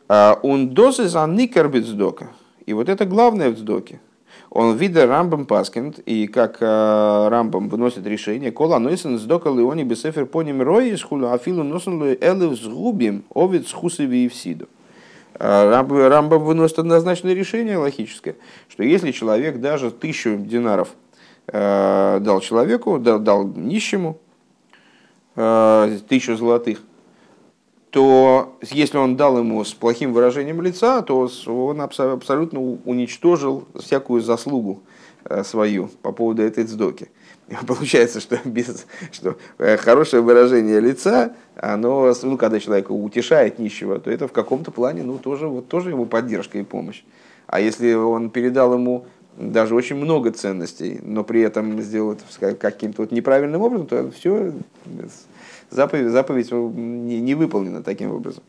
А 0.09 0.39
он 0.43 0.71
дозы 0.71 1.09
за 1.09 1.27
никербит 1.27 1.87
сдока. 1.87 2.29
И 2.67 2.73
вот 2.73 2.89
это 2.89 3.05
главное 3.05 3.51
в 3.51 3.59
сдоке. 3.59 4.01
Он 4.51 4.77
вида 4.77 5.07
Рамбам 5.07 5.47
Паскинд, 5.47 5.99
и 6.01 6.27
как 6.27 6.59
э, 6.61 7.29
Рамбам 7.31 7.71
выносит 7.71 8.07
решение, 8.07 8.53
кола 8.53 8.79
нойсен 8.79 9.19
сдока 9.19 9.49
леони 9.49 9.83
бесефер 9.83 10.27
поним 10.27 10.61
рои 10.61 10.95
схулу 10.97 11.29
афилу 11.29 11.63
носен 11.63 12.03
элев 12.03 12.61
сгубим 12.61 13.25
овец 13.35 13.73
хусеви 13.73 14.27
и 14.27 14.29
всиду. 14.29 14.69
Э, 15.39 15.71
Рамбам 15.71 16.45
выносит 16.45 16.81
однозначное 16.81 17.33
решение 17.33 17.79
логическое, 17.79 18.37
что 18.69 18.83
если 18.83 19.11
человек 19.13 19.59
даже 19.59 19.91
тысячу 19.91 20.37
динаров 20.37 20.91
дал 21.47 22.41
человеку, 22.41 22.99
дал, 23.01 23.19
дал 23.19 23.45
нищему, 23.45 24.19
тысячу 25.35 26.37
золотых, 26.37 26.79
то 27.93 28.57
если 28.63 28.97
он 28.97 29.17
дал 29.17 29.39
ему 29.39 29.63
с 29.63 29.75
плохим 29.75 30.15
выражением 30.15 30.63
лица, 30.63 31.03
то 31.03 31.31
он 31.47 31.83
абсолютно 31.83 32.59
уничтожил 32.59 33.69
всякую 33.79 34.23
заслугу 34.23 34.83
э, 35.27 35.45
свою 35.45 35.91
по 36.01 36.11
поводу 36.11 36.43
этой 36.43 36.65
цдоки. 36.65 37.11
Получается, 37.67 38.21
что, 38.21 38.41
без, 38.47 38.87
что 39.13 39.37
э, 39.59 39.77
хорошее 39.77 40.23
выражение 40.23 40.81
лица, 40.81 41.35
оно, 41.55 42.15
ну, 42.23 42.39
когда 42.39 42.59
человек 42.61 42.91
утешает 42.91 43.59
нищего, 43.59 43.99
то 43.99 44.11
это 44.11 44.27
в 44.27 44.33
каком-то 44.33 44.71
плане 44.71 45.03
ну, 45.03 45.19
тоже, 45.19 45.47
вот, 45.47 45.69
тоже 45.69 45.91
ему 45.91 46.07
поддержка 46.07 46.59
и 46.59 46.63
помощь. 46.63 47.03
А 47.47 47.61
если 47.61 47.93
он 47.93 48.31
передал 48.31 48.73
ему 48.73 49.05
даже 49.37 49.75
очень 49.75 49.97
много 49.97 50.31
ценностей, 50.31 50.99
но 51.03 51.25
при 51.25 51.43
этом 51.43 51.79
сделал 51.83 52.13
это 52.15 52.55
каким-то 52.55 53.03
вот 53.03 53.13
неправильным 53.13 53.61
образом, 53.61 53.87
то 53.87 54.11
все 54.13 54.55
заповедь, 55.73 56.11
заповедь 56.11 56.53
не, 56.53 57.21
не 57.21 57.35
выполнена 57.35 57.83
таким 57.83 58.13
образом. 58.13 58.43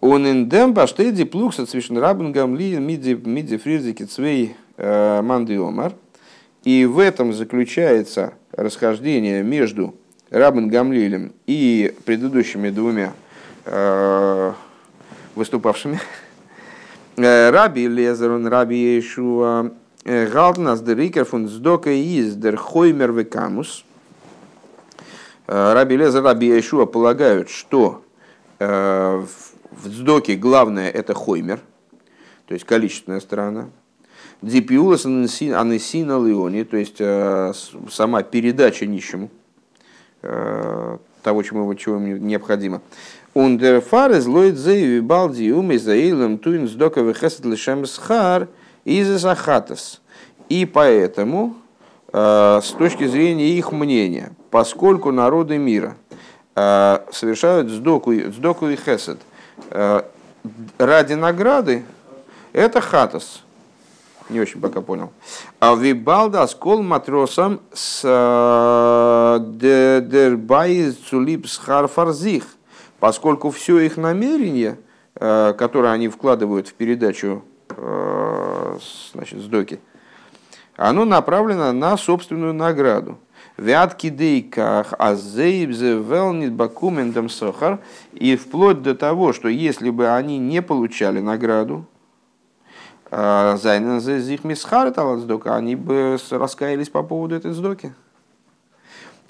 Он 0.00 0.26
индем 0.26 0.74
баштеди 0.74 1.24
плукса 1.24 1.66
цвишен 1.66 1.98
рабенгам 1.98 2.56
ли 2.56 2.76
миди 2.78 3.14
миди 3.14 3.56
фризики 3.56 4.04
цвей 4.04 4.56
э, 4.76 5.22
манди 5.22 5.54
омар. 5.54 5.94
И 6.64 6.84
в 6.84 6.98
этом 6.98 7.32
заключается 7.32 8.34
расхождение 8.52 9.42
между 9.42 9.94
Рабин 10.30 10.68
Гамлилем 10.68 11.32
и 11.46 11.94
предыдущими 12.04 12.70
двумя 12.70 13.12
э, 13.64 14.52
выступавшими. 15.34 16.00
Э, 17.16 17.50
Раби 17.50 17.86
Лезерон, 17.86 18.46
Раби 18.46 18.76
Иешуа, 18.76 19.70
Галтнас 20.04 20.82
дерикер 20.82 21.24
фун 21.24 21.48
сдока 21.48 21.90
из 21.90 22.36
дер 22.36 22.56
хоймер 22.56 23.12
векамус– 23.12 23.84
Э, 23.85 23.85
Раби 25.46 25.96
Лезер, 25.96 26.22
Раби 26.22 26.48
Яшуа 26.48 26.86
полагают, 26.86 27.48
что 27.48 28.02
э, 28.58 29.24
в 29.70 29.88
Дздоке 29.88 30.36
главное 30.36 30.90
это 30.90 31.14
хоймер, 31.14 31.60
то 32.46 32.54
есть 32.54 32.64
количественная 32.64 33.20
сторона. 33.20 33.68
Дипиулас 34.42 35.06
анесина 35.06 36.24
леони, 36.24 36.64
то 36.64 36.76
есть 36.76 36.96
э, 36.98 37.52
сама 37.90 38.22
передача 38.22 38.86
нищему 38.86 39.30
того, 41.22 41.42
чему, 41.42 41.74
чего 41.74 41.96
ему 41.96 42.16
необходимо. 42.18 42.82
Ундерфар 43.34 44.12
из 44.12 44.26
лойд 44.26 44.56
зейви 44.56 45.00
балди 45.00 45.52
уми 45.52 45.76
заилем 45.76 46.38
туин 46.38 46.68
сдока 46.68 47.00
вехесет 47.00 47.44
лишем 47.44 47.84
схар 47.84 48.48
из 48.84 49.24
ахатас. 49.24 50.00
И 50.48 50.64
поэтому, 50.64 51.56
с 52.16 52.74
точки 52.78 53.06
зрения 53.06 53.50
их 53.50 53.72
мнения, 53.72 54.32
поскольку 54.50 55.12
народы 55.12 55.58
мира 55.58 55.96
э, 56.54 57.00
совершают 57.12 57.68
сдоку, 57.68 58.14
сдоку 58.14 58.68
и 58.70 58.76
хесед 58.76 59.18
э, 59.68 60.02
ради 60.78 61.12
награды, 61.12 61.84
это 62.54 62.80
хатас. 62.80 63.42
Не 64.30 64.40
очень 64.40 64.62
пока 64.62 64.80
понял. 64.80 65.12
А 65.60 65.74
вибалда 65.74 66.46
скол 66.46 66.82
матросам 66.82 67.60
с 67.74 68.00
э, 68.02 69.38
дербай 69.44 70.92
цулип 70.92 71.46
схарфарзих, 71.46 72.44
поскольку 72.98 73.50
все 73.50 73.80
их 73.80 73.98
намерение, 73.98 74.78
которое 75.12 75.92
они 75.92 76.08
вкладывают 76.08 76.68
в 76.68 76.72
передачу 76.74 77.42
значит, 79.12 79.40
сдоки, 79.40 79.80
оно 80.76 81.04
направлено 81.04 81.72
на 81.72 81.96
собственную 81.96 82.54
награду. 82.54 83.18
Вятки 83.56 84.10
дейках 84.10 84.92
азейбзе 84.98 85.94
велнит 85.94 86.52
бакумендам 86.52 87.28
сохар. 87.28 87.78
И 88.12 88.36
вплоть 88.36 88.82
до 88.82 88.94
того, 88.94 89.32
что 89.32 89.48
если 89.48 89.90
бы 89.90 90.08
они 90.08 90.38
не 90.38 90.60
получали 90.60 91.20
награду, 91.20 91.86
а, 93.10 93.56
Зайнен 93.56 93.98
их 93.98 94.44
мисхар 94.44 94.92
они 95.46 95.76
бы 95.76 96.18
раскаялись 96.30 96.90
по 96.90 97.02
поводу 97.02 97.36
этой 97.36 97.52
сдоки. 97.52 97.94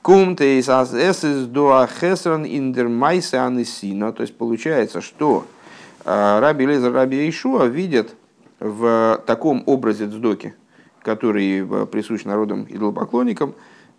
Кумтейс 0.03 0.69
аз 0.69 0.95
эсэс 0.95 1.47
дуа 1.47 1.87
хесран 1.87 2.45
индер 2.45 2.89
майсе 2.89 3.39
анисина. 3.39 4.13
То 4.13 4.23
есть 4.23 4.37
получается, 4.37 5.01
что 5.01 5.45
а, 6.05 6.41
Раби 6.41 6.65
Лезер, 6.67 6.93
Раби 6.93 7.29
Ишуа 7.29 7.67
видят 7.67 8.15
в 8.61 9.21
таком 9.27 9.63
образе 9.67 10.07
дздоки, 10.07 10.55
который 11.07 11.61
э, 11.61 11.87
присущ 11.87 12.25
народам 12.25 12.67
идолопоклонникам, 12.69 13.55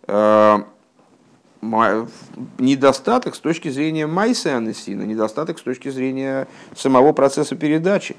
э, 0.06 0.58
недостаток 2.58 3.34
с 3.34 3.40
точки 3.40 3.70
зрения 3.70 4.06
майса 4.06 4.54
анесина, 4.56 5.02
недостаток 5.04 5.58
с 5.58 5.62
точки 5.62 5.88
зрения 5.88 6.46
самого 6.76 7.12
процесса 7.12 7.56
передачи. 7.56 8.14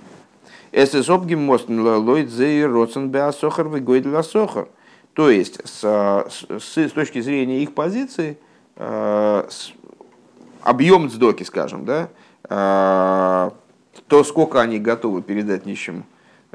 Сохар. 4.23 4.67
То 5.13 5.29
есть, 5.29 5.61
с, 5.63 5.81
с, 5.81 6.77
с 6.77 6.91
точки 6.91 7.21
зрения 7.21 7.61
их 7.61 7.75
позиции, 7.75 8.39
э, 8.75 9.47
с, 9.49 9.71
объем 10.63 11.11
сдоки, 11.11 11.43
скажем, 11.43 11.85
да, 11.85 12.09
э, 12.49 13.51
то, 14.07 14.23
сколько 14.23 14.59
они 14.61 14.79
готовы 14.79 15.21
передать 15.21 15.67
нищему, 15.67 16.03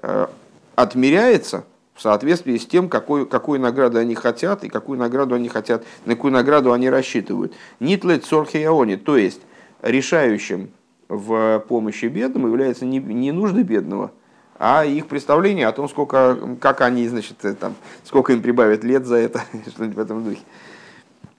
э, 0.03 0.27
отмеряется 0.75 1.64
в 1.94 2.02
соответствии 2.02 2.57
с 2.57 2.66
тем, 2.66 2.88
какой, 2.88 3.26
какую 3.26 3.61
награду 3.61 3.98
они 3.98 4.14
хотят 4.14 4.64
и 4.64 4.68
какую 4.68 4.98
награду 4.98 5.35
они 5.37 5.48
хотят, 5.48 5.85
на 6.04 6.14
какую 6.14 6.33
награду 6.33 6.72
они 6.72 6.90
рассчитывают. 6.90 7.54
Нитлет 7.80 8.24
сорхияони, 8.24 8.96
то 8.96 9.16
есть 9.16 9.40
решающим 9.80 10.70
в 11.09 11.64
помощи 11.68 12.07
бедным 12.07 12.46
является 12.46 12.85
не, 12.85 12.98
не 12.98 13.30
нужды 13.30 13.62
бедного, 13.62 14.11
а 14.59 14.85
их 14.85 15.07
представление 15.07 15.68
о 15.68 15.72
том, 15.72 15.88
сколько, 15.88 16.57
как 16.61 16.80
они, 16.80 17.07
значит, 17.07 17.44
э, 17.44 17.54
там, 17.54 17.74
сколько 18.04 18.33
им 18.33 18.42
прибавят 18.42 18.83
лет 18.83 19.07
за 19.07 19.16
это, 19.16 19.42
что-нибудь 19.68 19.96
в 19.96 20.00
этом 20.00 20.24
духе. 20.24 20.40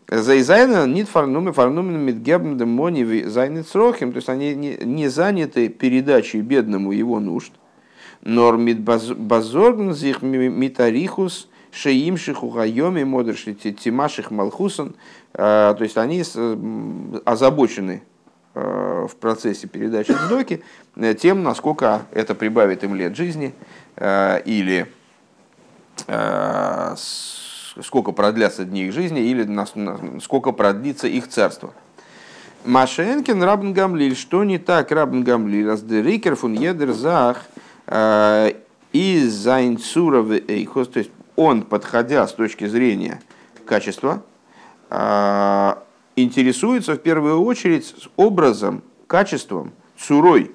זיי 0.08 0.34
זיינען 0.34 0.86
ניט 0.86 1.10
פארנומען, 1.10 1.52
פארנומען 1.52 2.00
מיט 2.00 2.25
געבן 2.25 2.58
דעם 2.58 2.91
עני 2.91 3.24
זיינע 3.24 3.68
צרכים, 3.68 4.12
то 4.12 4.18
есть 4.18 4.30
они 4.30 4.54
не, 4.54 4.78
не 4.78 5.08
заняты 5.08 5.68
передачей 5.68 6.42
бедному 6.42 6.92
его 6.92 7.20
нужд. 7.20 7.52
נאר 8.26 8.58
מיט 8.58 8.82
באזארגן 8.82 9.94
זיך 9.94 10.22
מיט 10.22 10.56
אריכות, 10.56 11.48
שימשכו 11.72 13.04
חייהם 13.04 13.31
אדער 13.31 13.54
שתימשך 13.54 14.32
מלכותן, 14.32 14.96
а, 15.34 15.74
то 15.74 15.84
есть 15.84 15.98
они 15.98 16.24
озабочены 17.24 18.02
Э, 18.58 19.06
в 19.10 19.18
процессе 19.18 19.68
передачи 19.68 20.14
сдоки 20.14 20.64
э, 20.96 21.14
тем, 21.14 21.44
насколько 21.44 22.04
это 22.14 22.34
прибавит 22.36 22.86
им 22.86 22.96
лет 22.96 23.14
жизни 23.14 23.54
э, 23.98 24.42
или 24.46 24.88
сколько 27.82 28.12
продлятся 28.12 28.64
дни 28.64 28.86
их 28.86 28.94
жизни 28.94 29.22
или 29.22 30.20
сколько 30.22 30.52
продлится 30.52 31.08
их 31.08 31.28
царство. 31.28 31.74
Машенкин 32.64 33.44
Рабн 33.44 33.74
Гамлиль, 33.74 34.16
что 34.16 34.44
не 34.44 34.58
так 34.58 34.92
Рабн 34.92 35.24
Гамлиль, 35.24 35.70
а 35.70 35.76
Рикер 35.76 36.36
фун 36.36 36.54
Едерзах 36.54 37.46
из 37.88 39.34
Зайнцуров 39.34 40.32
Эйхос, 40.32 40.88
то 40.88 41.00
есть 41.00 41.12
он, 41.36 41.62
подходя 41.62 42.28
с 42.28 42.34
точки 42.34 42.66
зрения 42.66 43.22
качества, 43.66 44.24
интересуется 46.16 46.96
в 46.96 47.00
первую 47.00 47.44
очередь 47.44 47.94
образом, 48.16 48.82
качеством, 49.08 49.74
цурой 49.98 50.52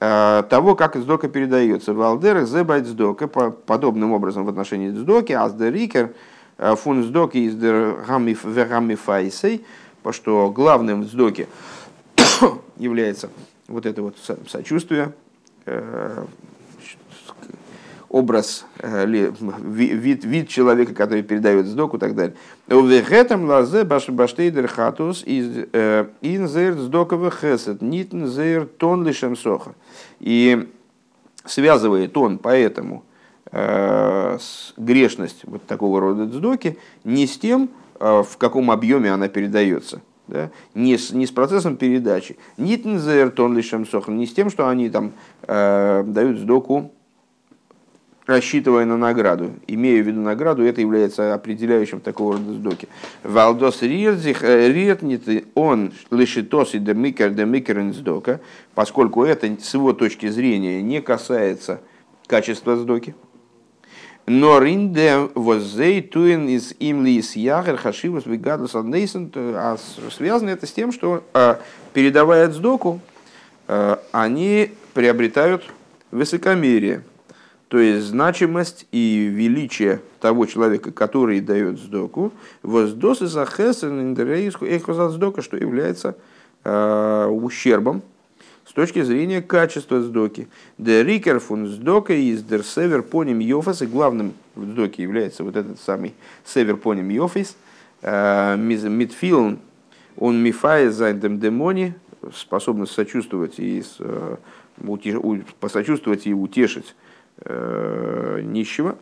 э, 0.00 0.42
того, 0.48 0.74
как 0.74 0.96
сдока 0.96 1.28
передается. 1.28 1.92
Валдер 1.92 2.44
зебайт 2.44 2.86
сдока, 2.86 3.28
подобным 3.28 4.12
образом 4.12 4.44
в 4.44 4.48
отношении 4.48 4.90
сдоки, 4.90 5.32
аздерикер, 5.32 6.14
э, 6.58 6.74
фун 6.76 7.04
сдоки 7.04 7.38
из 7.38 7.56
гамифайсей, 7.56 9.64
что 10.10 10.50
главным 10.50 11.02
в 11.02 11.06
сдоке 11.06 11.46
является 12.76 13.30
вот 13.68 13.86
это 13.86 14.02
вот 14.02 14.16
сочувствие, 14.48 15.12
э, 15.66 16.24
образ, 18.10 18.66
э, 18.80 19.06
вид, 19.06 20.24
вид 20.24 20.48
человека, 20.48 20.94
который 20.94 21.22
передает 21.22 21.66
сдоку 21.66 21.96
и 21.96 22.00
так 22.00 22.16
далее. 22.16 22.34
Увехетам 22.68 23.44
лазе 23.44 23.84
баштейдер 23.84 24.66
хатус 24.66 25.22
э, 25.24 26.06
инзер 26.20 26.74
сдоковый 26.74 27.30
хесед, 27.30 27.80
нитнзер 27.80 28.66
тон 28.66 29.06
лишем 29.06 29.36
соха. 29.36 29.74
И 30.18 30.68
связывает 31.44 32.16
он 32.16 32.38
поэтому 32.38 33.04
э, 33.52 34.38
грешность 34.76 35.42
вот 35.44 35.64
такого 35.66 36.00
рода 36.00 36.26
сдоки 36.26 36.78
не 37.04 37.28
с 37.28 37.38
тем, 37.38 37.70
в 38.00 38.38
каком 38.38 38.70
объеме 38.70 39.12
она 39.12 39.28
передается, 39.28 40.00
да, 40.26 40.50
не, 40.74 40.96
с, 40.96 41.12
не 41.12 41.26
с 41.26 41.30
процессом 41.30 41.76
передачи. 41.76 42.38
Нитнзер 42.56 43.30
тон 43.30 43.54
лишем 43.54 43.86
соха, 43.86 44.10
не 44.10 44.26
с 44.26 44.32
тем, 44.32 44.48
что 44.48 44.68
они 44.68 44.88
там 44.88 45.12
э, 45.42 46.02
дают 46.06 46.38
сдоку 46.38 46.92
рассчитывая 48.30 48.84
на 48.84 48.96
награду. 48.96 49.50
Имея 49.66 50.02
в 50.02 50.06
виду 50.06 50.20
награду, 50.20 50.62
это 50.62 50.80
является 50.80 51.34
определяющим 51.34 52.00
такого 52.00 52.34
рода 52.34 52.52
сдоки. 52.52 52.88
Валдос 53.24 53.82
рирзих 53.82 54.44
э, 54.44 55.44
он 55.54 55.92
лишитос 56.12 56.74
и 56.74 56.78
демикер 56.78 57.30
демикер 57.30 57.92
сдока, 57.92 58.40
поскольку 58.74 59.24
это 59.24 59.48
с 59.60 59.74
его 59.74 59.92
точки 59.92 60.28
зрения 60.28 60.80
не 60.80 61.00
касается 61.00 61.80
качества 62.28 62.76
сдоки. 62.76 63.16
Но 64.26 64.60
ринде 64.60 65.28
воззей 65.34 66.00
туин 66.00 66.48
из 66.48 66.72
имли 66.78 67.18
из 67.18 67.34
ягер 67.34 67.78
хашивус 67.78 68.26
вигадус 68.26 68.76
аднейсен, 68.76 69.32
а 69.34 69.76
связано 70.16 70.50
это 70.50 70.68
с 70.68 70.72
тем, 70.72 70.92
что 70.92 71.24
а, 71.34 71.58
передавая 71.94 72.48
сдоку, 72.50 73.00
а, 73.66 74.00
они 74.12 74.70
приобретают 74.94 75.64
высокомерие, 76.12 77.02
то 77.70 77.78
есть 77.78 78.06
значимость 78.06 78.86
и 78.90 79.30
величие 79.32 80.00
того 80.18 80.46
человека, 80.46 80.90
который 80.90 81.40
дает 81.40 81.78
сдоку, 81.78 82.32
воздосы 82.64 83.28
за 83.28 83.46
хесен 83.46 84.16
сдока, 85.10 85.40
что 85.40 85.56
является 85.56 86.16
э, 86.64 87.26
ущербом 87.30 88.02
с 88.66 88.72
точки 88.72 89.02
зрения 89.02 89.40
качества 89.40 90.02
сдоки. 90.02 90.48
Де 90.78 91.04
рикер 91.04 91.38
фун 91.38 91.68
сдока 91.68 92.12
из 92.12 92.42
дер 92.42 92.64
север 92.64 93.04
поним 93.04 93.38
йофас, 93.38 93.82
и 93.82 93.86
главным 93.86 94.32
в 94.56 94.64
сдоке 94.64 95.04
является 95.04 95.44
вот 95.44 95.54
этот 95.54 95.78
самый 95.78 96.14
север 96.44 96.76
поним 96.76 97.08
йофис, 97.08 97.56
э, 98.02 98.56
митфилн, 98.56 99.60
он 100.16 100.42
мифая 100.42 100.90
зайдем 100.90 101.38
демони, 101.38 101.94
способность 102.34 102.90
сочувствовать 102.90 103.60
и 103.60 103.84
э, 104.00 104.36
посочувствовать 105.60 106.26
и 106.26 106.34
утешить 106.34 106.96
э, 107.44 108.40
нищего. 108.42 108.96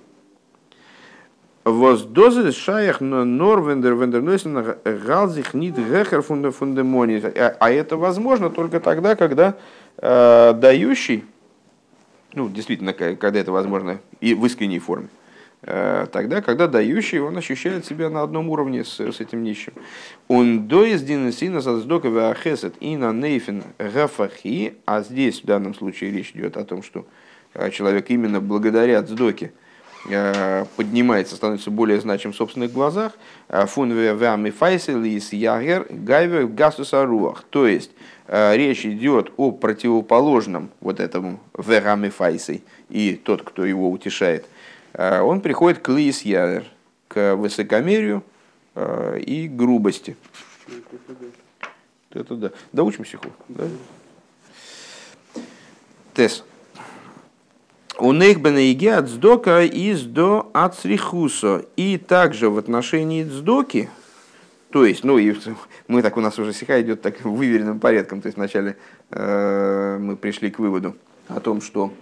Воздозы 1.64 2.52
шаях 2.52 3.00
нор 3.00 3.62
вендер 3.68 3.94
вендернойсен 3.94 4.76
галзих 4.84 5.54
нит 5.54 5.76
гехер 5.76 6.22
фундамони. 6.22 7.22
А, 7.36 7.56
а 7.60 7.70
это 7.70 7.96
возможно 7.96 8.48
только 8.48 8.80
тогда, 8.80 9.16
когда 9.16 9.56
э, 9.98 10.54
дающий, 10.54 11.24
ну, 12.34 12.48
действительно, 12.48 12.92
когда 12.92 13.40
это 13.40 13.52
возможно 13.52 14.00
и 14.20 14.34
в 14.34 14.46
искренней 14.46 14.78
форме, 14.78 15.08
э, 15.62 16.06
тогда, 16.10 16.40
когда 16.40 16.68
дающий, 16.68 17.18
он 17.18 17.36
ощущает 17.36 17.84
себя 17.84 18.08
на 18.08 18.22
одном 18.22 18.48
уровне 18.48 18.82
с, 18.82 18.98
с 18.98 19.20
этим 19.20 19.42
нищим. 19.42 19.74
Он 20.28 20.68
до 20.68 20.86
создока 21.60 22.08
вахесет 22.08 22.76
и 22.80 22.96
на 22.96 23.12
нейфен 23.12 23.64
гафахи, 23.78 24.76
а 24.86 25.02
здесь 25.02 25.42
в 25.42 25.44
данном 25.44 25.74
случае 25.74 26.12
речь 26.12 26.30
идет 26.34 26.56
о 26.56 26.64
том, 26.64 26.82
что 26.82 27.04
человек 27.72 28.10
именно 28.10 28.40
благодаря 28.40 29.02
цдоке 29.02 29.52
э, 30.08 30.64
поднимается, 30.76 31.36
становится 31.36 31.70
более 31.70 32.00
значим 32.00 32.32
в 32.32 32.36
собственных 32.36 32.72
глазах, 32.72 33.12
э, 33.48 33.66
фун 33.66 33.92
вами 34.16 34.50
файсел 34.50 35.02
из 35.02 35.32
ягер 35.32 35.86
гайвер 35.90 36.46
гасуса 36.46 37.04
руах. 37.04 37.44
То 37.50 37.66
есть 37.66 37.90
э, 38.26 38.56
речь 38.56 38.84
идет 38.86 39.32
о 39.36 39.52
противоположном 39.52 40.70
вот 40.80 41.00
этому 41.00 41.40
верами 41.56 42.08
файсей 42.08 42.64
и 42.88 43.14
тот, 43.14 43.42
кто 43.42 43.64
его 43.64 43.90
утешает. 43.90 44.46
Он 44.94 45.42
приходит 45.42 45.80
к 45.80 45.90
лис 45.90 46.22
ягер, 46.22 46.64
к 47.08 47.36
высокомерию 47.36 48.24
и 48.74 49.48
грубости. 49.48 50.16
Это 52.10 52.34
да. 52.34 52.50
Да 52.72 52.82
учим 52.82 53.04
стиху. 53.04 53.28
Да? 53.48 53.64
Тес. 56.14 56.42
У 58.00 58.12
них 58.12 58.40
бенеиге 58.40 58.94
от 58.94 59.08
сдока 59.08 59.64
из 59.64 60.04
до 60.04 60.50
ацрихусо. 60.54 61.64
И 61.76 61.98
также 61.98 62.48
в 62.48 62.56
отношении 62.56 63.24
цдоки, 63.24 63.88
то 64.70 64.84
есть, 64.84 65.02
ну, 65.02 65.18
и 65.18 65.34
мы 65.88 66.02
так 66.02 66.16
у 66.16 66.20
нас 66.20 66.38
уже 66.38 66.52
сиха 66.52 66.80
идет 66.80 67.02
так 67.02 67.20
выверенным 67.24 67.80
порядком. 67.80 68.20
То 68.20 68.26
есть 68.26 68.36
вначале 68.36 68.76
э, 69.10 69.98
мы 70.00 70.16
пришли 70.16 70.48
к 70.48 70.60
выводу 70.60 70.94
о 71.26 71.40
том, 71.40 71.60
что 71.60 71.92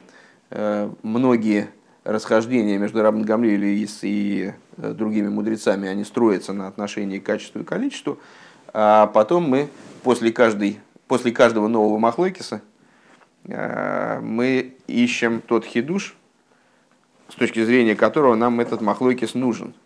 э, 0.50 0.90
многие 1.02 1.70
расхождения 2.04 2.76
между 2.76 3.00
Рабн 3.00 3.22
Гамлиэлем 3.22 3.66
и, 3.66 3.88
и 4.02 4.52
э, 4.76 4.92
другими 4.92 5.28
мудрецами, 5.28 5.88
они 5.88 6.04
строятся 6.04 6.52
на 6.52 6.68
отношении 6.68 7.20
к 7.20 7.24
качеству 7.24 7.62
и 7.62 7.64
количеству. 7.64 8.18
А 8.74 9.06
потом 9.06 9.44
мы 9.44 9.70
после, 10.02 10.30
каждой, 10.30 10.78
после 11.08 11.32
каждого 11.32 11.68
нового 11.68 11.98
махлойкиса 11.98 12.60
мы 13.48 14.74
ищем 14.86 15.40
тот 15.40 15.64
хидуш, 15.64 16.16
с 17.28 17.34
точки 17.34 17.64
зрения 17.64 17.94
которого 17.94 18.34
нам 18.34 18.60
этот 18.60 18.80
махлойкис 18.80 19.34
нужен– 19.34 19.74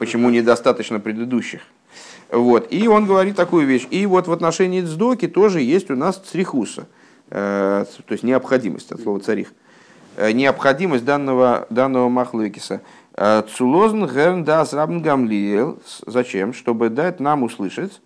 почему 0.00 0.30
недостаточно 0.30 0.98
предыдущих. 0.98 1.60
Вот. 2.32 2.72
И 2.72 2.88
он 2.88 3.04
говорит 3.04 3.36
такую 3.36 3.66
вещь. 3.66 3.86
И 3.90 4.06
вот 4.06 4.28
в 4.28 4.32
отношении 4.32 4.80
цдоки 4.80 5.28
тоже 5.28 5.60
есть 5.60 5.90
у 5.90 5.94
нас 5.94 6.16
црихуса, 6.16 6.86
э, 7.28 7.84
то 7.84 8.12
есть 8.12 8.24
необходимость 8.24 8.90
от 8.92 9.02
слова 9.02 9.20
царих. 9.20 9.52
Э, 10.16 10.32
необходимость 10.32 11.04
данного, 11.04 11.66
данного 11.68 12.08
махлыкиса. 12.08 12.80
Э, 13.14 13.42
Цулозн 13.42 14.06
герн 14.06 14.42
дас 14.42 14.72
рабн 14.72 15.02
гамлиел. 15.02 15.78
Зачем? 16.06 16.54
Чтобы 16.54 16.88
дать 16.88 17.20
нам 17.20 17.42
услышать 17.42 18.00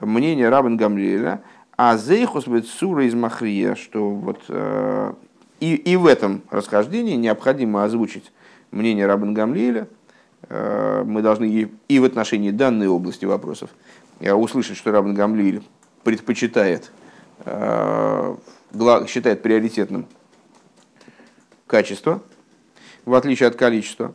мнение 0.00 0.50
рабн 0.50 0.76
гамлиеля, 0.76 1.42
а 1.82 1.96
зейхус 1.96 2.46
быть 2.46 2.68
сура 2.68 3.06
из 3.06 3.14
махрия, 3.14 3.74
что 3.74 4.10
вот 4.10 4.42
и, 5.60 5.74
и 5.74 5.96
в 5.96 6.06
этом 6.06 6.42
расхождении 6.50 7.16
необходимо 7.16 7.84
озвучить 7.84 8.32
мнение 8.70 9.06
рабн 9.06 9.32
гамлиеля, 9.32 9.88
Э, 10.48 11.02
мы 11.04 11.22
должны 11.22 11.70
и 11.88 11.98
в 11.98 12.04
отношении 12.04 12.50
данной 12.50 12.88
области 12.88 13.24
вопросов 13.24 13.70
э, 14.20 14.32
услышать, 14.32 14.76
что 14.76 14.90
Рабан 14.90 15.14
Гамлиэль 15.14 15.62
предпочитает, 16.02 16.90
э, 17.44 18.36
считает 19.06 19.42
приоритетным 19.42 20.06
качество, 21.66 22.22
в 23.04 23.14
отличие 23.14 23.48
от 23.48 23.56
количества. 23.56 24.14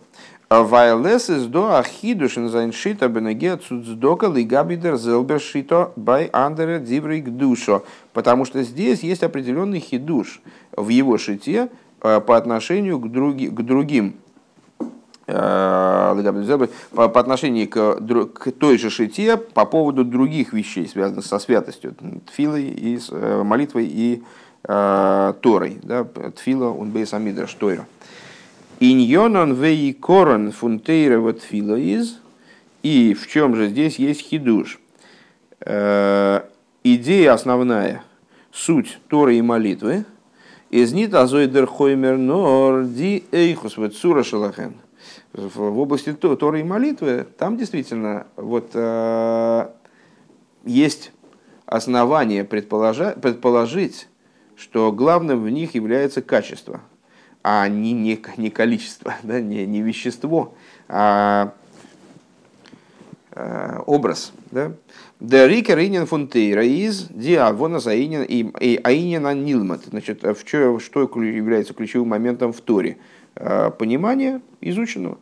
Вайлес 0.50 1.30
из 1.30 1.48
до 1.48 1.78
ахидушин 1.78 2.50
зайншита 2.50 3.08
бенеге 3.08 3.58
цуцдока 3.58 4.28
лигабидер 4.28 4.96
зелбершито 4.98 5.92
бай 5.96 6.30
андере 6.32 6.80
дибрик 6.80 7.30
душо. 7.30 7.84
Потому 8.14 8.46
что 8.46 8.64
здесь 8.64 9.02
есть 9.02 9.24
определенный 9.24 9.80
хидуш 9.80 10.42
в 10.76 10.90
его 10.90 11.18
шите 11.18 11.70
по 12.00 12.38
отношению 12.38 13.00
к, 13.00 13.12
други, 13.12 13.48
к 13.48 13.62
другим 13.62 14.16
Э, 15.28 16.16
по, 16.94 17.20
отношению 17.20 17.68
к, 17.68 18.00
к 18.28 18.52
той 18.52 18.78
же 18.78 18.92
шите 18.92 19.38
по 19.38 19.66
поводу 19.66 20.06
других 20.06 20.54
вещей, 20.54 20.88
связанных 20.88 21.26
со 21.26 21.40
святостью, 21.40 21.96
тфилой 22.28 22.66
и 22.66 23.00
э, 23.10 23.44
молитвой 23.44 23.88
и 23.88 24.24
э, 24.64 25.34
Торой. 25.42 25.80
Да, 25.82 26.06
тфила 26.36 26.70
он 26.70 26.92
бейсамидра 26.92 27.48
штойра. 27.48 27.88
Иньонон 28.92 29.54
вей 29.54 29.94
корон 29.94 30.52
фунтейра 30.52 31.20
вот 31.20 31.42
тфила 31.42 31.76
из. 31.76 32.20
И 32.84 33.14
в 33.14 33.28
чем 33.28 33.56
же 33.56 33.70
здесь 33.70 33.98
есть 33.98 34.22
хидуш? 34.22 34.80
Э, 35.62 36.42
идея 36.84 37.34
основная, 37.34 38.04
суть 38.52 39.00
Торы 39.08 39.38
и 39.38 39.42
молитвы, 39.42 40.06
из 40.70 40.94
нит 40.94 41.14
азойдер 41.14 41.66
хоймер 41.66 42.18
нор 42.18 42.84
ди 42.86 43.24
эйхус 43.32 43.76
сура 43.96 44.24
шалахен 44.24 44.76
в 45.34 45.80
области 45.80 46.14
Торы 46.14 46.62
и 46.62 46.64
молитвы, 46.64 47.28
там 47.38 47.58
действительно 47.58 48.28
вот, 48.36 48.72
э, 48.74 49.68
есть 50.64 51.12
основания 51.66 52.44
предположить, 52.44 54.08
что 54.56 54.92
главным 54.92 55.44
в 55.44 55.50
них 55.50 55.76
является 55.76 56.22
качество, 56.22 56.82
а 57.48 57.68
не, 57.68 57.94
не, 57.94 58.20
не 58.38 58.50
количество, 58.50 59.14
да, 59.24 59.40
не, 59.40 59.68
не 59.68 59.84
вещество, 59.84 60.56
а 60.90 61.54
э, 63.34 63.80
образ. 63.86 64.34
Да? 64.50 64.72
Да 65.20 65.48
рикер 65.48 65.78
инин 65.78 66.08
фунтейра 66.08 66.66
из 66.66 67.08
диавона 67.10 67.80
заинин 67.80 68.24
и 68.24 68.80
аинина 68.84 69.36
нилмат. 69.36 69.82
Значит, 69.86 70.24
в 70.24 70.40
что, 70.40 70.80
что 70.80 71.02
является 71.22 71.76
ключевым 71.76 72.10
моментом 72.10 72.52
в 72.52 72.62
Торе? 72.62 72.98
Понимание 73.36 74.42
изученного. 74.62 75.20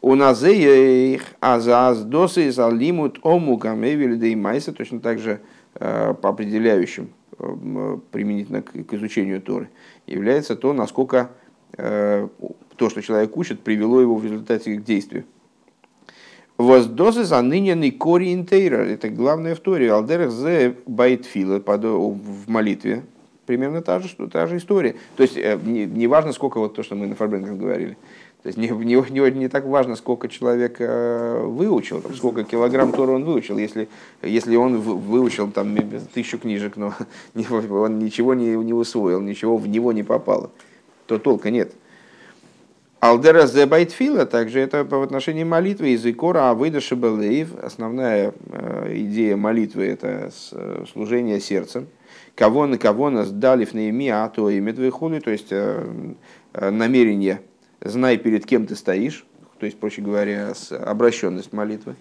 У 0.00 0.16
нас 0.16 0.42
их 0.42 1.22
азаз 1.40 2.00
досы 2.02 2.48
из 2.48 2.58
алимут 2.58 3.20
ому 3.22 3.58
камевили 3.58 4.34
майса, 4.34 4.72
точно 4.72 4.98
так 4.98 5.20
же 5.20 5.40
по 5.74 6.28
определяющим 6.28 7.10
применительно 7.38 8.62
к 8.62 8.92
изучению 8.94 9.40
Торы, 9.40 9.70
является 10.06 10.56
то, 10.56 10.72
насколько 10.72 11.30
э, 11.76 12.28
то, 12.76 12.90
что 12.90 13.02
человек 13.02 13.36
учит, 13.36 13.60
привело 13.60 14.00
его 14.00 14.16
в 14.16 14.24
результате 14.24 14.76
к 14.76 14.84
действию. 14.84 15.24
Воздозы 16.56 17.22
за 17.22 17.40
нынешний 17.40 17.92
кори 17.92 18.34
интейра. 18.34 18.78
Это 18.78 19.08
главное 19.08 19.54
в 19.54 19.60
Торе. 19.60 19.92
Алдерах 19.92 20.32
зе 20.32 20.74
байтфила 20.86 21.60
в 21.60 22.48
молитве. 22.50 23.04
Примерно 23.46 23.80
та 23.80 24.00
же, 24.00 24.08
та 24.28 24.46
же 24.46 24.56
история. 24.56 24.96
То 25.16 25.22
есть, 25.22 25.36
не, 25.64 25.86
не 25.86 26.06
важно, 26.08 26.32
сколько 26.32 26.58
вот 26.58 26.74
то, 26.74 26.82
что 26.82 26.96
мы 26.96 27.06
на 27.06 27.14
Фарбенках 27.14 27.56
говорили. 27.56 27.96
То 28.42 28.46
есть 28.46 28.56
не, 28.56 28.68
не, 28.68 28.94
не, 28.94 29.30
не 29.32 29.48
так 29.48 29.66
важно, 29.66 29.96
сколько 29.96 30.28
человек 30.28 30.76
э, 30.78 31.42
выучил, 31.44 32.00
там, 32.00 32.14
сколько 32.14 32.44
килограмм 32.44 32.92
Тора 32.92 33.12
он 33.12 33.24
выучил. 33.24 33.58
Если, 33.58 33.88
если 34.22 34.54
он 34.54 34.78
выучил 34.78 35.50
там, 35.50 35.76
тысячу 36.14 36.38
книжек, 36.38 36.76
но 36.76 36.94
он 37.34 37.98
ничего 37.98 38.34
не, 38.34 38.56
не 38.56 38.72
усвоил, 38.72 39.20
ничего 39.20 39.56
в 39.56 39.66
него 39.66 39.92
не 39.92 40.04
попало, 40.04 40.50
то 41.06 41.18
толка 41.18 41.50
нет. 41.50 41.72
Алдера 43.00 43.46
зебайтфила, 43.46 44.24
также 44.24 44.60
это 44.60 44.84
по 44.84 45.02
отношению 45.02 45.46
молитвы 45.46 45.90
из 45.90 46.06
Икора 46.06 46.50
Авыда 46.50 46.80
Шабалеев. 46.80 47.58
Основная 47.60 48.34
э, 48.52 48.92
идея 48.98 49.36
молитвы– 49.36 49.84
это 49.86 50.30
э, 50.52 50.84
служение 50.92 51.40
сердцем. 51.40 51.88
Кого 52.36 52.68
на 52.68 52.78
кого 52.78 53.10
нас 53.10 53.32
дали 53.32 53.64
в 53.64 53.74
Наими, 53.74 54.08
а 54.08 54.28
то 54.28 54.48
и 54.48 54.60
медвехули, 54.60 55.18
то 55.18 55.32
есть 55.32 55.52
намерение– 56.52 57.40
знай, 57.80 58.18
перед 58.18 58.46
кем 58.46 58.66
ты 58.66 58.76
стоишь, 58.76 59.24
то 59.58 59.66
есть, 59.66 59.78
проще 59.78 60.02
говоря, 60.02 60.52
обращенность 60.70 61.52
молитвы. 61.52 61.96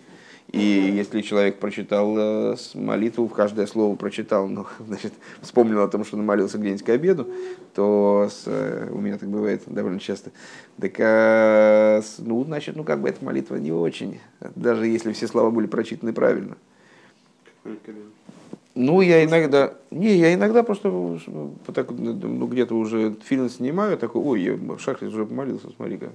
И 0.51 0.59
если 0.59 1.21
человек 1.21 1.59
прочитал 1.59 2.15
э, 2.17 2.55
молитву, 2.75 3.27
в 3.27 3.33
каждое 3.33 3.67
слово 3.67 3.97
прочитал, 3.97 4.47
ну, 4.47 4.65
значит, 4.79 5.13
вспомнил 5.41 5.81
о 5.81 5.89
том, 5.89 6.05
что 6.05 6.15
он 6.15 6.25
молился 6.25 6.57
где-нибудь 6.57 6.83
к 6.83 6.89
обеду, 6.89 7.27
то 7.75 8.29
с, 8.31 8.43
э, 8.45 8.89
у 8.91 8.99
меня 8.99 9.17
так 9.17 9.27
бывает 9.27 9.63
довольно 9.65 9.99
часто, 9.99 10.31
так, 10.79 10.93
а, 10.99 12.01
ну, 12.19 12.45
значит, 12.45 12.77
ну, 12.77 12.85
как 12.85 13.01
бы 13.01 13.09
эта 13.09 13.23
молитва 13.25 13.57
не 13.57 13.73
очень, 13.73 14.19
даже 14.55 14.87
если 14.87 15.11
все 15.11 15.27
слова 15.27 15.51
были 15.51 15.67
прочитаны 15.67 16.13
правильно. 16.13 16.55
Ну, 18.79 19.01
я 19.01 19.25
иногда, 19.25 19.73
не, 19.89 20.17
я 20.17 20.35
иногда 20.35 20.61
просто 20.61 21.19
так, 21.73 21.89
ну, 21.89 22.45
где-то 22.45 22.75
уже 22.75 23.15
фильм 23.23 23.49
снимаю, 23.49 23.97
такой, 23.97 24.21
ой, 24.21 24.41
я 24.43 24.53
в 24.53 24.77
шахте 24.77 25.07
уже 25.07 25.25
помолился, 25.25 25.71
смотри-ка. 25.75 26.11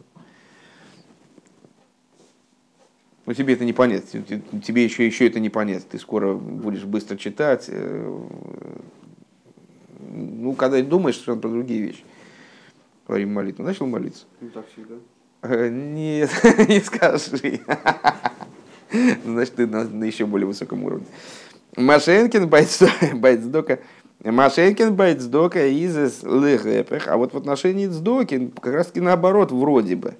Ну, 3.26 3.34
тебе 3.34 3.54
это 3.54 3.64
не 3.64 3.72
понять, 3.72 4.04
тебе 4.10 4.84
еще, 4.84 5.04
еще 5.04 5.26
это 5.26 5.40
не 5.40 5.50
понять, 5.50 5.88
ты 5.88 5.98
скоро 5.98 6.34
будешь 6.34 6.84
быстро 6.84 7.16
читать. 7.16 7.64
Э, 7.66 8.18
ну, 10.12 10.52
когда 10.52 10.80
думаешь 10.82 11.16
что 11.16 11.34
про 11.34 11.48
другие 11.48 11.82
вещи. 11.82 12.04
Во 13.08 13.16
время 13.16 13.32
молитвы. 13.32 13.64
Начал 13.64 13.86
молиться? 13.86 14.26
Ну, 14.40 14.50
так 14.50 14.66
всегда. 14.68 14.94
Э, 15.42 15.68
нет, 15.68 16.30
не 16.68 16.78
скажи. 16.78 17.60
Значит, 19.24 19.56
ты 19.56 19.66
на, 19.66 19.82
на 19.82 20.04
еще 20.04 20.26
более 20.26 20.46
высоком 20.46 20.84
уровне. 20.84 21.06
Машенкин 21.76 22.48
байцдока. 22.48 23.80
Машенкин 24.24 24.94
байцдока 24.94 25.66
из 25.66 26.22
лыгэпэх. 26.22 27.08
А 27.08 27.16
вот 27.16 27.32
в 27.32 27.36
отношении 27.36 27.88
цдоки 27.88 28.52
как 28.60 28.74
раз 28.74 28.86
таки 28.88 29.00
наоборот 29.00 29.52
вроде 29.52 29.96
бы. 29.96 30.14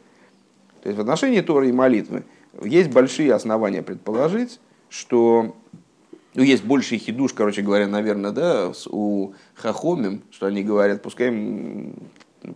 То 0.83 0.89
есть 0.89 0.99
в 0.99 1.01
отношении 1.01 1.41
Торы 1.41 1.69
и 1.69 1.73
молитвы 1.73 2.25
есть 2.63 2.91
большие 2.91 3.33
основания 3.33 3.83
предположить, 3.83 4.61
что 4.89 5.55
ну, 6.35 6.43
есть 6.43 6.65
больший 6.65 6.99
хидуш, 6.99 7.35
короче 7.35 7.63
говоря, 7.63 7.87
наверное, 7.87 8.33
да, 8.33 8.73
у 8.89 9.33
Хахомим, 9.55 10.23
что 10.31 10.47
они 10.47 10.63
говорят, 10.63 11.03
пускай, 11.03 11.31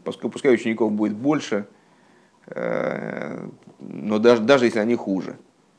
пускай, 0.04 0.30
пускай 0.30 0.54
учеников 0.54 0.92
будет 0.92 1.14
больше, 1.14 1.66
э, 2.48 3.46
но 3.80 4.18
даже, 4.18 4.42
даже 4.42 4.64
если 4.64 4.78
они 4.78 4.94
хуже. 4.94 5.36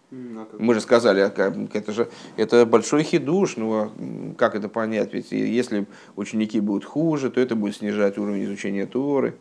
А? 0.10 0.48
Мы 0.58 0.74
же 0.74 0.82
сказали, 0.82 1.20
а 1.20 1.68
это 1.74 1.92
же 1.92 2.10
это 2.38 2.66
большой 2.66 3.04
хидуш, 3.04 3.58
ну 3.58 3.74
а 3.74 3.92
как 4.38 4.56
это 4.56 4.70
понять? 4.70 5.14
Ведь 5.14 5.32
если 5.32 5.86
ученики 6.16 6.60
будут 6.62 6.86
хуже, 6.86 7.30
то 7.30 7.42
это 7.42 7.56
будет 7.56 7.76
снижать 7.76 8.18
уровень 8.18 8.46
изучения 8.46 8.86
Торы. 8.86 9.36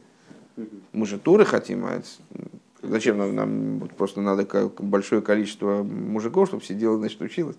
Мы 0.93 1.07
же 1.07 1.19
Торы 1.19 1.45
хотим, 1.45 1.85
а 1.85 2.03
зачем 2.83 3.19
нам, 3.19 3.35
нам 3.35 3.91
просто 3.97 4.21
надо 4.21 4.71
большое 4.79 5.23
количество 5.23 5.83
мужиков, 5.83 6.49
чтобы 6.49 6.65
сидело, 6.65 6.97
значит, 6.97 7.21
училось. 7.21 7.57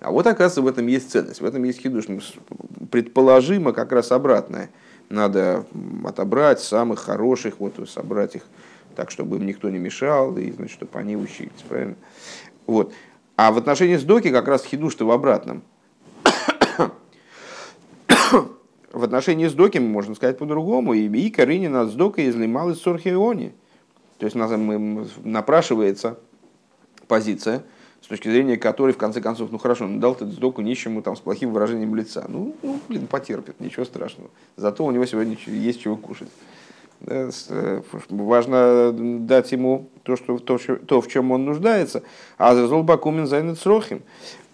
А 0.00 0.10
вот, 0.10 0.26
оказывается, 0.26 0.62
в 0.62 0.68
этом 0.68 0.86
есть 0.86 1.10
ценность, 1.10 1.40
в 1.40 1.44
этом 1.44 1.64
есть 1.64 1.80
хидуш. 1.80 2.08
Ну, 2.08 2.20
Предположимо 2.90 3.72
как 3.72 3.90
раз 3.92 4.12
обратное. 4.12 4.70
Надо 5.08 5.66
отобрать 6.04 6.60
самых 6.60 7.00
хороших, 7.00 7.58
вот 7.58 7.88
собрать 7.88 8.36
их 8.36 8.42
так, 8.94 9.10
чтобы 9.10 9.36
им 9.36 9.46
никто 9.46 9.68
не 9.70 9.78
мешал, 9.78 10.36
и 10.36 10.50
значит, 10.52 10.74
чтобы 10.74 10.98
они 10.98 11.16
учились, 11.16 11.52
правильно? 11.68 11.96
Вот. 12.66 12.92
А 13.36 13.52
в 13.52 13.58
отношении 13.58 13.96
с 13.96 14.04
Доки 14.04 14.30
как 14.30 14.48
раз 14.48 14.64
хидуш-то 14.64 15.04
в 15.04 15.10
обратном. 15.10 15.62
в 18.92 19.02
отношении 19.02 19.48
с 19.48 19.52
Доки 19.52 19.78
можно 19.78 20.14
сказать 20.14 20.38
по-другому. 20.38 20.94
И, 20.94 21.06
и 21.06 21.30
с 21.34 21.92
Докой 21.92 22.28
излимал 22.30 22.70
из 22.70 22.80
Сорхиони. 22.80 23.52
То 24.18 24.26
есть 24.26 24.36
нас- 24.36 24.52
м, 24.52 25.06
напрашивается 25.24 26.18
позиция, 27.08 27.64
с 28.00 28.06
точки 28.06 28.28
зрения 28.28 28.56
которой, 28.56 28.92
в 28.92 28.98
конце 28.98 29.20
концов, 29.20 29.50
ну 29.50 29.58
хорошо, 29.58 29.86
ну 29.86 29.98
дал 29.98 30.14
ты 30.14 30.26
сдоку 30.26 30.62
нищему 30.62 31.02
там, 31.02 31.16
с 31.16 31.20
плохим 31.20 31.52
выражением 31.52 31.94
лица. 31.94 32.24
Ну, 32.28 32.54
ну, 32.62 32.78
блин, 32.88 33.06
потерпит, 33.06 33.60
ничего 33.60 33.84
страшного. 33.84 34.30
Зато 34.56 34.84
у 34.84 34.90
него 34.90 35.04
сегодня 35.06 35.36
есть 35.46 35.80
чего 35.80 35.96
кушать. 35.96 36.28
С- 37.06 37.46
э, 37.50 37.82
Важно 38.08 38.92
дать 38.92 39.52
ему 39.52 39.88
то, 40.02 40.16
что, 40.16 40.38
то, 40.38 40.58
то, 40.86 41.00
в 41.00 41.08
чем 41.08 41.32
он 41.32 41.44
нуждается. 41.44 42.02
А 42.38 42.54
за 42.54 42.66
золбакумен 42.66 43.26
зайнет 43.26 43.58
срохим. 43.58 44.02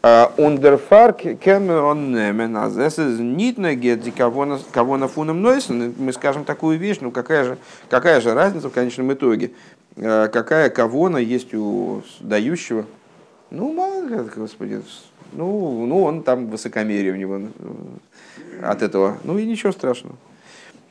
Ундерфар 0.03 1.13
кен 1.13 1.69
он 1.71 2.13
немен, 2.13 2.57
а 2.57 2.69
nicht 2.69 3.59
на 3.61 3.75
гетти 3.75 4.11
кого 4.11 4.97
на 4.97 5.09
фуном 5.09 5.43
нойсен. 5.43 5.95
Мы 5.99 6.13
скажем 6.15 6.45
такую 6.45 6.79
вещь, 6.79 6.99
ну 7.03 7.11
какая 7.11 7.45
же, 7.45 7.59
какая 7.91 8.21
же 8.23 8.33
разница 8.33 8.71
в 8.71 8.73
конечном 8.73 9.13
итоге? 9.13 9.51
Э, 9.97 10.29
Какая 10.29 10.71
кавона 10.71 11.19
есть 11.19 11.53
у 11.55 12.03
дающего? 12.21 12.87
Ну, 13.51 13.73
мало 13.75 14.07
господи, 14.35 14.81
ну, 15.33 15.85
ну, 15.87 16.03
он 16.03 16.23
там 16.23 16.47
высокомерие 16.47 17.13
у 17.13 17.17
него 17.17 17.39
э, 17.39 17.47
от 18.63 18.83
этого. 18.83 19.19
Ну 19.25 19.37
и 19.39 19.45
ничего 19.45 19.73
страшного. 19.73 20.17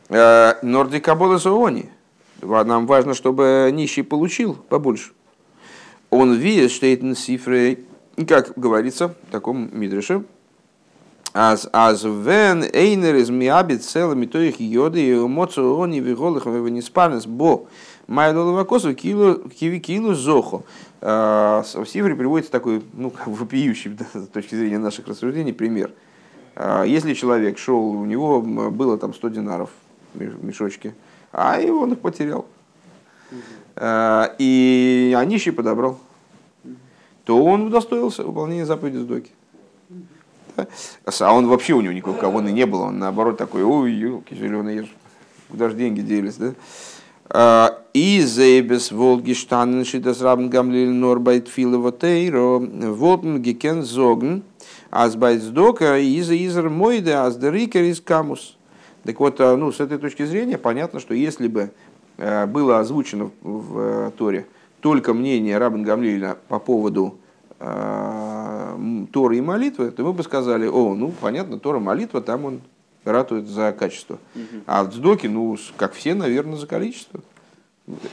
Нордика 0.09 1.15
Зоони. 1.37 1.89
Нам 2.41 2.87
важно, 2.87 3.13
чтобы 3.13 3.69
нищий 3.71 4.01
получил 4.01 4.55
побольше. 4.55 5.11
Он 6.09 6.33
видит, 6.33 6.71
что 6.71 6.87
это 6.87 7.13
цифры, 7.13 7.79
как 8.27 8.53
говорится 8.55 9.09
в 9.09 9.31
таком 9.31 9.69
мидреше, 9.71 10.23
Аз 11.33 11.69
аз 11.71 12.03
вен 12.03 12.63
эйнер 12.73 13.15
из 13.15 13.29
миабит 13.29 13.83
целыми 13.83 14.25
то 14.25 14.39
их 14.39 14.59
йоды 14.59 14.99
и 14.99 15.13
эмоцию 15.13 15.79
они 15.79 15.99
виголых 15.99 16.47
не 16.47 16.81
спарнес 16.81 17.27
бо 17.27 17.67
майдолова 18.07 18.63
косу 18.63 18.95
килу 18.95 19.35
киви 19.49 19.79
килу 19.79 20.15
зохо. 20.15 20.63
А, 21.01 21.61
В 21.61 21.85
Сифре 21.85 22.15
приводится 22.15 22.51
такой, 22.51 22.81
ну, 22.93 23.11
как 23.11 23.27
вопиющий 23.27 23.91
да, 23.91 24.05
с 24.11 24.27
точки 24.27 24.55
зрения 24.55 24.79
наших 24.79 25.07
рассуждений 25.07 25.53
пример. 25.53 25.91
А, 26.55 26.83
Если 26.83 27.13
человек 27.13 27.59
шел, 27.59 27.79
у 27.79 28.05
него 28.05 28.41
было 28.41 28.97
там 28.97 29.13
100 29.13 29.29
динаров 29.29 29.69
в 29.69 29.88
мешочке, 30.13 30.93
а 31.31 31.59
и 31.59 31.69
он 31.69 31.93
их 31.93 31.99
потерял. 31.99 32.45
А, 33.75 34.35
И 34.37 35.13
а 35.17 35.23
нищий 35.25 35.51
подобрал. 35.51 35.99
То 37.25 37.43
он 37.43 37.67
удостоился 37.67 38.23
выполнения 38.23 38.65
заповеди 38.65 38.97
Сдоки. 38.97 39.31
А 41.19 41.33
он 41.33 41.47
вообще 41.47 41.73
у 41.73 41.81
него 41.81 41.93
никакой 41.93 42.19
кавоны 42.19 42.49
не 42.51 42.65
было, 42.65 42.85
он 42.85 42.99
наоборот 42.99 43.37
такой, 43.37 43.63
ой, 43.63 43.93
елки 43.93 44.35
зеленые, 44.35 44.89
куда 45.49 45.69
же 45.69 45.75
деньги 45.75 46.01
делись, 46.01 46.35
да? 46.35 46.53
А, 47.29 47.81
И 47.93 48.21
зейбес 48.21 48.91
волги 48.91 49.33
штанен 49.33 49.85
шитас 49.85 50.21
рабн 50.21 50.49
гамлил 50.49 50.91
норбайт 50.91 51.47
филова 51.47 51.91
тейро 51.91 52.59
волтен 52.59 53.41
гекен 53.41 53.83
зогн 53.83 54.41
азбайт 54.91 55.41
сдока 55.43 55.97
иза 55.99 56.35
изер 56.35 56.69
мойде 56.69 57.13
аздерикер 57.13 57.83
из 57.83 58.01
камус. 58.01 58.57
Так 59.03 59.19
вот, 59.19 59.39
а, 59.39 59.55
ну, 59.55 59.71
с 59.71 59.79
этой 59.79 59.97
точки 59.97 60.25
зрения 60.25 60.57
понятно, 60.57 60.99
что 60.99 61.13
если 61.13 61.47
бы 61.47 61.71
э, 62.17 62.45
было 62.45 62.79
озвучено 62.79 63.31
в 63.41 63.79
э, 63.79 64.11
Торе 64.17 64.45
только 64.81 65.13
мнение 65.13 65.57
Рабин 65.57 65.83
Гамлиля 65.83 66.37
по 66.47 66.59
поводу 66.59 67.17
э, 67.59 69.05
Торы 69.11 69.37
и 69.37 69.41
молитвы, 69.41 69.91
то 69.91 70.03
мы 70.03 70.13
бы 70.13 70.23
сказали, 70.23 70.67
о, 70.67 70.95
ну, 70.95 71.13
понятно, 71.19 71.59
Тора, 71.59 71.79
молитва, 71.79 72.21
там 72.21 72.45
он 72.45 72.61
ратует 73.05 73.47
за 73.47 73.71
качество. 73.71 74.19
А 74.65 74.83
в 74.83 74.89
Дздоке, 74.89 75.29
ну, 75.29 75.57
как 75.77 75.93
все, 75.93 76.13
наверное, 76.13 76.57
за 76.57 76.67
количество. 76.67 77.21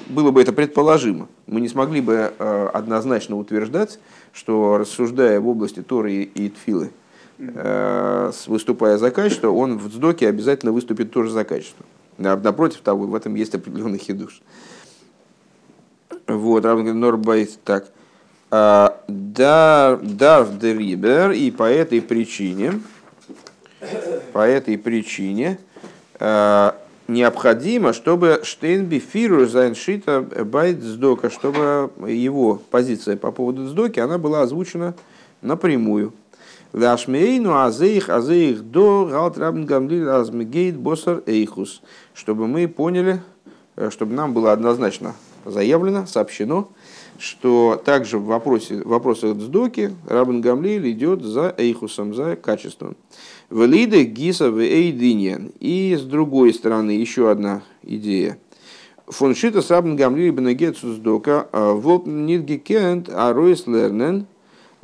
Было 0.09 0.31
бы 0.31 0.41
это 0.41 0.53
предположимо. 0.53 1.29
Мы 1.47 1.61
не 1.61 1.69
смогли 1.69 2.01
бы 2.01 2.33
однозначно 2.73 3.37
утверждать, 3.37 3.99
что 4.33 4.79
рассуждая 4.79 5.39
в 5.41 5.49
области 5.49 5.83
Торы 5.83 6.23
и, 6.23 6.49
Тфилы, 6.49 6.93
выступая 7.39 8.99
за 8.99 9.11
качество, 9.11 9.51
он 9.51 9.79
в 9.79 9.89
Дздоке 9.91 10.29
обязательно 10.29 10.73
выступит 10.73 11.11
тоже 11.11 11.31
за 11.31 11.45
качество. 11.45 11.85
На- 12.19 12.37
Напротив 12.37 12.81
того, 12.81 13.07
в 13.07 13.15
этом 13.15 13.35
есть 13.35 13.55
определенный 13.55 13.99
хидуш. 13.99 14.41
Вот, 16.27 16.65
Норбайт, 16.65 17.59
так. 17.65 17.89
А, 18.51 19.01
Дар, 19.09 19.99
дарф 19.99 20.59
де 20.59 20.73
рибер, 20.73 21.33
и 21.33 21.51
по 21.51 21.65
этой 21.65 22.01
причине, 22.01 22.81
по 24.33 24.39
этой 24.47 24.79
причине 24.79 25.59
э, 26.19 26.73
необходимо, 27.09 27.93
чтобы 27.93 28.41
שטיין 28.45 28.99
בפירוש 28.99 29.47
זיין 29.47 29.81
שיטה 29.81 30.23
ביי 30.23 30.83
צדקה, 30.83 31.29
чтобы 31.29 31.91
его 32.09 32.61
позиция 32.71 33.17
по 33.17 33.31
поводу 33.31 33.67
цдоки, 33.67 34.01
она 34.01 34.17
была 34.19 34.43
озвучена 34.43 34.95
напрямую. 35.43 36.13
להשמיענו 36.73 37.63
אז 37.63 37.74
אויך, 37.74 38.09
אז 38.09 38.24
אויך 38.24 38.63
דא 38.63 39.07
האלט 39.07 39.39
רבן 39.39 39.65
גמליאל 39.65 40.09
אז 40.09 40.26
מ'גייט 40.26 40.77
בתר 40.77 41.23
איכות. 41.27 41.83
Чтобы 42.15 42.47
мы 42.47 42.69
поняли, 42.69 43.23
э, 43.77 43.91
чтобы 43.91 44.15
нам 44.15 44.33
было 44.33 44.53
однозначно 44.53 45.15
заявлено, 45.47 46.07
сообщено, 46.07 46.69
что 47.19 47.81
также 47.85 48.19
в 48.19 48.25
вопросе, 48.25 48.83
в 48.83 48.89
вопросах 48.89 49.37
цдоки 49.37 49.93
Рабан 50.07 50.41
Гамлиэль 50.41 50.91
идет 50.91 51.23
за 51.23 51.55
Эйхусом, 51.57 52.15
за 52.15 52.37
качеством. 52.37 52.97
Велиде 53.51 54.05
Гиса 54.05 54.51
в 54.51 54.59
Эйдиньян. 54.59 55.53
И 55.61 55.97
с 55.99 56.03
другой 56.03 56.53
стороны, 56.53 56.91
еще 56.91 57.31
одна 57.31 57.63
идея. 57.83 58.39
Фуншита 59.07 59.63
с 59.63 59.71
Рабин 59.71 59.97
Гамлиль 59.97 60.33
Бенегетсу 60.33 60.93
Сдока 60.93 61.49
Волт 61.53 62.07
Нидгекент 62.07 63.09
Аройс 63.09 63.67
Лернен 63.67 64.27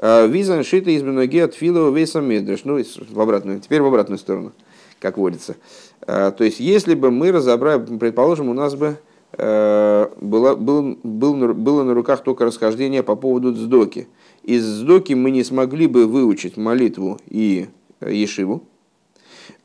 Визан 0.02 0.64
Шита 0.64 0.90
из 0.90 1.02
Бенегет 1.02 1.54
Филова 1.54 1.94
Вейса 1.94 2.20
Медреш. 2.20 2.64
Ну, 2.64 2.82
в 2.82 3.20
обратную, 3.20 3.60
теперь 3.60 3.82
в 3.82 3.86
обратную 3.86 4.18
сторону, 4.18 4.52
как 4.98 5.16
водится. 5.16 5.54
А, 6.00 6.32
То 6.32 6.42
есть, 6.42 6.58
если 6.58 6.94
бы 6.94 7.12
мы 7.12 7.30
разобрали, 7.30 7.96
предположим, 7.98 8.48
у 8.48 8.52
нас 8.52 8.74
бы 8.74 8.98
э, 9.38 10.08
было, 10.20 10.56
был, 10.56 10.96
было 11.04 11.84
на 11.84 11.94
руках 11.94 12.24
только 12.24 12.44
расхождение 12.44 13.04
по 13.04 13.14
поводу 13.14 13.52
Дздоки. 13.52 14.08
Из 14.42 14.64
Дздоки 14.64 15.12
мы 15.12 15.30
не 15.30 15.44
смогли 15.44 15.86
бы 15.86 16.06
выучить 16.06 16.56
молитву 16.56 17.20
и 17.28 17.68
э, 18.00 18.12
Ешиву. 18.12 18.64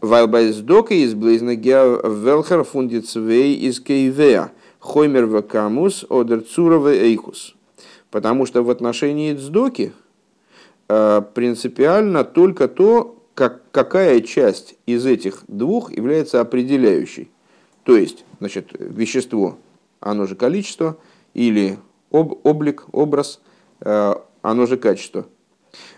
Вайлбай 0.01 0.51
Дздока 0.51 0.93
из 0.93 1.15
Близнагеа 1.15 1.99
Велхер 2.07 2.63
Фундицвей 2.63 3.55
из 3.55 3.79
Кейвеа. 3.79 4.51
Хоймер 4.79 5.25
Вакамус 5.25 6.05
Одер 6.07 6.41
Цурова 6.41 6.93
Эйхус. 6.93 7.55
Потому 8.11 8.45
что 8.45 8.61
в 8.61 8.69
отношении 8.69 9.33
Дздоки 9.33 9.91
э, 9.91 10.06
принципиально 10.87 12.23
только 12.23 12.67
то, 12.67 13.17
как, 13.37 13.61
какая 13.71 14.21
часть 14.21 14.75
из 14.87 15.05
этих 15.05 15.43
двух 15.47 15.91
является 15.91 16.41
определяющей. 16.41 17.29
То 17.83 17.95
есть, 17.95 18.25
значит, 18.39 18.69
вещество, 18.79 19.57
оно 19.99 20.25
же 20.25 20.35
количество, 20.35 20.97
или 21.33 21.77
об, 22.11 22.39
облик, 22.43 22.85
образ, 22.91 23.39
э, 23.81 24.15
оно 24.41 24.65
же 24.65 24.77
качество. 24.77 25.27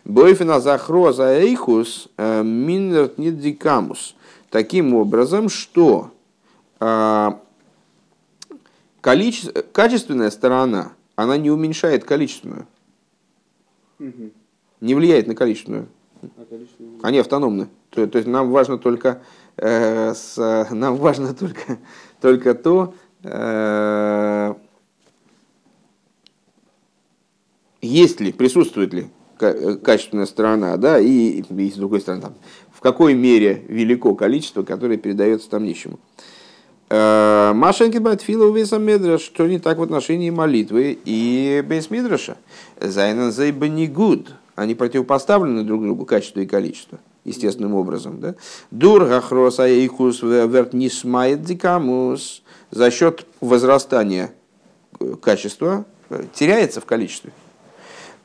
Бойфина 0.03 0.59
захро 0.59 1.13
за 1.13 1.39
эйхус 1.39 2.09
э, 2.17 2.43
минерт 2.43 3.17
нидикамус. 3.17 4.15
Таким 4.49 4.93
образом, 4.93 5.47
что 5.47 6.11
э, 6.79 7.29
количе- 9.01 9.65
качественная 9.71 10.29
сторона, 10.29 10.91
она 11.15 11.37
не 11.37 11.51
уменьшает 11.51 12.03
количественную, 12.03 12.67
Мгм. 13.97 14.31
Не 14.82 14.95
влияет 14.95 15.27
на 15.27 15.36
количественную. 15.36 15.88
А? 16.21 16.27
Они 17.03 17.19
автономны. 17.19 17.69
То, 17.89 18.05
то 18.07 18.17
есть 18.17 18.27
нам 18.27 18.51
важно 18.51 18.77
только, 18.77 19.21
э, 19.57 20.13
с, 20.13 20.67
нам 20.71 20.97
важно 20.97 21.34
только, 21.34 21.77
только 22.21 22.53
то, 22.53 22.93
э, 23.23 24.53
есть 27.82 28.19
ли, 28.19 28.32
присутствует 28.32 28.93
ли 28.93 29.09
качественная 29.38 30.25
сторона, 30.25 30.75
да, 30.75 30.99
и, 30.99 31.41
и 31.41 31.71
с 31.71 31.75
другой 31.75 32.01
стороны, 32.01 32.21
там, 32.21 32.34
в 32.71 32.82
какой 32.82 33.13
мере 33.13 33.63
велико 33.69 34.13
количество, 34.15 34.63
которое 34.63 34.97
передается 34.97 35.49
там 35.49 35.63
нищему. 35.63 35.99
Э, 36.89 37.53
Машенки 37.53 37.97
Батфила 37.97 38.45
увеса 38.45 38.80
Медраш, 38.80 39.21
что 39.21 39.47
не 39.47 39.59
так 39.59 39.77
в 39.77 39.84
отношении 39.84 40.30
молитвы 40.30 40.97
и 41.05 41.63
без 41.65 41.89
Мидраша. 41.89 42.38
Зайнан 42.82 43.32
Зайбанигуд. 43.32 44.34
Они 44.60 44.76
противопоставлены 44.76 45.64
друг 45.64 45.84
другу, 45.84 46.05
качество 46.05 46.41
и 46.41 46.45
количество, 46.45 46.99
естественным 47.24 47.76
образом. 47.76 48.20
Да? 48.20 48.36
Дур 48.72 49.05
гахрос 49.05 49.60
аейхус 49.60 50.22
верт 50.22 50.74
нисмает 50.74 51.43
дикамус. 51.43 52.43
За 52.72 52.91
счет 52.91 53.26
возрастания 53.41 54.34
э, 54.99 55.16
качества 55.22 55.86
э, 56.10 56.24
теряется 56.34 56.82
в 56.82 56.86
количестве. 56.86 57.32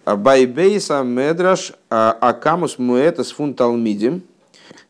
Байбейса 0.05 1.03
медраш 1.03 1.73
акамус 1.89 2.79
муэтас 2.79 3.31
фунталмидим 3.31 4.23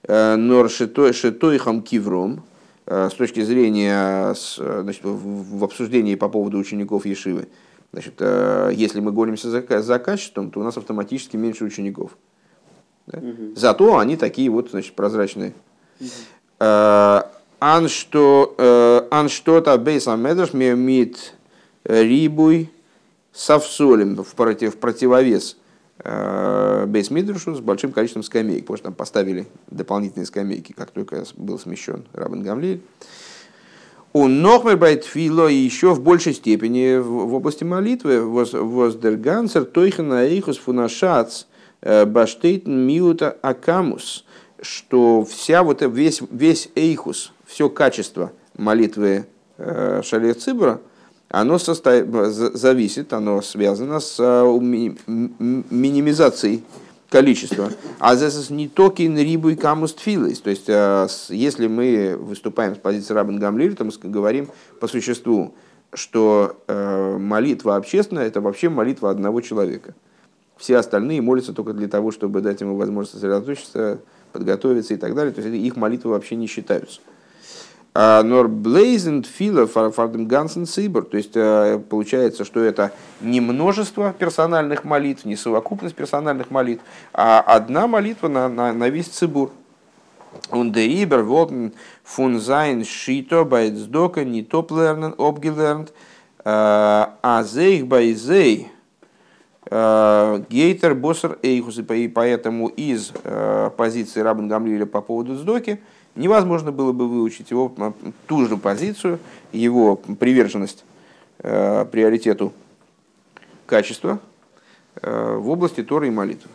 нор 0.08 0.68
шитойхам 0.70 1.82
кивром 1.82 2.42
Э, 2.86 3.08
с 3.10 3.14
точки 3.14 3.40
зрения 3.40 4.34
значит, 4.56 5.02
в 5.04 5.64
обсуждении 5.64 6.14
по 6.16 6.28
поводу 6.28 6.58
учеников 6.58 7.06
Ешивы. 7.06 7.48
Значит, 7.94 8.14
э, 8.18 8.72
если 8.74 8.98
мы 8.98 9.12
гонимся 9.12 9.48
за, 9.50 9.82
за 9.82 9.98
качеством, 10.00 10.50
то 10.50 10.58
у 10.58 10.64
нас 10.64 10.76
автоматически 10.76 11.36
меньше 11.36 11.64
учеников. 11.64 12.10
Да? 13.06 13.18
Угу. 13.18 13.54
Зато 13.54 13.98
они 13.98 14.16
такие 14.16 14.50
вот 14.50 14.70
значит, 14.70 14.94
прозрачные. 14.94 15.54
Э, 16.58 17.22
ан 17.60 17.88
что 17.88 18.56
ан 19.12 19.28
что-то 19.28 19.78
бейсам 19.78 20.20
медаш 20.20 20.54
мит 20.54 21.34
рибуй 21.84 22.68
совсолем 23.32 24.16
в 24.16 24.34
против 24.34 24.76
противовес 24.78 25.56
Бейс 26.04 27.10
Мидрушу 27.10 27.54
с 27.54 27.60
большим 27.60 27.92
количеством 27.92 28.24
скамеек, 28.24 28.62
потому 28.62 28.76
что 28.76 28.84
там 28.86 28.94
поставили 28.94 29.46
дополнительные 29.70 30.26
скамейки, 30.26 30.72
как 30.72 30.90
только 30.90 31.24
был 31.36 31.60
смещен 31.60 32.04
Рабин 32.12 32.42
Гамлиль. 32.42 32.82
און 34.14 34.28
נאכמער 34.28 34.76
ביי 34.76 35.03
תפילה 35.03 35.48
еще 35.48 35.92
в 35.92 36.00
большей 36.00 36.34
степени 36.34 36.98
в, 36.98 37.26
в 37.26 37.34
области 37.34 37.64
молитвы 37.64 38.22
воздергансер 38.24 39.64
тойхана 39.64 40.24
эйхус 40.24 40.56
фунашац 40.56 41.46
э, 41.82 42.04
באשטייט 42.06 42.53
אין 42.53 42.70
מיעוט 42.70 43.36
הכמות, 43.42 44.24
что 44.62 45.24
вся 45.24 45.64
вот 45.64 45.82
весь, 45.82 46.22
весь 46.30 46.70
эйхус, 46.76 47.32
все 47.44 47.68
качество 47.68 48.30
молитвы 48.56 49.26
э, 49.58 50.00
שליח 50.04 50.38
ציבור– 50.38 50.80
оно 51.34 51.58
состоит, 51.58 52.06
зависит, 52.30 53.12
оно 53.12 53.42
связано 53.42 53.98
с 53.98 54.16
а, 54.20 54.44
минимизацией 55.08 56.62
количества. 57.14 57.70
А 58.00 58.16
עס 58.16 58.50
איז 58.50 58.68
ניטא 58.68 59.16
קיין 59.16 59.50
ריבוי 59.50 59.54
כמות 59.54 59.94
תפילות. 59.94 60.40
То 60.40 60.50
есть, 60.50 60.68
а, 60.68 61.06
если 61.28 61.68
мы 61.68 62.16
выступаем 62.18 62.74
с 62.74 62.78
позиции 62.78 63.14
Рабан 63.14 63.38
Гамлиэль, 63.38 63.76
то 63.76 63.84
мы 63.84 63.92
говорим 64.02 64.48
по 64.80 64.88
существу, 64.88 65.54
что 65.92 66.56
а, 66.66 67.16
молитва 67.16 67.76
общественная– 67.76 68.26
это 68.26 68.40
вообще 68.40 68.68
молитва 68.68 69.10
одного 69.10 69.40
человека. 69.42 69.94
Все 70.56 70.76
остальные 70.76 71.22
молятся 71.22 71.52
только 71.52 71.72
для 71.72 71.86
того, 71.86 72.10
чтобы 72.10 72.40
дать 72.40 72.60
ему 72.60 72.76
возможность 72.76 73.12
сосредоточиться, 73.12 74.00
подготовиться 74.32 74.94
и 74.94 74.96
так 74.96 75.14
далее. 75.14 75.32
То 75.32 75.40
есть, 75.40 75.54
их 75.54 75.76
молитвы 75.76 76.10
вообще 76.10 76.34
не 76.34 76.48
считаются. 76.48 77.00
Нор 77.94 78.48
блейзенд 78.48 79.24
фила 79.24 79.68
фардем 79.68 80.26
гансен 80.26 80.66
сибор. 80.66 81.04
То 81.04 81.16
есть 81.16 81.36
э, 81.36 81.78
получается, 81.88 82.44
что 82.44 82.60
это 82.60 82.90
не 83.20 83.40
множество 83.40 84.12
персональных 84.12 84.82
молитв, 84.82 85.24
не 85.24 85.36
совокупность 85.36 85.94
персональных 85.94 86.50
молитв, 86.50 86.82
а 87.12 87.38
одна 87.40 87.86
молитва 87.86 88.26
на, 88.26 88.48
на, 88.48 88.72
на 88.72 88.88
весь 88.88 89.06
цибур. 89.06 89.52
Und 90.50 90.72
der 90.72 90.86
Iber 90.86 91.28
wurden 91.28 91.74
von 92.02 92.40
sein 92.40 92.84
Schito 92.84 93.44
bei 93.44 93.70
топ 93.70 94.72
lernen, 94.72 95.14
обгеlernt, 95.16 95.92
а 96.44 97.44
зейх 97.44 97.86
bei 97.86 98.12
гейтер 100.50 100.94
боссер 100.96 101.38
эйхус. 101.44 101.78
И 101.78 102.08
поэтому 102.08 102.66
из 102.66 103.12
э, 103.22 103.70
позиции 103.76 104.20
Рабин 104.20 104.48
Гамлиля 104.48 104.86
по 104.86 105.00
поводу 105.00 105.36
Сдоки– 105.36 105.80
невозможно 106.16 106.72
было 106.72 106.92
бы 106.92 107.08
выучить 107.08 107.50
его 107.50 107.74
ту 108.26 108.46
же 108.46 108.56
позицию, 108.56 109.18
его 109.52 109.96
приверженность 109.96 110.84
э, 111.38 111.84
приоритету 111.90 112.52
качества 113.66 114.20
э, 115.02 115.36
в 115.36 115.48
области 115.48 115.82
Торы 115.82 116.08
и 116.08 116.10
молитвы. 116.10 116.50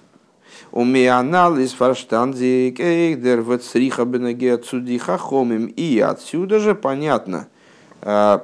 У 0.71 0.81
анализ 0.81 1.73
фарштанди 1.73 2.73
кейдер 2.75 3.41
вецриха 3.41 4.05
бенеге 4.05 4.57
цудиха 4.57 5.17
хомим. 5.17 5.65
И 5.65 5.99
отсюда 5.99 6.59
же 6.59 6.75
понятно 6.75 7.47
э, 8.01 8.39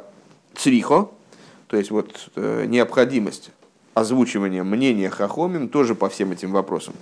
црихо, 0.55 1.11
то 1.67 1.77
есть 1.77 1.91
вот 1.91 2.29
э, 2.35 2.65
необходимость 2.67 3.51
озвучивания 3.93 4.63
мнения 4.63 5.09
хахомим 5.09 5.69
тоже 5.69 5.95
по 5.95 6.09
всем 6.09 6.31
этим 6.31 6.51
вопросам 6.51 6.95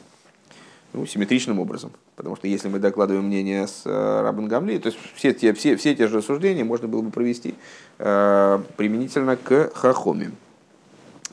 ну, 0.93 1.05
симметричным 1.05 1.59
образом. 1.59 1.91
Потому 2.15 2.35
что 2.35 2.47
если 2.47 2.69
мы 2.69 2.79
докладываем 2.79 3.25
мнение 3.25 3.67
с 3.67 3.81
э, 3.85 4.21
Рабан 4.21 4.47
Гамли, 4.47 4.77
то 4.77 4.87
есть 4.87 4.99
все 5.15 5.33
те, 5.33 5.53
все, 5.53 5.75
все 5.75 5.95
те 5.95 6.07
же 6.07 6.17
рассуждения 6.17 6.63
можно 6.63 6.87
было 6.87 7.01
бы 7.01 7.09
провести 7.09 7.55
э, 7.97 8.59
применительно 8.77 9.35
к 9.35 9.71
Хахоме. 9.73 10.31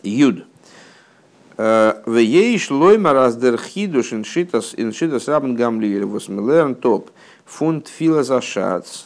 Юд. 0.02 0.46
Э, 1.58 2.02
Вееш 2.06 2.70
лойма 2.70 3.12
раздер 3.12 3.58
хидуш 3.58 4.14
иншитас 4.14 4.74
иншитас 4.76 5.28
Рабан 5.28 5.54
Гамли 5.54 6.02
восмилерн 6.02 6.74
топ 6.74 7.10
фунт 7.44 7.88
филозашац. 7.88 9.04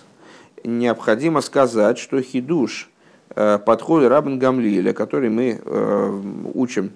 Необходимо 0.63 1.41
сказать, 1.41 1.99
что 1.99 2.23
хидуш 2.23 2.91
э, 3.35 3.59
подходы 3.59 4.09
Рабан 4.09 4.39
Гамлиля, 4.39 4.93
который 4.93 5.31
мы 5.31 5.61
учим 6.55 6.93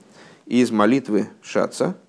из 0.46 0.70
молитвы 0.70 1.28
Шаца– 1.42 1.96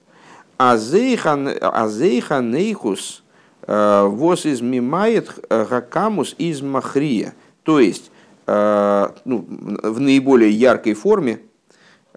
Азейха 0.60 2.42
нейхус 2.42 3.24
э, 3.66 4.04
вос 4.08 4.46
из 4.46 4.60
мимает 4.60 5.34
гакамус 5.50 6.36
из 6.38 6.62
махрия. 6.62 7.34
То 7.64 7.80
есть, 7.80 8.12
э, 8.46 9.08
ну, 9.24 9.46
в 9.48 10.02
наиболее 10.02 10.52
яркой 10.52 10.96
форме 10.96 11.40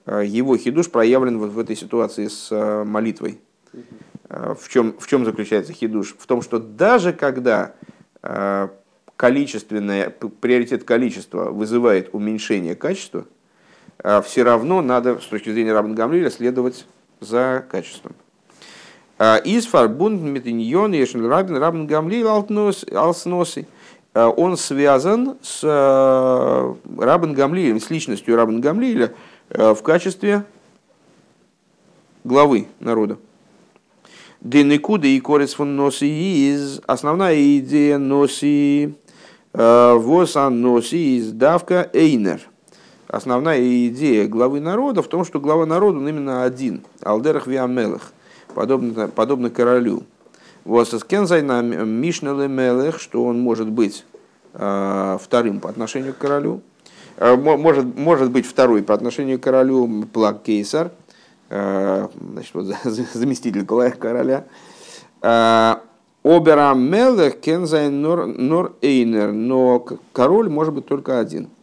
э, 0.06 0.24
его 0.26 0.56
хидуш 0.56 0.90
проявлен 0.90 1.38
вот 1.38 1.52
в 1.52 1.58
этой 1.60 1.76
ситуации 1.76 2.26
с 2.26 2.50
молитвой. 2.84 3.40
В 4.28 4.68
чем, 4.68 4.98
в 4.98 5.06
чем 5.06 5.24
заключается 5.24 5.72
хидуш? 5.72 6.16
В 6.18 6.26
том, 6.26 6.42
что 6.42 6.58
даже 6.58 7.12
когда 7.12 7.74
количественное, 9.16 10.10
приоритет 10.10 10.84
количества 10.84 11.50
вызывает 11.50 12.08
уменьшение 12.12 12.74
качества, 12.74 13.26
все 14.24 14.42
равно 14.42 14.80
надо 14.80 15.20
с 15.20 15.26
точки 15.26 15.52
зрения 15.52 15.74
Рабан 15.74 15.94
Гамлиля 15.94 16.30
следовать 16.30 16.86
за 17.20 17.64
качеством. 17.70 18.14
А, 19.24 19.36
из 19.36 19.66
фарбунд 19.66 20.20
метиньон 20.20 20.94
ешен 20.94 21.24
рабин 21.24 21.56
рабин 21.56 21.86
гамли 21.86 22.24
алсноси. 22.24 23.68
А, 24.14 24.28
он 24.30 24.56
связан 24.56 25.36
с 25.40 25.60
а, 25.62 26.74
Рабин 26.98 27.32
Гамлием, 27.32 27.78
с 27.78 27.88
личностью 27.88 28.34
Рабин 28.34 28.60
Гамлиля 28.60 29.14
в 29.48 29.80
качестве 29.84 30.44
главы 32.24 32.66
народа. 32.80 33.16
Денекуда 34.40 35.06
и 35.06 35.20
корец 35.20 35.54
фон 35.54 35.76
носи 35.76 36.50
из 36.50 36.80
основная 36.88 37.58
идея 37.58 37.98
носи 37.98 38.96
восан 39.52 40.60
носи 40.60 41.18
из 41.18 41.30
давка 41.30 41.88
эйнер. 41.92 42.40
Основная 43.06 43.86
идея 43.86 44.26
главы 44.26 44.58
народа 44.58 45.00
в 45.00 45.06
том, 45.06 45.24
что 45.24 45.38
глава 45.38 45.64
народа 45.64 45.98
он 45.98 46.08
именно 46.08 46.42
один. 46.42 46.82
Алдерах 47.02 47.46
виамелах 47.46 48.12
подобно, 48.54 49.08
подобно 49.08 49.50
королю. 49.50 50.04
Вот 50.64 50.88
на 51.42 51.60
משנה 51.62 52.48
למלך, 52.48 53.00
что 53.00 53.24
он 53.24 53.40
может 53.40 53.68
быть 53.68 54.04
э, 54.54 55.18
вторым 55.20 55.60
по 55.60 55.68
отношению 55.68 56.14
к 56.14 56.18
королю, 56.18 56.62
э, 57.16 57.34
может, 57.34 57.96
может 57.96 58.30
быть 58.30 58.46
второй 58.46 58.82
по 58.82 58.94
отношению 58.94 59.40
к 59.40 59.42
королю 59.42 60.04
פלג 60.12 60.42
קיסר, 60.42 60.92
э, 61.50 62.08
значит, 62.32 62.54
вот, 62.54 62.66
заместитель 62.84 63.66
короля. 63.98 64.44
אבער 65.20 66.74
א 66.74 66.88
מלך 66.88 67.40
קען 67.40 67.66
זיין 67.66 68.00
נאר 68.00 68.74
איינער, 68.80 69.32
но 69.32 69.84
король 70.12 70.48
может 70.48 70.74
быть 70.74 70.86
только 70.86 71.18
один– 71.18 71.48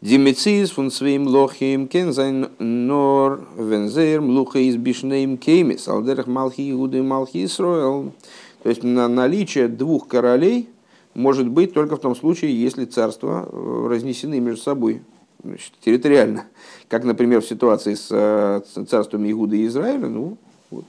די 0.00 0.16
מציאות 0.16 0.70
פון 0.70 0.90
שני 0.90 1.26
מלכים 1.26 1.86
קען 1.86 2.14
זיין 2.14 2.48
נאר 2.58 3.46
ווען 3.58 3.86
זייער 3.86 4.22
מלוכה 4.22 4.58
איז 4.58 4.76
בשני 4.76 5.36
מקומות, 5.36 5.88
על 5.88 6.01
דרך 6.01 6.26
מלכי 6.26 6.70
יהודה, 6.70 7.02
מלכי 7.02 7.44
ישראל. 7.44 8.12
То 8.62 8.70
есть 8.70 8.82
на 8.82 9.08
наличие 9.08 9.68
двух 9.68 10.08
королей 10.08 10.70
может 11.12 11.48
быть 11.48 11.74
только 11.74 11.96
в 11.96 12.00
том 12.00 12.16
случае, 12.16 12.58
если 12.58 12.86
царства 12.86 13.46
э, 13.46 13.86
разнесены 13.90 14.40
между 14.40 14.62
собой 14.62 15.02
значит, 15.44 15.72
территориально. 15.84 16.46
Как, 16.88 17.04
например, 17.04 17.42
в 17.42 17.46
ситуации 17.46 17.92
с 17.92 18.08
э, 18.10 18.62
царством 18.86 19.30
Игуда 19.30 19.56
и 19.56 19.66
Израиля, 19.66 20.08
ну, 20.08 20.38
вот, 20.70 20.86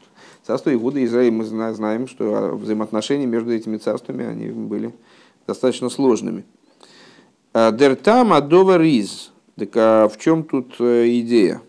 царство 0.47 0.73
Игуда 0.73 0.99
и 0.99 1.05
Израиля 1.05 1.33
мы 1.33 1.43
знаем, 1.43 2.07
что 2.07 2.55
взаимоотношения 2.55 3.25
между 3.25 3.51
этими 3.51 3.75
царствами 3.75 4.25
они 4.25 4.51
были 4.51 4.93
достаточно 5.47 5.89
сложными. 5.89 6.45
Дертам 7.53 8.33
адова 8.33 8.77
риз. 8.77 9.31
Так 9.57 9.75
а 9.75 10.07
в 10.07 10.17
чем 10.17 10.43
тут 10.43 10.79
идея, 10.79 11.61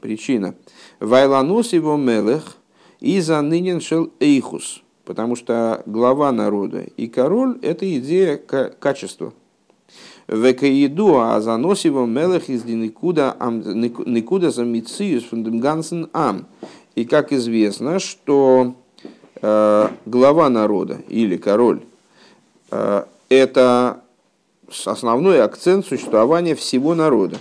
причина? 0.00 0.54
Вайланус 1.00 1.72
его 1.72 1.96
мелех 1.96 2.56
и 3.00 3.20
за 3.20 3.42
нынен 3.42 3.80
шел 3.80 4.10
эйхус. 4.20 4.82
Потому 5.04 5.34
что 5.34 5.82
глава 5.86 6.30
народа 6.30 6.86
и 6.96 7.08
король– 7.08 7.58
это 7.62 7.84
идея 7.98 8.36
качества. 8.36 9.32
Векаиду 10.28 11.18
а 11.18 11.40
заносиво 11.40 12.06
мелех 12.06 12.48
из 12.48 12.64
никуда 12.64 13.36
никуда 13.40 14.50
за 14.50 14.64
мициус 14.64 15.24
фундамгансен 15.24 16.08
ам. 16.12 16.46
И 16.94 17.04
как 17.04 17.32
известно, 17.32 17.98
что 17.98 18.74
э, 19.40 19.88
глава 20.06 20.48
народа 20.48 21.00
или 21.08 21.36
король 21.36 21.82
э, 22.70 23.04
это 23.28 24.02
основной 24.86 25.42
акцент 25.42 25.86
существования 25.86 26.54
всего 26.54 26.94
народа. 26.94 27.38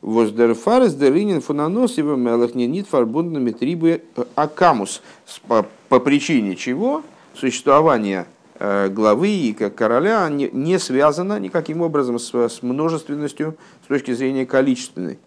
Воздерфарес 0.00 0.94
деринин 0.94 1.40
фунанос 1.40 1.98
его 1.98 2.14
мелах 2.14 2.52
фарбундами 2.88 3.50
трибы 3.50 4.02
акамус. 4.34 5.02
По, 5.48 5.66
по 5.88 5.98
причине 5.98 6.54
чего 6.54 7.02
существование 7.34 8.26
э, 8.58 8.88
главы 8.88 9.28
и 9.28 9.52
короля 9.52 10.28
не, 10.28 10.50
не 10.52 10.78
связано 10.78 11.40
никаким 11.40 11.82
образом 11.82 12.18
с, 12.18 12.32
с 12.32 12.62
множественностью 12.62 13.56
с 13.84 13.88
точки 13.88 14.12
зрения 14.12 14.46
количественной. 14.46 15.18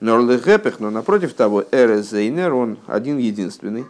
Но 0.00 0.20
но 0.20 0.90
напротив 0.90 1.34
того, 1.34 1.64
эрезейнер, 1.70 2.54
он 2.54 2.78
один 2.86 3.18
единственный. 3.18 3.86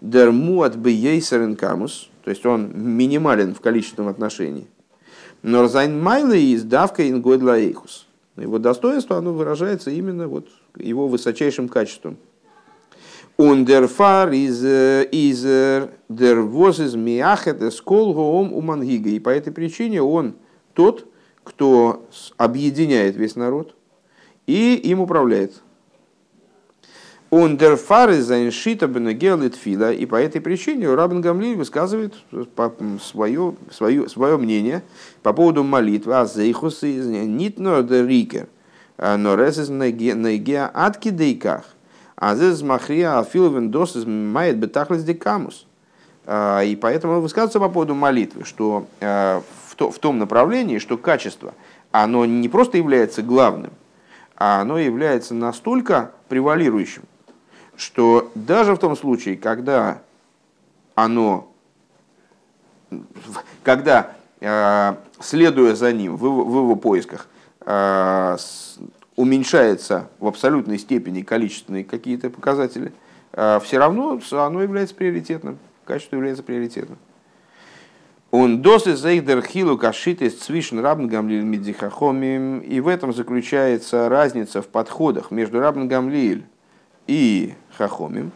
Дерму 0.00 0.62
от 0.62 0.76
бейсерен 0.76 1.56
камус, 1.56 2.10
то 2.24 2.30
есть 2.30 2.44
он 2.44 2.70
минимален 2.74 3.54
в 3.54 3.60
количественном 3.60 4.10
отношении. 4.10 4.66
נאר 5.44 5.68
זיין 5.68 6.02
מעלה 6.02 6.40
איז 6.40 6.64
דוקא 6.64 7.06
אין 7.06 7.29
גודל 7.29 7.60
האיכות 7.60 8.06
его 8.36 8.58
достоинство, 8.58 9.18
оно 9.18 9.34
выражается 9.34 9.90
именно 9.90 10.26
вот 10.26 10.48
его 10.74 11.06
высочайшим 11.06 11.68
качеством. 11.68 12.16
Ундерфар 13.36 14.32
из 14.32 14.64
из 14.64 15.42
дервоз 16.08 16.80
из 16.80 16.94
миахет 16.94 17.60
эскол 17.60 18.14
гоом 18.14 18.54
умангига. 18.54 19.10
И 19.10 19.18
по 19.18 19.28
этой 19.28 19.52
причине 19.52 20.00
он 20.00 20.34
тот, 20.72 21.06
кто 21.42 22.08
объединяет 22.38 23.16
весь 23.16 23.36
народ 23.36 23.74
и 24.46 24.76
им 24.76 25.00
управляет. 25.00 25.60
זיין 28.30 28.55
שיטה 28.55 28.86
בנוגע 28.86 29.38
לתפילה. 29.38 29.92
И 29.92 30.06
по 30.06 30.16
этой 30.16 30.40
причине 30.40 30.92
Рабан 30.94 31.20
Гамлиэль 31.20 31.56
высказывает 31.56 32.14
свое, 33.02 33.54
свое, 33.70 34.08
свое 34.08 34.36
мнение 34.36 34.82
по 35.22 35.32
поводу 35.32 35.64
молитвы. 35.64 36.14
А 36.14 36.26
зейхус 36.26 36.82
из 36.82 37.06
де 37.06 38.06
рикер. 38.06 38.46
Но 38.98 39.34
рез 39.34 39.58
из 39.58 39.68
негеа 39.68 40.70
атки 40.72 41.10
дейках. 41.10 41.64
А 42.16 42.36
здесь 42.36 42.62
махрия 42.62 43.18
афиловен 43.18 43.70
дос 43.70 43.96
из 43.96 44.04
мает 44.06 44.58
бетахлес 44.58 45.02
декамус. 45.02 45.66
И 46.26 46.78
поэтому 46.80 47.20
высказывается 47.20 47.60
по 47.60 47.68
поводу 47.68 47.94
молитвы, 47.94 48.44
что 48.44 48.86
в 49.00 49.98
том 50.00 50.18
направлении, 50.18 50.78
что 50.78 50.96
качество, 50.96 51.52
оно 51.90 52.24
не 52.24 52.48
просто 52.48 52.78
является 52.78 53.20
главным, 53.22 53.72
а 54.36 54.60
оно 54.60 54.78
является 54.78 55.34
настолько 55.34 56.12
превалирующим, 56.28 57.02
что 57.76 58.30
даже 58.34 58.74
в 58.74 58.78
том 58.78 58.96
случае, 58.96 59.36
когда 59.36 60.02
оно, 60.94 61.52
когда, 63.62 64.12
э, 64.40 64.94
следуя 65.20 65.74
за 65.74 65.92
ним 65.92 66.16
в 66.16 66.24
его, 66.24 66.76
поисках, 66.76 67.26
э, 67.60 68.36
уменьшается 69.16 70.08
в 70.18 70.26
абсолютной 70.26 70.78
степени 70.78 71.22
количественные 71.22 71.84
какие-то 71.84 72.30
показатели, 72.30 72.92
э, 73.32 73.60
все 73.62 73.78
равно 73.78 74.20
оно 74.32 74.62
является 74.62 74.94
приоритетным, 74.94 75.58
качество 75.84 76.16
является 76.16 76.42
приоритетным. 76.42 76.98
Он 78.36 78.62
досы 78.62 78.96
зейдер 78.96 79.42
хилу 79.42 79.78
кашиты 79.78 80.28
свишен 80.28 80.80
рабн 80.80 81.06
гамлиль 81.06 81.44
мидзихахомим. 81.44 82.58
И 82.58 82.80
в 82.80 82.88
этом 82.88 83.12
заключается 83.12 84.08
разница 84.08 84.60
в 84.60 84.66
подходах 84.66 85.30
между 85.30 85.60
рабн 85.60 85.86
гамлиль 85.86 86.44
и 87.06 87.54
Хахомим. 87.76 88.32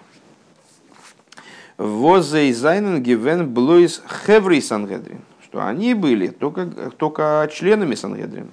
Возей 1.76 2.52
Зайнен 2.52 3.02
Гивен 3.02 3.52
Блуис 3.52 4.02
Хеври 4.26 4.60
Сангедрин. 4.60 5.20
Что 5.42 5.64
они 5.64 5.94
были 5.94 6.28
только, 6.28 6.66
только 6.96 7.48
членами 7.52 7.94
Сангедрин. 7.94 8.50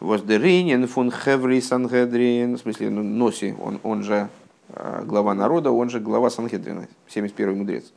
Воздеринен 0.00 0.86
фун 0.88 1.12
Хеври 1.12 1.60
Сангедрин. 1.60 2.56
В 2.56 2.60
смысле, 2.60 2.90
ну, 2.90 3.02
Носи, 3.02 3.54
он, 3.62 3.78
он 3.82 4.02
же 4.02 4.28
э, 4.70 5.02
глава 5.04 5.34
народа, 5.34 5.70
он 5.70 5.90
же 5.90 6.00
глава 6.00 6.30
Сангедрина, 6.30 6.88
71-й 7.14 7.54
мудрец. 7.54 7.92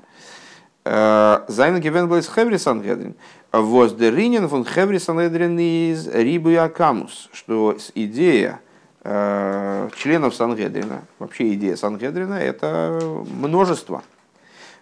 Э, 0.86 1.40
Зайнен 1.48 1.80
Гивен 1.80 2.08
Блуис 2.08 2.30
Хеври 2.30 2.58
Сангедрин. 2.58 3.16
Воздеринен 3.52 4.48
фун 4.50 4.66
Хеври 4.66 5.00
Сангедрин 5.00 5.58
из 5.58 6.08
Рибу 6.08 6.56
Акамус. 6.58 7.30
Что 7.32 7.78
идея 7.96 8.60
членов 9.04 10.36
Сангедрина. 10.36 11.04
Вообще 11.20 11.54
идея 11.54 11.76
Сангедрина– 11.76 12.34
это 12.36 13.00
множество. 13.30 14.04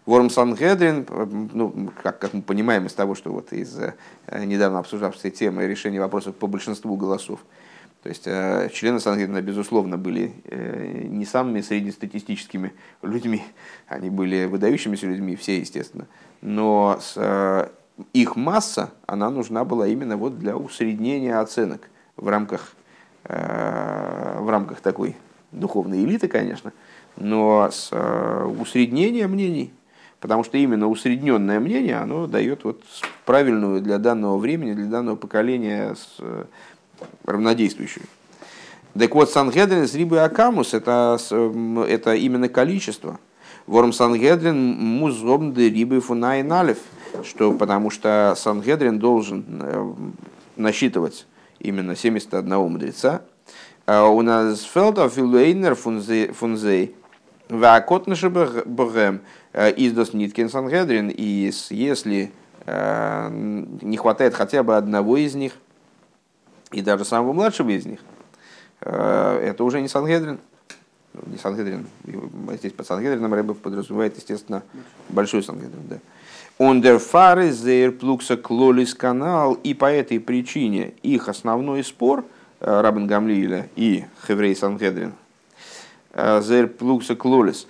Ворм 0.05 0.30
Сангедрин, 0.30 1.05
ну, 1.53 1.91
как, 2.01 2.20
как 2.20 2.34
мы 2.34 2.41
понимаем 2.41 2.86
из 2.86 2.93
того, 2.93 3.13
что 3.13 3.32
вот 3.32 3.51
из 3.51 3.78
э, 3.78 3.93
недавно 4.45 4.80
обсуждавшей 4.80 5.32
темы 5.32 5.68
решения 5.68 5.99
вопросов 5.99 6.34
по 6.36 6.47
большинству 6.47 6.95
голосов, 6.95 7.41
то 8.03 8.09
есть 8.09 8.24
э, 8.26 8.70
члены 8.74 9.01
Сангедрина, 9.01 9.41
безусловно, 9.41 9.97
были 9.97 10.32
не 11.09 11.26
самыми 11.26 11.59
среднестатистическими 11.59 12.72
людьми, 13.01 13.43
они 13.88 14.09
были 14.09 14.45
выдающимися 14.45 15.07
людьми, 15.07 15.36
все, 15.36 15.59
естественно, 15.59 16.07
но 16.39 16.99
с, 17.01 17.70
их 18.13 18.38
масса, 18.38 18.91
она 19.07 19.30
нужна 19.30 19.65
была 19.65 19.88
именно 19.88 20.15
вот 20.15 20.39
для 20.39 20.55
усреднения 20.55 21.38
оценок 21.38 21.89
в 22.15 22.30
рамках 22.30 22.76
Э, 22.76 22.76
в 23.28 24.49
рамках 24.49 24.80
такой 24.80 25.15
духовной 25.51 26.03
элиты, 26.03 26.28
конечно, 26.28 26.71
но 27.17 27.69
с 27.71 27.89
э, 27.91 28.43
усреднением 28.59 29.32
мнений, 29.32 29.73
потому 30.19 30.43
что 30.43 30.57
именно 30.57 30.88
усредненное 30.88 31.59
мнение, 31.59 31.97
оно 31.97 32.28
дает 32.28 32.63
вот 32.63 32.82
правильную 33.25 33.82
для 33.82 33.97
данного 33.97 34.38
времени, 34.38 34.73
для 34.73 34.86
данного 34.86 35.15
поколения 35.15 35.95
э, 36.19 36.45
равнодействующую. 37.25 38.05
Так 38.97 39.13
вот, 39.13 39.30
Сангедрин 39.30 39.88
с 39.88 39.93
Рибы 39.93 40.19
Акамус 40.19 40.73
это, 40.73 41.17
это 41.88 42.15
именно 42.15 42.49
количество. 42.49 43.19
Ворм 43.67 43.93
Сангедрин 43.93 44.57
музом 44.57 45.53
де 45.53 45.69
Рибы 45.69 46.01
Фунайналев, 46.01 46.80
что 47.23 47.51
потому 47.53 47.91
что 47.91 48.34
Сангедрин 48.36 48.97
должен 48.97 50.15
насчитывать 50.55 51.28
именно 51.60 51.95
71 51.95 52.55
мудреца. 52.55 53.22
А 53.86 54.08
у 54.08 54.22
нас 54.22 54.64
фелта 54.64 55.10
филуэйнер 55.10 55.76
фунзей 55.76 56.95
вакотныши 57.49 58.30
богем 58.30 59.22
э, 59.53 59.74
издос 59.78 60.14
ниткин 60.14 60.49
сангедрин. 60.49 61.10
И 61.10 61.51
если 61.70 62.32
э, 62.66 63.30
не 63.32 63.97
хватает 63.97 64.34
хотя 64.34 64.64
бы 64.64 64.76
одного 64.76 65.18
из 65.18 65.36
них, 65.36 65.53
и 66.72 66.82
даже 66.82 67.05
самого 67.05 67.34
младшего 67.34 67.70
из 67.70 67.86
них, 67.86 67.99
э, 68.82 69.39
это 69.43 69.64
уже 69.64 69.82
не 69.82 69.88
Сангедрин. 69.88 70.39
Ну, 71.14 71.22
не 71.28 71.38
Сангедрин. 71.38 71.88
Здесь 72.60 72.74
под 72.74 72.86
Сангедрином 72.86 73.34
Рэбе 73.34 73.53
подразумевает, 73.53 74.18
естественно, 74.18 74.64
большой 75.10 75.43
Сангедрин. 75.43 75.88
Да. 75.89 75.97
Ундерфары 76.60 77.51
зейр 77.51 77.91
плукса 77.91 78.36
клолис 78.36 78.95
канал, 78.95 79.53
и 79.64 79.76
по 79.76 79.86
этой 79.86 80.20
причине 80.20 80.93
их 81.03 81.30
основной 81.30 81.84
спор 81.84 82.26
э, 82.60 82.82
Рабин 82.82 83.05
Гамлииля 83.05 83.70
и 83.76 84.05
Хеврей 84.26 84.55
Сангедрин 84.55 85.14
э, 86.14 86.41
зейр 86.41 86.68
плукса 86.68 87.16
клолис 87.16 87.68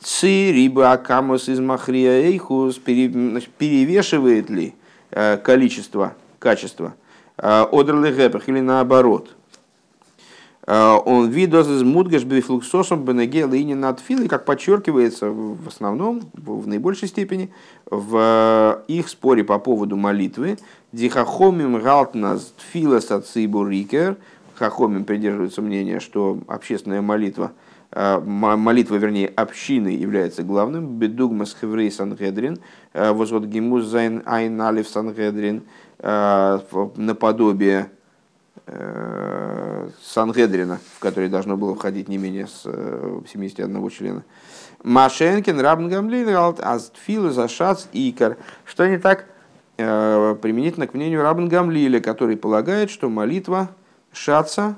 ци 0.00 0.52
риба 0.52 0.92
акамос 0.92 1.48
из 1.48 1.58
махрия 1.58 2.20
эйхус 2.22 2.78
перевешивает 2.78 4.50
ли 4.50 4.76
э, 5.10 5.36
количество, 5.38 6.14
качество 6.38 6.94
одерли 7.36 8.12
гэпах 8.12 8.48
или 8.48 8.60
наоборот. 8.60 9.30
Э, 10.68 10.98
און 11.06 11.30
ווי 11.30 11.48
דאס 11.48 11.66
איז 11.66 11.82
מודגש 11.82 12.24
בפלוגתתם 12.24 13.02
בנוגע 13.02 13.46
לענין 13.46 13.72
התפילה, 13.72 14.28
как 14.28 14.44
подчеркивается 14.44 15.30
в 15.30 15.66
основном, 15.66 16.20
в 16.34 16.68
наибольшей 16.68 17.08
степени, 17.08 17.50
в 17.90 18.84
их 18.86 19.08
споре 19.08 19.44
по 19.44 19.58
поводу 19.58 19.96
молитвы. 19.96 20.58
די 20.92 21.14
חכמים 21.14 21.80
האלטן 21.80 22.31
אז 22.31 22.52
תפילת 22.58 23.24
הציבור 23.34 23.83
עיקר. 23.83 24.18
Хахомим 24.56 25.04
придерживается 25.04 25.62
мнения, 25.62 26.00
что 26.00 26.40
общественная 26.48 27.00
молитва, 27.00 27.52
э, 27.92 28.18
молитва, 28.20 28.96
вернее, 28.96 29.28
общины 29.28 29.88
является 29.88 30.42
главным. 30.42 30.98
בדוגמת 30.98 31.56
חברי 31.58 31.90
סנהדרין, 31.90 32.58
э, 32.92 33.12
וואס 33.12 33.29
ווער 33.29 33.46
ס'מוז 33.46 33.86
זיין 33.86 34.22
אין 34.26 34.60
א 34.60 34.86
סנהדרין, 34.86 35.62
наподобие 36.00 37.90
Сангедрина, 40.02 40.78
в 40.96 41.00
который 41.00 41.28
должно 41.28 41.56
было 41.56 41.74
входить 41.74 42.08
не 42.08 42.18
менее 42.18 42.46
с 42.46 42.62
71 42.62 43.86
э, 43.86 43.90
члена. 43.90 44.24
Машенкин, 44.82 45.60
Рабн 45.60 45.88
Гамлин, 45.88 46.28
Астфил, 46.60 47.30
Зашац, 47.30 47.86
Икар. 47.92 48.36
Что 48.64 48.86
не 48.86 48.98
так 48.98 49.26
э, 49.78 50.36
применительно 50.42 50.86
к 50.86 50.94
мнению 50.94 51.22
Рабн 51.22 51.48
Гамлиля, 51.48 52.00
который 52.00 52.36
полагает, 52.36 52.90
что 52.90 53.08
молитва 53.08 53.70
Шаца, 54.12 54.76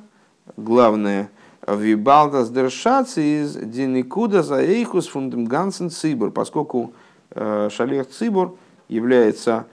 главное, 0.56 1.30
Вибалдас 1.66 2.50
дер 2.50 2.66
из 2.66 3.56
Деникуда 3.56 4.42
за 4.42 4.62
Эйхус 4.62 5.08
фундам 5.08 5.44
Гансен 5.44 5.90
Цибур, 5.90 6.30
поскольку 6.30 6.92
э, 7.30 7.68
Шалех 7.72 8.08
Цибур 8.08 8.56
является 8.88 9.66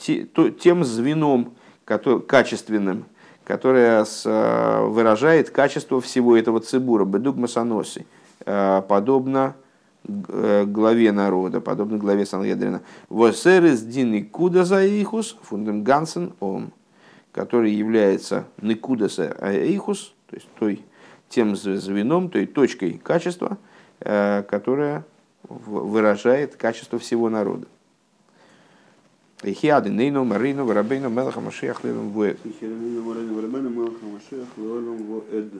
тем 0.00 0.84
звеном, 0.84 1.54
качественным, 1.84 3.04
которая 3.44 4.04
э, 4.24 4.84
выражает 4.86 5.50
качество 5.50 6.00
всего 6.00 6.36
этого 6.36 6.60
цибура, 6.60 7.04
бедуг 7.04 7.36
масоноси, 7.36 8.06
э, 8.44 8.82
подобно 8.88 9.54
э, 10.06 10.64
главе 10.66 11.12
народа, 11.12 11.60
подобно 11.60 11.98
главе 11.98 12.26
Сангедрина. 12.26 12.82
Восерес 13.08 13.82
дин 13.82 14.28
куда 14.28 14.64
за 14.64 14.84
ихус 14.84 15.36
фундам 15.42 15.82
гансен 15.82 16.32
ом, 16.40 16.72
который 17.32 17.72
является 17.72 18.44
никудаса 18.60 19.36
эйхус, 19.40 20.14
то 20.28 20.36
есть 20.36 20.48
той, 20.58 20.84
тем 21.28 21.56
звеном, 21.56 22.30
той 22.30 22.46
точкой 22.46 23.00
качества, 23.02 23.58
которая 23.98 25.04
выражает 25.48 26.56
качество 26.56 26.98
всего 26.98 27.30
народа. 27.30 27.66
Ихиады 29.42 29.90
Нейну 29.90 30.24
Марину 30.24 30.64
Варабейну 30.64 31.08
Мелаха 31.08 31.40
Машиах 31.40 31.84
Лилам 31.84 32.10
Вуэд. 32.10 32.38
Ихиады 32.44 32.74
Нейну 32.74 33.02
Марину 33.02 33.34
Варабейну 33.34 33.70
Мелаха 33.70 34.04
Машиах 34.04 34.48
Лилам 34.56 34.96
Вуэд. 34.96 35.52